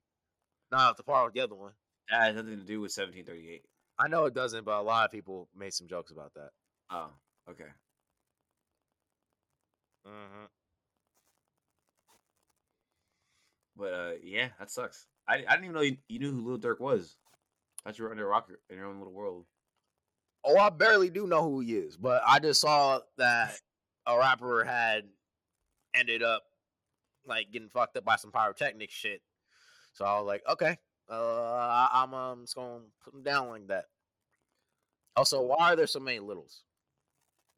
not 0.72 0.92
up 0.92 0.98
to 0.98 1.04
par 1.04 1.26
with 1.26 1.34
the 1.34 1.42
other 1.42 1.56
one. 1.56 1.72
That 2.10 2.24
has 2.24 2.36
nothing 2.36 2.58
to 2.58 2.66
do 2.66 2.82
with 2.82 2.96
1738. 2.96 3.64
I 4.00 4.08
know 4.08 4.26
it 4.26 4.34
doesn't, 4.34 4.66
but 4.66 4.80
a 4.80 4.82
lot 4.82 5.06
of 5.06 5.12
people 5.12 5.50
made 5.56 5.74
some 5.74 5.88
jokes 5.88 6.12
about 6.12 6.34
that. 6.36 6.50
Oh, 6.92 7.10
okay. 7.50 7.70
Mm-hmm. 10.06 10.46
But 13.76 13.94
uh, 13.94 14.12
yeah, 14.24 14.50
that 14.60 14.72
sucks. 14.72 15.06
I, 15.28 15.36
I 15.36 15.52
didn't 15.52 15.66
even 15.66 15.76
know 15.76 15.82
you, 15.82 15.98
you 16.08 16.20
knew 16.20 16.32
who 16.32 16.48
Lil 16.48 16.60
Durk 16.60 16.80
was. 16.80 17.16
thought 17.84 17.98
you 17.98 18.06
were 18.06 18.12
under 18.12 18.26
a 18.26 18.30
rock 18.30 18.50
in 18.70 18.78
your 18.78 18.86
own 18.86 18.98
little 18.98 19.14
world. 19.14 19.46
Oh, 20.44 20.58
I 20.58 20.70
barely 20.70 21.10
do 21.10 21.28
know 21.28 21.44
who 21.44 21.60
he 21.60 21.76
is, 21.76 21.98
but 21.98 22.22
I 22.26 22.40
just 22.40 22.62
saw 22.62 23.02
that 23.18 23.60
a 24.06 24.18
rapper 24.18 24.64
had 24.64 25.04
ended 25.94 26.24
up 26.24 26.44
like 27.26 27.52
getting 27.52 27.70
fucked 27.70 27.98
up 27.98 28.06
by 28.06 28.16
some 28.16 28.32
pyrotechnic 28.32 28.90
shit. 28.90 29.22
So 29.98 30.06
I 30.06 30.20
was 30.20 30.28
like, 30.28 30.44
okay, 30.48 30.78
uh, 31.10 31.88
I'm 31.92 32.14
um, 32.14 32.42
just 32.42 32.56
gonna 32.56 32.82
put 33.04 33.14
them 33.14 33.24
down 33.24 33.50
like 33.50 33.68
that. 33.70 33.86
Also, 35.16 35.42
why 35.42 35.74
are 35.74 35.76
there 35.76 35.88
so 35.88 36.00
many 36.00 36.20
littles? 36.20 36.62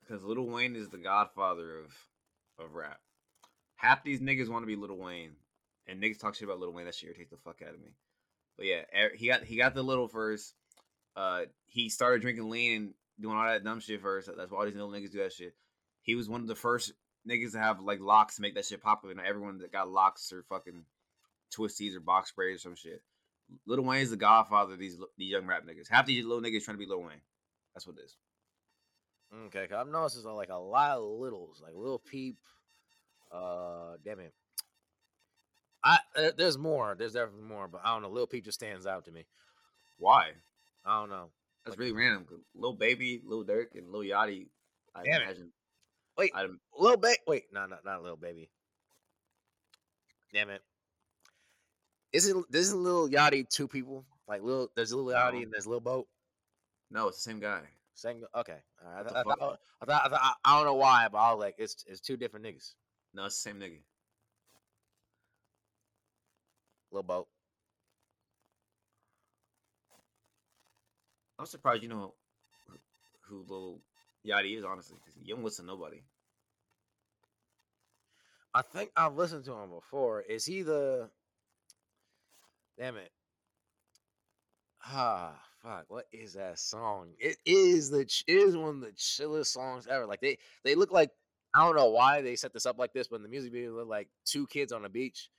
Because 0.01 0.23
Little 0.23 0.47
Wayne 0.47 0.77
is 0.77 0.87
the 0.87 0.97
godfather 0.97 1.79
of 1.79 1.93
of 2.57 2.75
rap. 2.75 3.01
Half 3.75 4.05
these 4.05 4.21
niggas 4.21 4.47
want 4.47 4.63
to 4.63 4.67
be 4.67 4.77
Little 4.77 4.97
Wayne, 4.97 5.33
and 5.85 6.01
niggas 6.01 6.17
talk 6.17 6.33
shit 6.33 6.45
about 6.45 6.59
Little 6.59 6.73
Wayne. 6.73 6.85
That 6.85 6.95
shit 6.95 7.09
irritates 7.09 7.31
the 7.31 7.37
fuck 7.37 7.61
out 7.61 7.73
of 7.73 7.81
me. 7.81 7.89
But 8.55 8.67
yeah, 8.67 8.83
er- 8.97 9.15
he 9.15 9.27
got 9.27 9.43
he 9.43 9.57
got 9.57 9.73
the 9.73 9.83
little 9.83 10.07
first. 10.07 10.53
Uh, 11.17 11.41
he 11.65 11.89
started 11.89 12.21
drinking 12.21 12.49
lean 12.49 12.75
and 12.77 12.93
doing 13.19 13.35
all 13.35 13.43
that 13.43 13.65
dumb 13.65 13.81
shit 13.81 14.01
first. 14.01 14.29
That's 14.37 14.49
why 14.49 14.59
all 14.59 14.65
these 14.65 14.75
little 14.75 14.91
niggas 14.91 15.11
do 15.11 15.23
that 15.23 15.33
shit. 15.33 15.55
He 16.03 16.15
was 16.15 16.29
one 16.29 16.39
of 16.39 16.47
the 16.47 16.55
first 16.55 16.93
niggas 17.27 17.51
to 17.51 17.59
have 17.59 17.81
like 17.81 17.99
locks 17.99 18.37
to 18.37 18.41
make 18.41 18.55
that 18.55 18.65
shit 18.65 18.81
popular. 18.81 19.13
Now 19.13 19.23
everyone 19.27 19.57
that 19.57 19.73
got 19.73 19.89
locks 19.89 20.31
are 20.31 20.43
fucking 20.43 20.85
twisties 21.55 21.95
or 21.95 21.99
box 21.99 22.29
sprays 22.29 22.57
or 22.57 22.59
some 22.59 22.75
shit. 22.75 23.01
Lil 23.65 23.81
Wayne's 23.83 24.11
the 24.11 24.17
godfather 24.17 24.73
of 24.73 24.79
these 24.79 24.97
these 25.17 25.31
young 25.31 25.47
rap 25.47 25.63
niggas. 25.65 25.89
Half 25.89 26.05
these 26.05 26.25
little 26.25 26.41
niggas 26.43 26.63
trying 26.63 26.75
to 26.75 26.79
be 26.79 26.85
Little 26.85 27.03
Wayne. 27.03 27.21
That's 27.73 27.87
what 27.87 27.97
it 27.97 28.03
is. 28.05 28.15
Okay, 29.47 29.67
i 29.73 29.79
I've 29.81 29.87
noticed 29.87 30.15
there's 30.15 30.25
uh, 30.25 30.33
like 30.33 30.49
a 30.49 30.55
lot 30.55 30.97
of 30.97 31.03
littles, 31.03 31.61
like 31.63 31.73
Little 31.75 31.99
Peep. 31.99 32.37
Uh, 33.31 33.93
damn 34.03 34.19
it. 34.19 34.33
I 35.83 35.99
uh, 36.15 36.31
there's 36.37 36.57
more. 36.57 36.95
There's 36.97 37.13
definitely 37.13 37.43
more, 37.47 37.67
but 37.67 37.81
I 37.83 37.93
don't 37.93 38.01
know. 38.01 38.09
Little 38.09 38.27
Peep 38.27 38.45
just 38.45 38.59
stands 38.59 38.85
out 38.85 39.05
to 39.05 39.11
me. 39.11 39.25
Why? 39.97 40.31
I 40.85 40.99
don't 40.99 41.09
know. 41.09 41.29
That's 41.65 41.73
Like- 41.73 41.79
really 41.79 41.91
random. 41.93 42.25
Little 42.55 42.75
Baby, 42.75 43.21
Little 43.25 43.45
Durk, 43.45 43.75
and 43.75 43.91
Little 43.91 44.01
Yachty. 44.01 44.47
I 44.95 45.03
Damn 45.03 45.21
it. 45.21 45.25
imagine. 45.25 45.51
Wait, 46.17 46.31
I 46.35 46.47
Lil 46.77 46.97
Ba 46.97 47.13
Wait, 47.27 47.45
no, 47.53 47.65
no, 47.65 47.77
not 47.85 48.03
Lil 48.03 48.15
Baby. 48.17 48.49
Damn 50.33 50.49
it. 50.49 50.61
Isn't 52.11 52.45
isn't 52.53 52.83
Lil 52.83 53.09
Yachty 53.09 53.47
two 53.47 53.67
people? 53.67 54.05
Like 54.27 54.41
Lil, 54.41 54.69
there's 54.75 54.93
Lil 54.93 55.05
Yachty 55.05 55.43
and 55.43 55.51
there's 55.51 55.67
Lil 55.67 55.79
Boat. 55.79 56.07
no, 56.89 57.07
it's 57.07 57.17
the 57.23 57.29
same 57.29 57.39
guy. 57.39 57.61
Same. 57.93 58.23
Okay. 58.35 58.57
Right. 58.83 58.93
I, 58.93 59.01
What 59.01 59.03
th- 59.03 59.13
the 59.13 59.19
I, 59.19 59.23
thought, 59.23 59.59
I, 59.81 59.85
thought, 59.85 60.05
I, 60.05 60.09
thought, 60.09 60.21
I, 60.21 60.33
I 60.45 60.55
don't 60.57 60.65
know 60.65 60.75
why, 60.75 61.07
but 61.11 61.17
I 61.17 61.31
was 61.33 61.39
like, 61.39 61.55
it's 61.57 61.83
it's 61.87 61.99
two 61.99 62.17
different 62.17 62.45
niggas. 62.45 62.73
No, 63.13 63.25
it's 63.25 63.35
the 63.43 63.49
same 63.49 63.59
nigga. 63.59 63.79
Lil 66.91 67.03
Boat. 67.03 67.27
I'm 71.37 71.45
surprised 71.45 71.83
you 71.83 71.89
know 71.89 72.13
who, 72.67 72.77
who 73.21 73.45
Lil 73.47 73.79
Yachty 74.27 74.57
is, 74.57 74.63
honestly, 74.65 74.97
because 74.97 75.19
you 75.21 75.35
don't 75.35 75.43
listen 75.43 75.65
to 75.65 75.71
nobody. 75.71 76.01
I 78.53 78.61
think 78.61 78.91
I've 78.95 79.15
listened 79.15 79.45
to 79.45 79.53
him 79.53 79.69
before. 79.69 80.21
Is 80.21 80.45
he 80.45 80.63
the? 80.63 81.09
Damn 82.79 82.95
it. 82.95 83.11
Ah, 84.85 85.33
fuck. 85.61 85.85
What 85.89 86.05
is 86.13 86.33
that 86.33 86.57
song? 86.57 87.09
It 87.19 87.35
is 87.45 87.89
the 87.89 87.99
it 87.99 88.33
is 88.33 88.55
one 88.55 88.69
of 88.69 88.81
the 88.81 88.93
chillest 88.95 89.51
songs 89.51 89.85
ever. 89.85 90.05
Like 90.05 90.21
they 90.21 90.37
they 90.63 90.75
look 90.75 90.89
like 90.89 91.11
I 91.53 91.65
don't 91.65 91.75
know 91.75 91.89
why 91.89 92.21
they 92.21 92.37
set 92.37 92.53
this 92.53 92.65
up 92.65 92.79
like 92.79 92.93
this, 92.93 93.09
but 93.09 93.17
in 93.17 93.23
the 93.23 93.29
music 93.29 93.51
video, 93.51 93.75
look 93.75 93.89
like 93.89 94.07
two 94.23 94.47
kids 94.47 94.71
on 94.71 94.85
a 94.85 94.89
beach. 94.89 95.29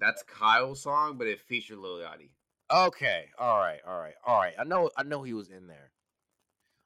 That's 0.00 0.24
Kyle's 0.24 0.82
song, 0.82 1.18
but 1.18 1.28
it 1.28 1.40
featured 1.40 1.78
Lil 1.78 1.98
Yachty. 1.98 2.30
Okay, 2.70 3.26
all 3.38 3.58
right, 3.58 3.80
all 3.86 3.98
right, 3.98 4.14
all 4.26 4.36
right. 4.36 4.54
I 4.58 4.64
know 4.64 4.90
I 4.96 5.04
know 5.04 5.22
he 5.22 5.34
was 5.34 5.50
in 5.50 5.68
there. 5.68 5.92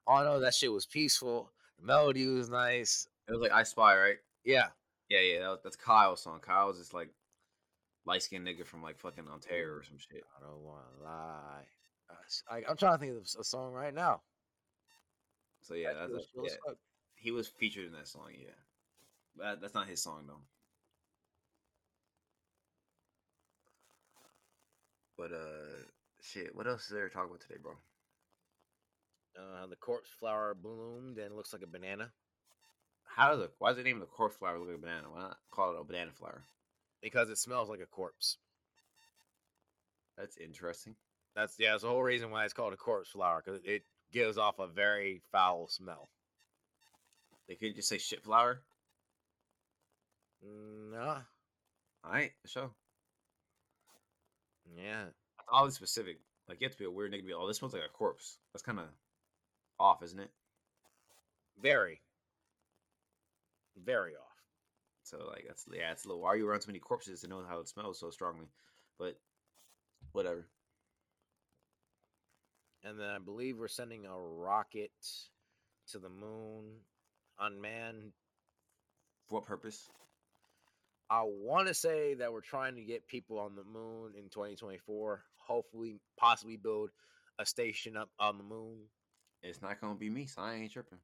All 0.06 0.18
I 0.18 0.24
know 0.24 0.40
that 0.40 0.54
shit 0.54 0.72
was 0.72 0.84
peaceful. 0.84 1.50
The 1.80 1.86
melody 1.86 2.26
was 2.26 2.50
nice. 2.50 3.08
It 3.28 3.32
was 3.32 3.40
like 3.40 3.52
I 3.52 3.62
Spy, 3.62 3.96
right? 3.96 4.16
Yeah, 4.44 4.68
Yeah, 5.08 5.20
yeah. 5.20 5.38
That 5.40 5.48
was, 5.48 5.60
that's 5.64 5.76
Kyle's 5.76 6.22
song. 6.22 6.40
Kyle's 6.40 6.78
just 6.78 6.92
like 6.92 7.08
light 8.04 8.22
skinned 8.22 8.46
nigga 8.46 8.66
from 8.66 8.82
like 8.82 8.98
fucking 8.98 9.28
Ontario 9.28 9.74
or 9.74 9.82
some 9.82 9.98
shit. 9.98 10.24
I 10.36 10.40
don't 10.44 10.62
want 10.62 10.84
to 10.98 11.04
lie. 11.04 11.66
I, 12.50 12.70
am 12.70 12.76
trying 12.76 12.94
to 12.94 12.98
think 12.98 13.12
of 13.16 13.22
a 13.40 13.44
song 13.44 13.72
right 13.72 13.94
now. 13.94 14.22
So 15.62 15.74
yeah, 15.74 15.92
That 15.94 16.10
that's 16.10 16.10
shit 16.10 16.12
was 16.12 16.26
chill 16.34 16.46
as 16.46 16.58
yeah. 16.66 16.74
he 17.14 17.30
was 17.30 17.48
featured 17.48 17.86
in 17.86 17.92
that 17.92 18.08
song. 18.08 18.30
Yeah, 18.32 18.50
but 19.36 19.44
that- 19.44 19.60
that's 19.60 19.74
not 19.74 19.88
his 19.88 20.02
song 20.02 20.26
though. 20.26 20.42
But 25.16 25.32
uh, 25.32 25.84
shit. 26.20 26.54
What 26.54 26.66
else 26.66 26.84
is 26.84 26.90
there 26.90 27.08
to 27.08 27.14
talk 27.14 27.26
about 27.26 27.40
today, 27.40 27.58
bro? 27.62 27.72
Uh, 29.38 29.66
the 29.66 29.76
corpse 29.76 30.10
flower 30.10 30.54
bloomed 30.54 31.18
and 31.18 31.34
looks 31.36 31.52
like 31.52 31.62
a 31.62 31.66
banana 31.66 32.12
How 33.04 33.30
does 33.32 33.40
it? 33.42 33.52
Why 33.58 33.70
is 33.70 33.76
the 33.76 33.82
name 33.82 33.96
of 33.96 34.00
the 34.02 34.06
corpse 34.06 34.36
flower 34.36 34.58
look 34.58 34.68
like 34.68 34.76
a 34.76 34.80
banana? 34.80 35.10
Why 35.10 35.20
not 35.20 35.38
call 35.50 35.74
it 35.74 35.80
a 35.80 35.84
banana 35.84 36.12
flower? 36.12 36.44
Because 37.02 37.28
it 37.30 37.38
smells 37.38 37.68
like 37.68 37.80
a 37.80 37.86
corpse. 37.86 38.38
That's 40.16 40.36
interesting. 40.36 40.94
That's 41.34 41.54
yeah. 41.58 41.72
That's 41.72 41.82
the 41.82 41.88
whole 41.88 42.02
reason 42.02 42.30
why 42.30 42.44
it's 42.44 42.52
called 42.52 42.72
a 42.72 42.76
corpse 42.76 43.10
flower 43.10 43.42
because 43.44 43.60
it 43.64 43.84
gives 44.12 44.38
off 44.38 44.58
a 44.58 44.66
very 44.66 45.22
foul 45.32 45.68
smell. 45.68 46.08
They 47.48 47.54
could 47.54 47.74
just 47.74 47.88
say 47.88 47.98
shit 47.98 48.22
flower. 48.22 48.60
Mm, 50.44 50.92
nah, 50.92 51.20
All 52.04 52.12
right, 52.12 52.32
sure. 52.46 52.70
yeah. 54.76 55.04
That's 55.04 55.48
oddly 55.48 55.70
specific. 55.70 56.18
Like 56.48 56.60
you 56.60 56.66
have 56.66 56.72
to 56.72 56.78
be 56.78 56.84
a 56.84 56.90
weird 56.90 57.12
nigga 57.12 57.20
to 57.20 57.26
be. 57.26 57.32
Oh, 57.32 57.46
this 57.46 57.58
smells 57.58 57.72
like 57.72 57.82
a 57.84 57.88
corpse. 57.88 58.38
That's 58.52 58.62
kind 58.62 58.78
of 58.78 58.86
off, 59.78 60.02
isn't 60.02 60.18
it? 60.18 60.30
Very, 61.60 62.00
very 63.76 64.14
off. 64.14 64.31
So 65.12 65.26
like 65.28 65.44
that's 65.46 65.66
yeah, 65.70 65.92
it's 65.92 66.06
a 66.06 66.08
little. 66.08 66.22
Why 66.22 66.30
are 66.30 66.36
you 66.36 66.48
around 66.48 66.62
so 66.62 66.68
many 66.68 66.78
corpses 66.78 67.20
to 67.20 67.28
know 67.28 67.42
how 67.46 67.60
it 67.60 67.68
smells 67.68 68.00
so 68.00 68.10
strongly? 68.10 68.46
But 68.98 69.18
whatever. 70.12 70.46
And 72.82 72.98
then 72.98 73.10
I 73.10 73.18
believe 73.18 73.58
we're 73.58 73.68
sending 73.68 74.06
a 74.06 74.18
rocket 74.18 74.90
to 75.90 75.98
the 75.98 76.08
moon, 76.08 76.64
unmanned. 77.38 78.12
For 79.28 79.36
what 79.36 79.46
purpose? 79.46 79.86
I 81.10 81.22
want 81.24 81.68
to 81.68 81.74
say 81.74 82.14
that 82.14 82.32
we're 82.32 82.40
trying 82.40 82.76
to 82.76 82.82
get 82.82 83.06
people 83.06 83.38
on 83.38 83.54
the 83.54 83.64
moon 83.64 84.14
in 84.16 84.30
2024. 84.30 85.22
Hopefully, 85.36 86.00
possibly 86.18 86.56
build 86.56 86.88
a 87.38 87.44
station 87.44 87.98
up 87.98 88.08
on 88.18 88.38
the 88.38 88.44
moon. 88.44 88.78
It's 89.42 89.60
not 89.60 89.78
gonna 89.78 89.94
be 89.94 90.08
me, 90.08 90.24
so 90.26 90.40
I 90.40 90.54
ain't 90.54 90.72
tripping. 90.72 90.98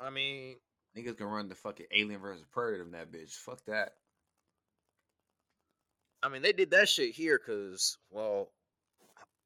I 0.00 0.10
mean, 0.10 0.56
Niggas 0.96 1.16
gonna 1.16 1.30
run 1.30 1.48
the 1.48 1.54
fucking 1.54 1.86
Alien 1.92 2.20
versus 2.20 2.44
Predator 2.52 2.84
in 2.84 2.92
that 2.92 3.10
bitch. 3.10 3.32
Fuck 3.32 3.64
that. 3.66 3.94
I 6.22 6.28
mean, 6.28 6.42
they 6.42 6.52
did 6.52 6.70
that 6.70 6.88
shit 6.88 7.14
here 7.14 7.38
because, 7.38 7.98
well, 8.10 8.48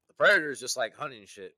the 0.08 0.14
predators 0.14 0.60
just 0.60 0.76
like 0.76 0.94
hunting 0.96 1.24
shit. 1.26 1.54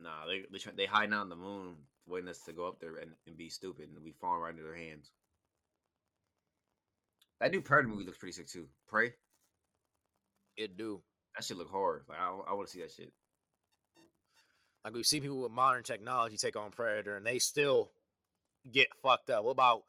Nah, 0.00 0.26
they 0.26 0.44
they 0.52 0.58
try, 0.58 0.72
they 0.76 0.86
hiding 0.86 1.14
out 1.14 1.22
on 1.22 1.28
the 1.28 1.36
moon, 1.36 1.74
waiting 2.06 2.28
us 2.28 2.40
to 2.42 2.52
go 2.52 2.68
up 2.68 2.78
there 2.78 2.96
and, 2.96 3.10
and 3.26 3.36
be 3.36 3.48
stupid, 3.48 3.88
and 3.94 4.04
we 4.04 4.12
falling 4.12 4.40
right 4.42 4.50
into 4.50 4.62
their 4.62 4.76
hands. 4.76 5.10
That 7.40 7.50
new 7.52 7.60
Predator 7.62 7.88
movie 7.88 8.04
looks 8.04 8.18
pretty 8.18 8.32
sick 8.32 8.48
too. 8.48 8.68
Prey, 8.88 9.14
It 10.56 10.76
do. 10.76 11.00
that 11.36 11.44
shit 11.44 11.56
look 11.56 11.70
hard. 11.70 12.02
Like 12.08 12.18
I, 12.18 12.28
I 12.48 12.52
want 12.52 12.68
to 12.68 12.72
see 12.72 12.80
that 12.82 12.92
shit. 12.92 13.12
Like 14.88 14.94
we 14.94 15.02
see 15.02 15.20
people 15.20 15.42
with 15.42 15.52
modern 15.52 15.82
technology 15.82 16.38
take 16.38 16.56
on 16.56 16.70
predator, 16.70 17.14
and 17.14 17.26
they 17.26 17.38
still 17.38 17.90
get 18.72 18.88
fucked 19.02 19.28
up. 19.28 19.44
What 19.44 19.50
about 19.50 19.82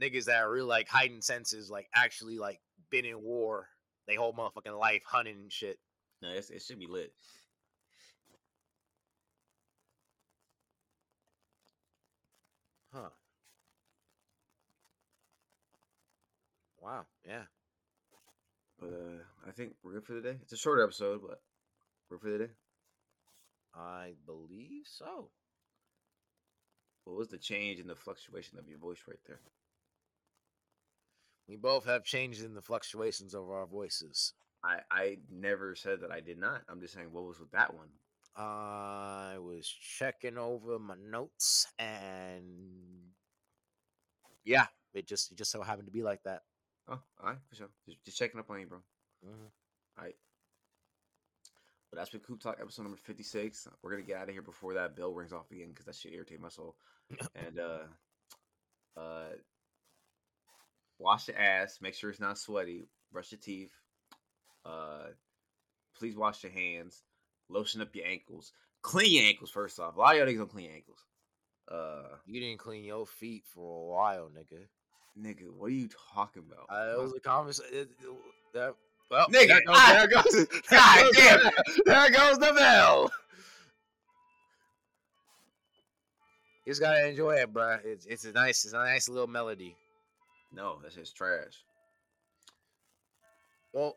niggas 0.00 0.26
that 0.26 0.44
are 0.44 0.52
really 0.52 0.68
like 0.68 0.88
heightened 0.88 1.24
senses, 1.24 1.68
like 1.68 1.88
actually 1.92 2.38
like 2.38 2.60
been 2.88 3.04
in 3.04 3.20
war, 3.20 3.66
they 4.06 4.14
whole 4.14 4.32
motherfucking 4.32 4.78
life 4.78 5.02
hunting 5.04 5.34
and 5.42 5.52
shit. 5.52 5.80
No, 6.22 6.28
it's, 6.28 6.50
it 6.50 6.62
should 6.62 6.78
be 6.78 6.86
lit. 6.86 7.12
Huh. 12.92 13.08
Wow. 16.80 17.06
Yeah. 17.26 17.42
But 18.78 18.90
uh, 18.90 19.48
I 19.48 19.50
think 19.50 19.72
we're 19.82 19.94
good 19.94 20.04
for 20.04 20.12
the 20.12 20.20
day. 20.20 20.36
It's 20.42 20.52
a 20.52 20.56
short 20.56 20.80
episode, 20.80 21.22
but 21.26 21.40
we're 22.08 22.18
for 22.18 22.30
the 22.30 22.38
day. 22.38 22.50
I 23.74 24.14
believe 24.26 24.86
so. 24.86 25.30
What 27.04 27.16
was 27.16 27.28
the 27.28 27.38
change 27.38 27.80
in 27.80 27.86
the 27.86 27.94
fluctuation 27.96 28.58
of 28.58 28.68
your 28.68 28.78
voice 28.78 29.02
right 29.06 29.20
there? 29.26 29.40
We 31.48 31.56
both 31.56 31.84
have 31.84 32.04
changes 32.04 32.42
in 32.42 32.54
the 32.54 32.62
fluctuations 32.62 33.34
of 33.34 33.50
our 33.50 33.66
voices. 33.66 34.32
I 34.62 34.80
I 34.90 35.18
never 35.30 35.74
said 35.74 36.00
that 36.00 36.10
I 36.10 36.20
did 36.20 36.38
not. 36.38 36.62
I'm 36.68 36.80
just 36.80 36.94
saying 36.94 37.12
what 37.12 37.24
was 37.24 37.38
with 37.38 37.50
that 37.50 37.74
one. 37.74 37.88
I 38.36 39.36
was 39.38 39.68
checking 39.68 40.38
over 40.38 40.78
my 40.78 40.96
notes 40.96 41.66
and 41.78 43.12
yeah, 44.44 44.66
it 44.94 45.06
just 45.06 45.32
it 45.32 45.38
just 45.38 45.50
so 45.50 45.62
happened 45.62 45.86
to 45.86 45.92
be 45.92 46.02
like 46.02 46.22
that. 46.24 46.42
Oh, 46.88 47.00
all 47.20 47.28
right, 47.30 47.38
for 47.48 47.56
sure. 47.56 47.68
Just, 47.86 48.04
just 48.04 48.18
checking 48.18 48.40
up 48.40 48.50
on 48.50 48.60
you, 48.60 48.66
bro. 48.66 48.78
Mhm. 49.24 49.50
All 49.98 50.04
right. 50.04 50.16
But 51.94 52.00
that's 52.00 52.10
been 52.10 52.22
Coop 52.22 52.40
Talk 52.40 52.58
episode 52.60 52.82
number 52.82 52.98
56. 52.98 53.68
We're 53.80 53.92
going 53.92 54.02
to 54.02 54.06
get 54.06 54.16
out 54.16 54.28
of 54.28 54.34
here 54.34 54.42
before 54.42 54.74
that 54.74 54.96
bell 54.96 55.12
rings 55.12 55.32
off 55.32 55.48
again 55.52 55.68
because 55.68 55.84
that 55.84 55.94
shit 55.94 56.12
irritate 56.12 56.40
my 56.40 56.48
soul. 56.48 56.74
and, 57.36 57.60
uh, 57.60 59.00
uh, 59.00 59.28
wash 60.98 61.28
your 61.28 61.38
ass. 61.38 61.78
Make 61.80 61.94
sure 61.94 62.10
it's 62.10 62.18
not 62.18 62.36
sweaty. 62.36 62.88
Brush 63.12 63.30
your 63.30 63.38
teeth. 63.38 63.70
Uh, 64.66 65.10
please 65.96 66.16
wash 66.16 66.42
your 66.42 66.50
hands. 66.50 67.04
Lotion 67.48 67.80
up 67.80 67.94
your 67.94 68.06
ankles. 68.06 68.50
Clean 68.82 69.14
your 69.14 69.26
ankles 69.26 69.50
first 69.50 69.78
off. 69.78 69.94
A 69.94 70.00
lot 70.00 70.16
of 70.16 70.18
y'all 70.18 70.26
niggas 70.26 70.38
don't 70.38 70.50
clean 70.50 70.64
your 70.66 70.74
ankles. 70.74 71.04
Uh, 71.70 72.16
You 72.26 72.40
didn't 72.40 72.58
clean 72.58 72.82
your 72.82 73.06
feet 73.06 73.44
for 73.54 73.82
a 73.82 73.94
while, 73.94 74.30
nigga. 74.36 74.66
nigga, 75.16 75.48
what 75.56 75.66
are 75.66 75.74
you 75.74 75.88
talking 76.12 76.42
about? 76.44 76.66
Uh, 76.76 76.98
it 76.98 77.00
was 77.00 77.14
a 77.14 77.20
conversation. 77.20 77.86
That 78.52 78.74
well, 79.10 79.26
Nigga, 79.28 79.48
there 79.48 79.60
goes, 79.60 79.76
I- 79.76 79.92
there 79.92 80.08
goes, 80.08 80.32
there 80.32 80.46
God 80.70 81.00
goes 81.02 81.16
damn 81.16 81.38
the, 81.40 81.82
there 81.86 82.10
goes 82.10 82.38
the 82.38 82.52
bell. 82.56 83.10
You 86.66 86.70
just 86.72 86.80
gotta 86.80 87.06
enjoy 87.08 87.32
it, 87.34 87.52
bro. 87.52 87.78
It's 87.84 88.06
it's 88.06 88.24
a 88.24 88.32
nice, 88.32 88.64
it's 88.64 88.72
a 88.74 88.78
nice 88.78 89.08
little 89.08 89.26
melody. 89.26 89.76
no, 90.52 90.78
that's 90.82 90.94
just 90.94 91.16
trash. 91.16 91.62
Well, 93.72 93.96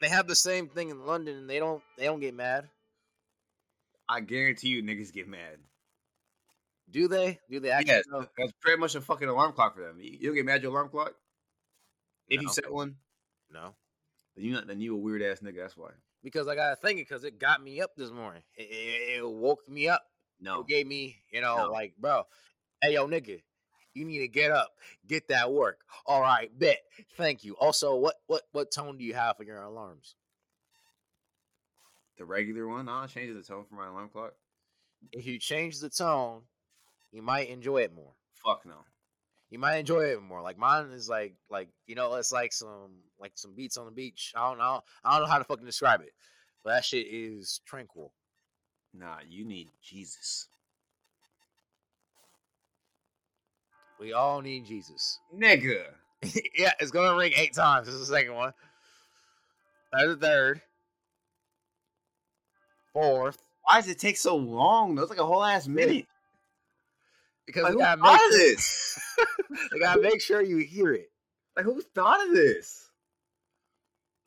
they 0.00 0.08
have 0.08 0.26
the 0.26 0.34
same 0.34 0.68
thing 0.68 0.90
in 0.90 1.04
London, 1.06 1.36
and 1.36 1.50
they 1.50 1.58
don't 1.58 1.82
they 1.98 2.04
don't 2.04 2.20
get 2.20 2.34
mad, 2.34 2.68
I 4.08 4.20
guarantee 4.20 4.68
you 4.68 4.82
niggas 4.82 5.12
get 5.12 5.28
mad. 5.28 5.58
do 6.90 7.08
they? 7.08 7.38
Do 7.50 7.60
they 7.60 7.70
actually? 7.70 7.92
Yes, 7.94 8.04
know? 8.10 8.26
that's 8.38 8.52
pretty 8.62 8.80
much 8.80 8.94
a 8.94 9.00
fucking 9.02 9.28
alarm 9.28 9.52
clock 9.52 9.74
for 9.74 9.82
them. 9.82 10.00
You 10.00 10.12
you 10.18 10.26
don't 10.28 10.36
get 10.36 10.46
mad 10.46 10.56
at 10.56 10.62
your 10.62 10.70
alarm 10.70 10.88
clock? 10.88 11.12
If 12.28 12.40
you 12.40 12.48
set 12.48 12.72
one, 12.72 12.96
No, 13.52 13.74
then 14.38 14.44
you 14.46 14.52
not 14.52 14.66
then 14.66 14.80
you 14.80 14.94
a 14.94 14.98
weird 14.98 15.22
ass 15.22 15.40
nigga. 15.40 15.56
That's 15.56 15.76
why. 15.76 15.90
because 16.22 16.46
I 16.48 16.54
gotta 16.54 16.76
think 16.76 17.00
it 17.00 17.08
because 17.08 17.24
it 17.24 17.38
got 17.38 17.62
me 17.62 17.80
up 17.80 17.90
this 17.96 18.10
morning. 18.10 18.42
It, 18.56 18.62
it, 18.70 19.18
it 19.18 19.28
woke 19.28 19.68
me 19.68 19.88
up. 19.88 20.02
No, 20.40 20.60
It 20.60 20.68
gave 20.68 20.86
me, 20.86 21.16
you 21.32 21.40
know, 21.40 21.56
No. 21.56 21.70
like, 21.72 21.94
bro, 21.98 22.22
hey 22.80 22.94
yo, 22.94 23.08
nigga, 23.08 23.42
you 23.94 24.04
need 24.04 24.18
to 24.20 24.28
get 24.28 24.52
up, 24.52 24.70
get 25.08 25.26
that 25.28 25.50
work. 25.52 25.80
All 26.06 26.20
right, 26.20 26.56
bet. 26.56 26.78
Thank 27.16 27.42
you. 27.42 27.54
Also, 27.56 27.96
what 27.96 28.14
what 28.28 28.42
what 28.52 28.70
tone 28.70 28.96
do 28.98 29.04
you 29.04 29.14
have 29.14 29.36
for 29.36 29.42
your 29.42 29.60
alarms? 29.60 30.14
the 32.16 32.24
regular 32.24 32.66
one. 32.66 32.88
I'll 32.88 33.06
change 33.06 33.34
the 33.34 33.42
tone 33.42 33.64
for 33.68 33.76
my 33.76 33.86
alarm 33.88 34.08
clock. 34.08 34.32
If 35.12 35.24
you 35.26 35.38
change 35.38 35.78
the 35.78 35.88
tone, 35.88 36.42
you 37.12 37.22
might 37.22 37.48
enjoy 37.48 37.82
it 37.82 37.94
more. 37.94 38.12
Fuck 38.44 38.66
no. 38.66 38.84
You 39.50 39.58
might 39.60 39.76
enjoy 39.76 40.06
it 40.06 40.20
more. 40.22 40.42
Like 40.42 40.58
mine 40.58 40.90
is 40.90 41.08
like 41.08 41.34
like 41.50 41.68
you 41.86 41.94
know, 41.94 42.14
it's 42.16 42.32
like 42.32 42.52
some 42.52 42.90
like 43.20 43.32
some 43.34 43.54
beats 43.54 43.76
on 43.76 43.86
the 43.86 43.92
beach. 43.92 44.32
I 44.36 44.48
don't 44.48 44.58
know. 44.58 44.82
I 45.04 45.12
don't 45.12 45.26
know 45.26 45.32
how 45.32 45.38
to 45.38 45.44
fucking 45.44 45.66
describe 45.66 46.00
it, 46.00 46.12
but 46.64 46.70
that 46.70 46.84
shit 46.84 47.06
is 47.08 47.60
tranquil. 47.66 48.12
Nah, 48.94 49.18
you 49.28 49.44
need 49.44 49.68
Jesus. 49.82 50.48
We 54.00 54.12
all 54.12 54.40
need 54.40 54.66
Jesus. 54.66 55.18
Nigga. 55.36 55.84
yeah, 56.56 56.72
it's 56.80 56.90
gonna 56.90 57.16
ring 57.16 57.32
eight 57.36 57.54
times. 57.54 57.86
This 57.86 57.94
is 57.94 58.08
the 58.08 58.14
second 58.14 58.34
one. 58.34 58.52
That's 59.92 60.06
the 60.06 60.16
third. 60.16 60.60
Fourth. 62.92 63.38
Why 63.62 63.80
does 63.80 63.88
it 63.90 63.98
take 63.98 64.16
so 64.16 64.36
long? 64.36 64.94
though? 64.94 65.02
It's 65.02 65.10
like 65.10 65.18
a 65.20 65.26
whole 65.26 65.44
ass 65.44 65.68
minute. 65.68 66.06
Because 67.46 67.64
Like, 67.64 67.72
we 67.72 67.74
who 67.74 67.80
gotta 67.80 68.00
thought 68.02 68.12
make 68.12 68.24
of 68.24 68.30
this? 68.32 68.98
they 69.72 69.78
gotta 69.78 70.02
make 70.02 70.20
sure 70.20 70.42
you 70.42 70.58
hear 70.58 70.92
it. 70.92 71.10
Like 71.56 71.64
who 71.64 71.80
thought 71.94 72.26
of 72.26 72.34
this? 72.34 72.87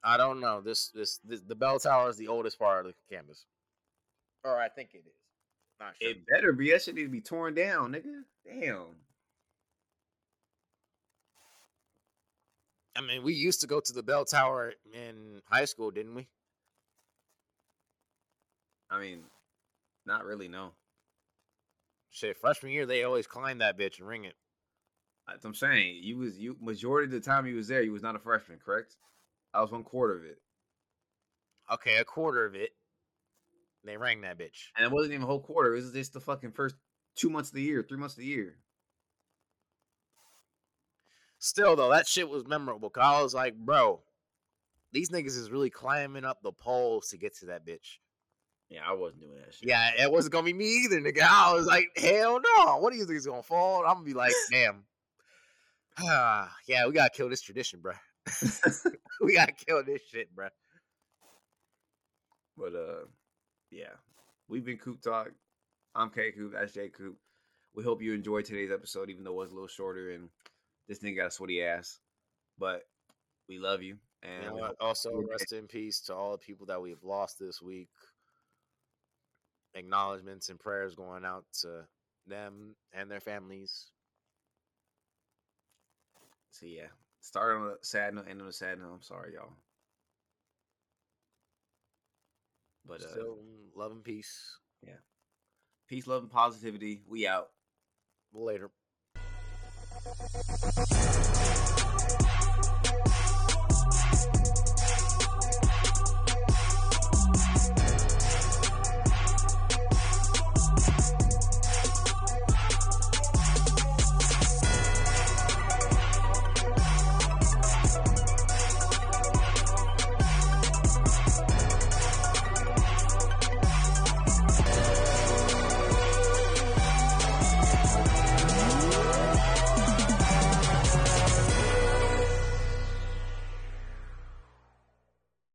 I 0.04 0.18
don't 0.18 0.39
know. 0.39 0.62
This, 0.62 0.89
this 0.89 1.20
this 1.24 1.41
the 1.41 1.56
bell 1.56 1.80
tower 1.80 2.10
is 2.10 2.18
the 2.18 2.28
oldest 2.28 2.58
part 2.58 2.86
of 2.86 2.91
the 2.91 3.16
campus. 3.16 3.45
Or 4.43 4.60
I 4.60 4.70
think 4.70 4.89
it 4.93 5.04
is. 5.06 5.14
Not 5.80 5.93
sure. 6.02 6.12
It 6.12 6.26
better 6.28 6.54
be. 6.54 6.72
That 6.72 6.82
shit 6.82 6.95
need 6.95 7.04
to 7.04 7.10
be 7.10 7.22
torn 7.22 7.54
down, 7.54 7.93
nigga. 7.93 8.24
Damn. 8.45 8.95
I 12.95 13.02
mean, 13.02 13.24
we 13.24 13.34
used 13.34 13.62
to 13.62 13.68
go 13.68 13.80
to 13.80 13.93
the 13.93 14.04
bell 14.04 14.26
tower 14.26 14.74
in 14.93 15.41
high 15.49 15.66
school, 15.66 15.91
didn't 15.91 16.16
we? 16.16 16.28
I 18.89 18.99
mean, 18.99 19.20
not 20.06 20.26
really. 20.26 20.47
No. 20.47 20.72
Shit, 22.10 22.38
freshman 22.38 22.74
year 22.74 22.86
they 22.86 23.04
always 23.04 23.26
climb 23.26 23.60
that 23.60 23.78
bitch 23.78 23.99
and 23.99 24.08
ring 24.08 24.26
it. 24.26 24.36
That's 25.28 25.43
what 25.43 25.52
I'm 25.52 25.56
saying. 25.56 25.99
You 26.02 26.18
was 26.18 26.38
you 26.38 26.58
majority 26.60 27.06
of 27.06 27.24
the 27.24 27.28
time 27.28 27.45
you 27.45 27.56
was 27.56 27.70
there, 27.70 27.82
you 27.82 27.93
was 27.93 28.02
not 28.02 28.16
a 28.16 28.20
freshman, 28.20 28.60
correct? 28.64 28.97
I 29.54 29.62
was 29.62 29.72
one 29.72 29.84
quarter 29.84 30.18
of 30.18 30.24
it, 30.26 30.38
Okay, 31.72 31.97
a 31.97 32.06
quarter 32.06 32.45
of 32.45 32.56
it. 32.56 32.72
They 33.84 33.97
rang 33.97 34.22
that 34.22 34.38
bitch. 34.38 34.70
and 34.78 34.86
it 34.86 34.91
wasn't 34.91 35.14
even 35.14 35.24
a 35.24 35.28
whole 35.28 35.41
quarter. 35.41 35.74
It 35.74 35.82
was 35.82 35.91
just 35.91 36.14
the 36.14 36.20
fucking 36.22 36.52
first 36.52 36.76
two 37.16 37.30
months 37.30 37.49
of 37.49 37.56
the 37.56 37.62
year, 37.64 37.84
three 37.88 37.97
months 37.97 38.14
of 38.16 38.20
the 38.20 38.26
year. 38.28 38.58
Still 41.39 41.76
though, 41.76 41.89
that 41.89 42.08
shit 42.08 42.30
was 42.30 42.45
memorable. 42.47 42.89
Cause 42.89 43.04
I 43.04 43.22
was 43.22 43.34
like, 43.34 43.56
bro, 43.58 44.02
these 44.91 45.10
niggas 45.10 45.38
is 45.38 45.49
really 45.49 45.70
climbing 45.72 46.26
up 46.26 46.39
the 46.43 46.52
poles 46.52 47.10
to 47.10 47.18
get 47.18 47.36
to 47.39 47.47
that 47.47 47.66
bitch. 47.66 47.97
Yeah, 48.70 48.82
I 48.88 48.93
wasn't 48.93 49.22
doing 49.22 49.38
that 49.43 49.54
shit. 49.54 49.68
Yeah, 49.68 49.91
it 49.99 50.12
wasn't 50.12 50.34
gonna 50.34 50.45
be 50.45 50.54
me 50.54 50.84
either, 50.86 51.02
nigga. 51.02 51.24
I 51.24 51.54
was 51.54 51.66
like, 51.66 51.88
hell 51.97 52.39
no. 52.39 52.78
What 52.78 52.93
do 52.93 52.99
you 52.99 53.06
think 53.06 53.18
is 53.18 53.26
gonna 53.26 53.43
fall? 53.43 53.84
I'm 53.86 53.95
gonna 53.95 54.06
be 54.06 54.14
like, 54.14 54.34
damn. 54.52 54.84
Ah, 55.99 56.56
yeah, 56.68 56.86
we 56.86 56.93
gotta 56.93 57.10
kill 57.10 57.28
this 57.30 57.41
tradition, 57.41 57.80
bro. 57.82 57.93
we 59.22 59.34
gotta 59.34 59.52
kill 59.52 59.84
this 59.84 60.02
shit, 60.12 60.34
bro. 60.36 60.48
But 62.58 62.76
uh, 62.76 63.06
yeah, 63.72 63.94
we've 64.48 64.66
been 64.66 64.78
Coop 64.78 65.02
Talk. 65.02 65.32
I'm 65.96 66.10
K 66.10 66.32
Coop. 66.32 66.54
That's 66.54 66.74
J 66.74 66.90
Coop. 66.90 67.18
We 67.74 67.84
hope 67.84 68.02
you 68.02 68.14
enjoyed 68.14 68.46
today's 68.46 68.72
episode, 68.72 69.10
even 69.10 69.24
though 69.24 69.32
it 69.34 69.44
was 69.46 69.52
a 69.52 69.54
little 69.54 69.68
shorter 69.68 70.12
and 70.12 70.30
this 70.88 70.98
thing 71.00 71.16
got 71.16 71.28
a 71.28 71.32
sweaty 71.32 71.64
ass. 71.64 72.00
But 72.60 72.84
we 73.50 73.58
love 73.60 73.82
you, 73.82 73.98
and 74.24 74.44
You 74.44 74.50
know 74.50 74.56
we 74.56 74.62
what? 74.62 74.68
hope- 74.70 74.78
Also, 74.82 75.24
rest 75.30 75.54
in 75.54 75.68
peace 75.68 76.00
to 76.02 76.16
all 76.16 76.34
the 76.34 76.38
people 76.38 76.66
that 76.68 76.82
we've 76.82 77.04
lost 77.04 77.40
this 77.40 77.62
week. 77.62 77.90
Acknowledgements 79.74 80.50
and 80.50 80.60
prayers 80.60 80.96
going 80.96 81.24
out 81.26 81.46
to 81.62 81.86
them 82.28 82.76
and 82.94 83.10
their 83.10 83.22
families. 83.22 83.88
so 86.52 86.66
yeah, 86.66 86.88
start 87.22 87.56
on 87.56 87.68
a 87.68 87.76
sad 87.82 88.16
note, 88.16 88.26
end 88.30 88.42
on 88.42 88.48
a 88.48 88.52
sad 88.52 88.80
note. 88.80 88.92
I'm 88.94 89.02
sorry, 89.02 89.34
y'all. 89.36 89.54
But 92.86 93.02
uh, 93.04 93.12
Still, 93.12 93.38
love 93.76 93.92
and 93.92 94.04
peace. 94.04 94.58
Yeah. 94.86 94.94
Peace, 95.88 96.08
love, 96.08 96.24
and 96.24 96.32
positivity. 96.32 97.02
We 97.08 97.28
out. 97.28 97.50
Later. 98.34 98.72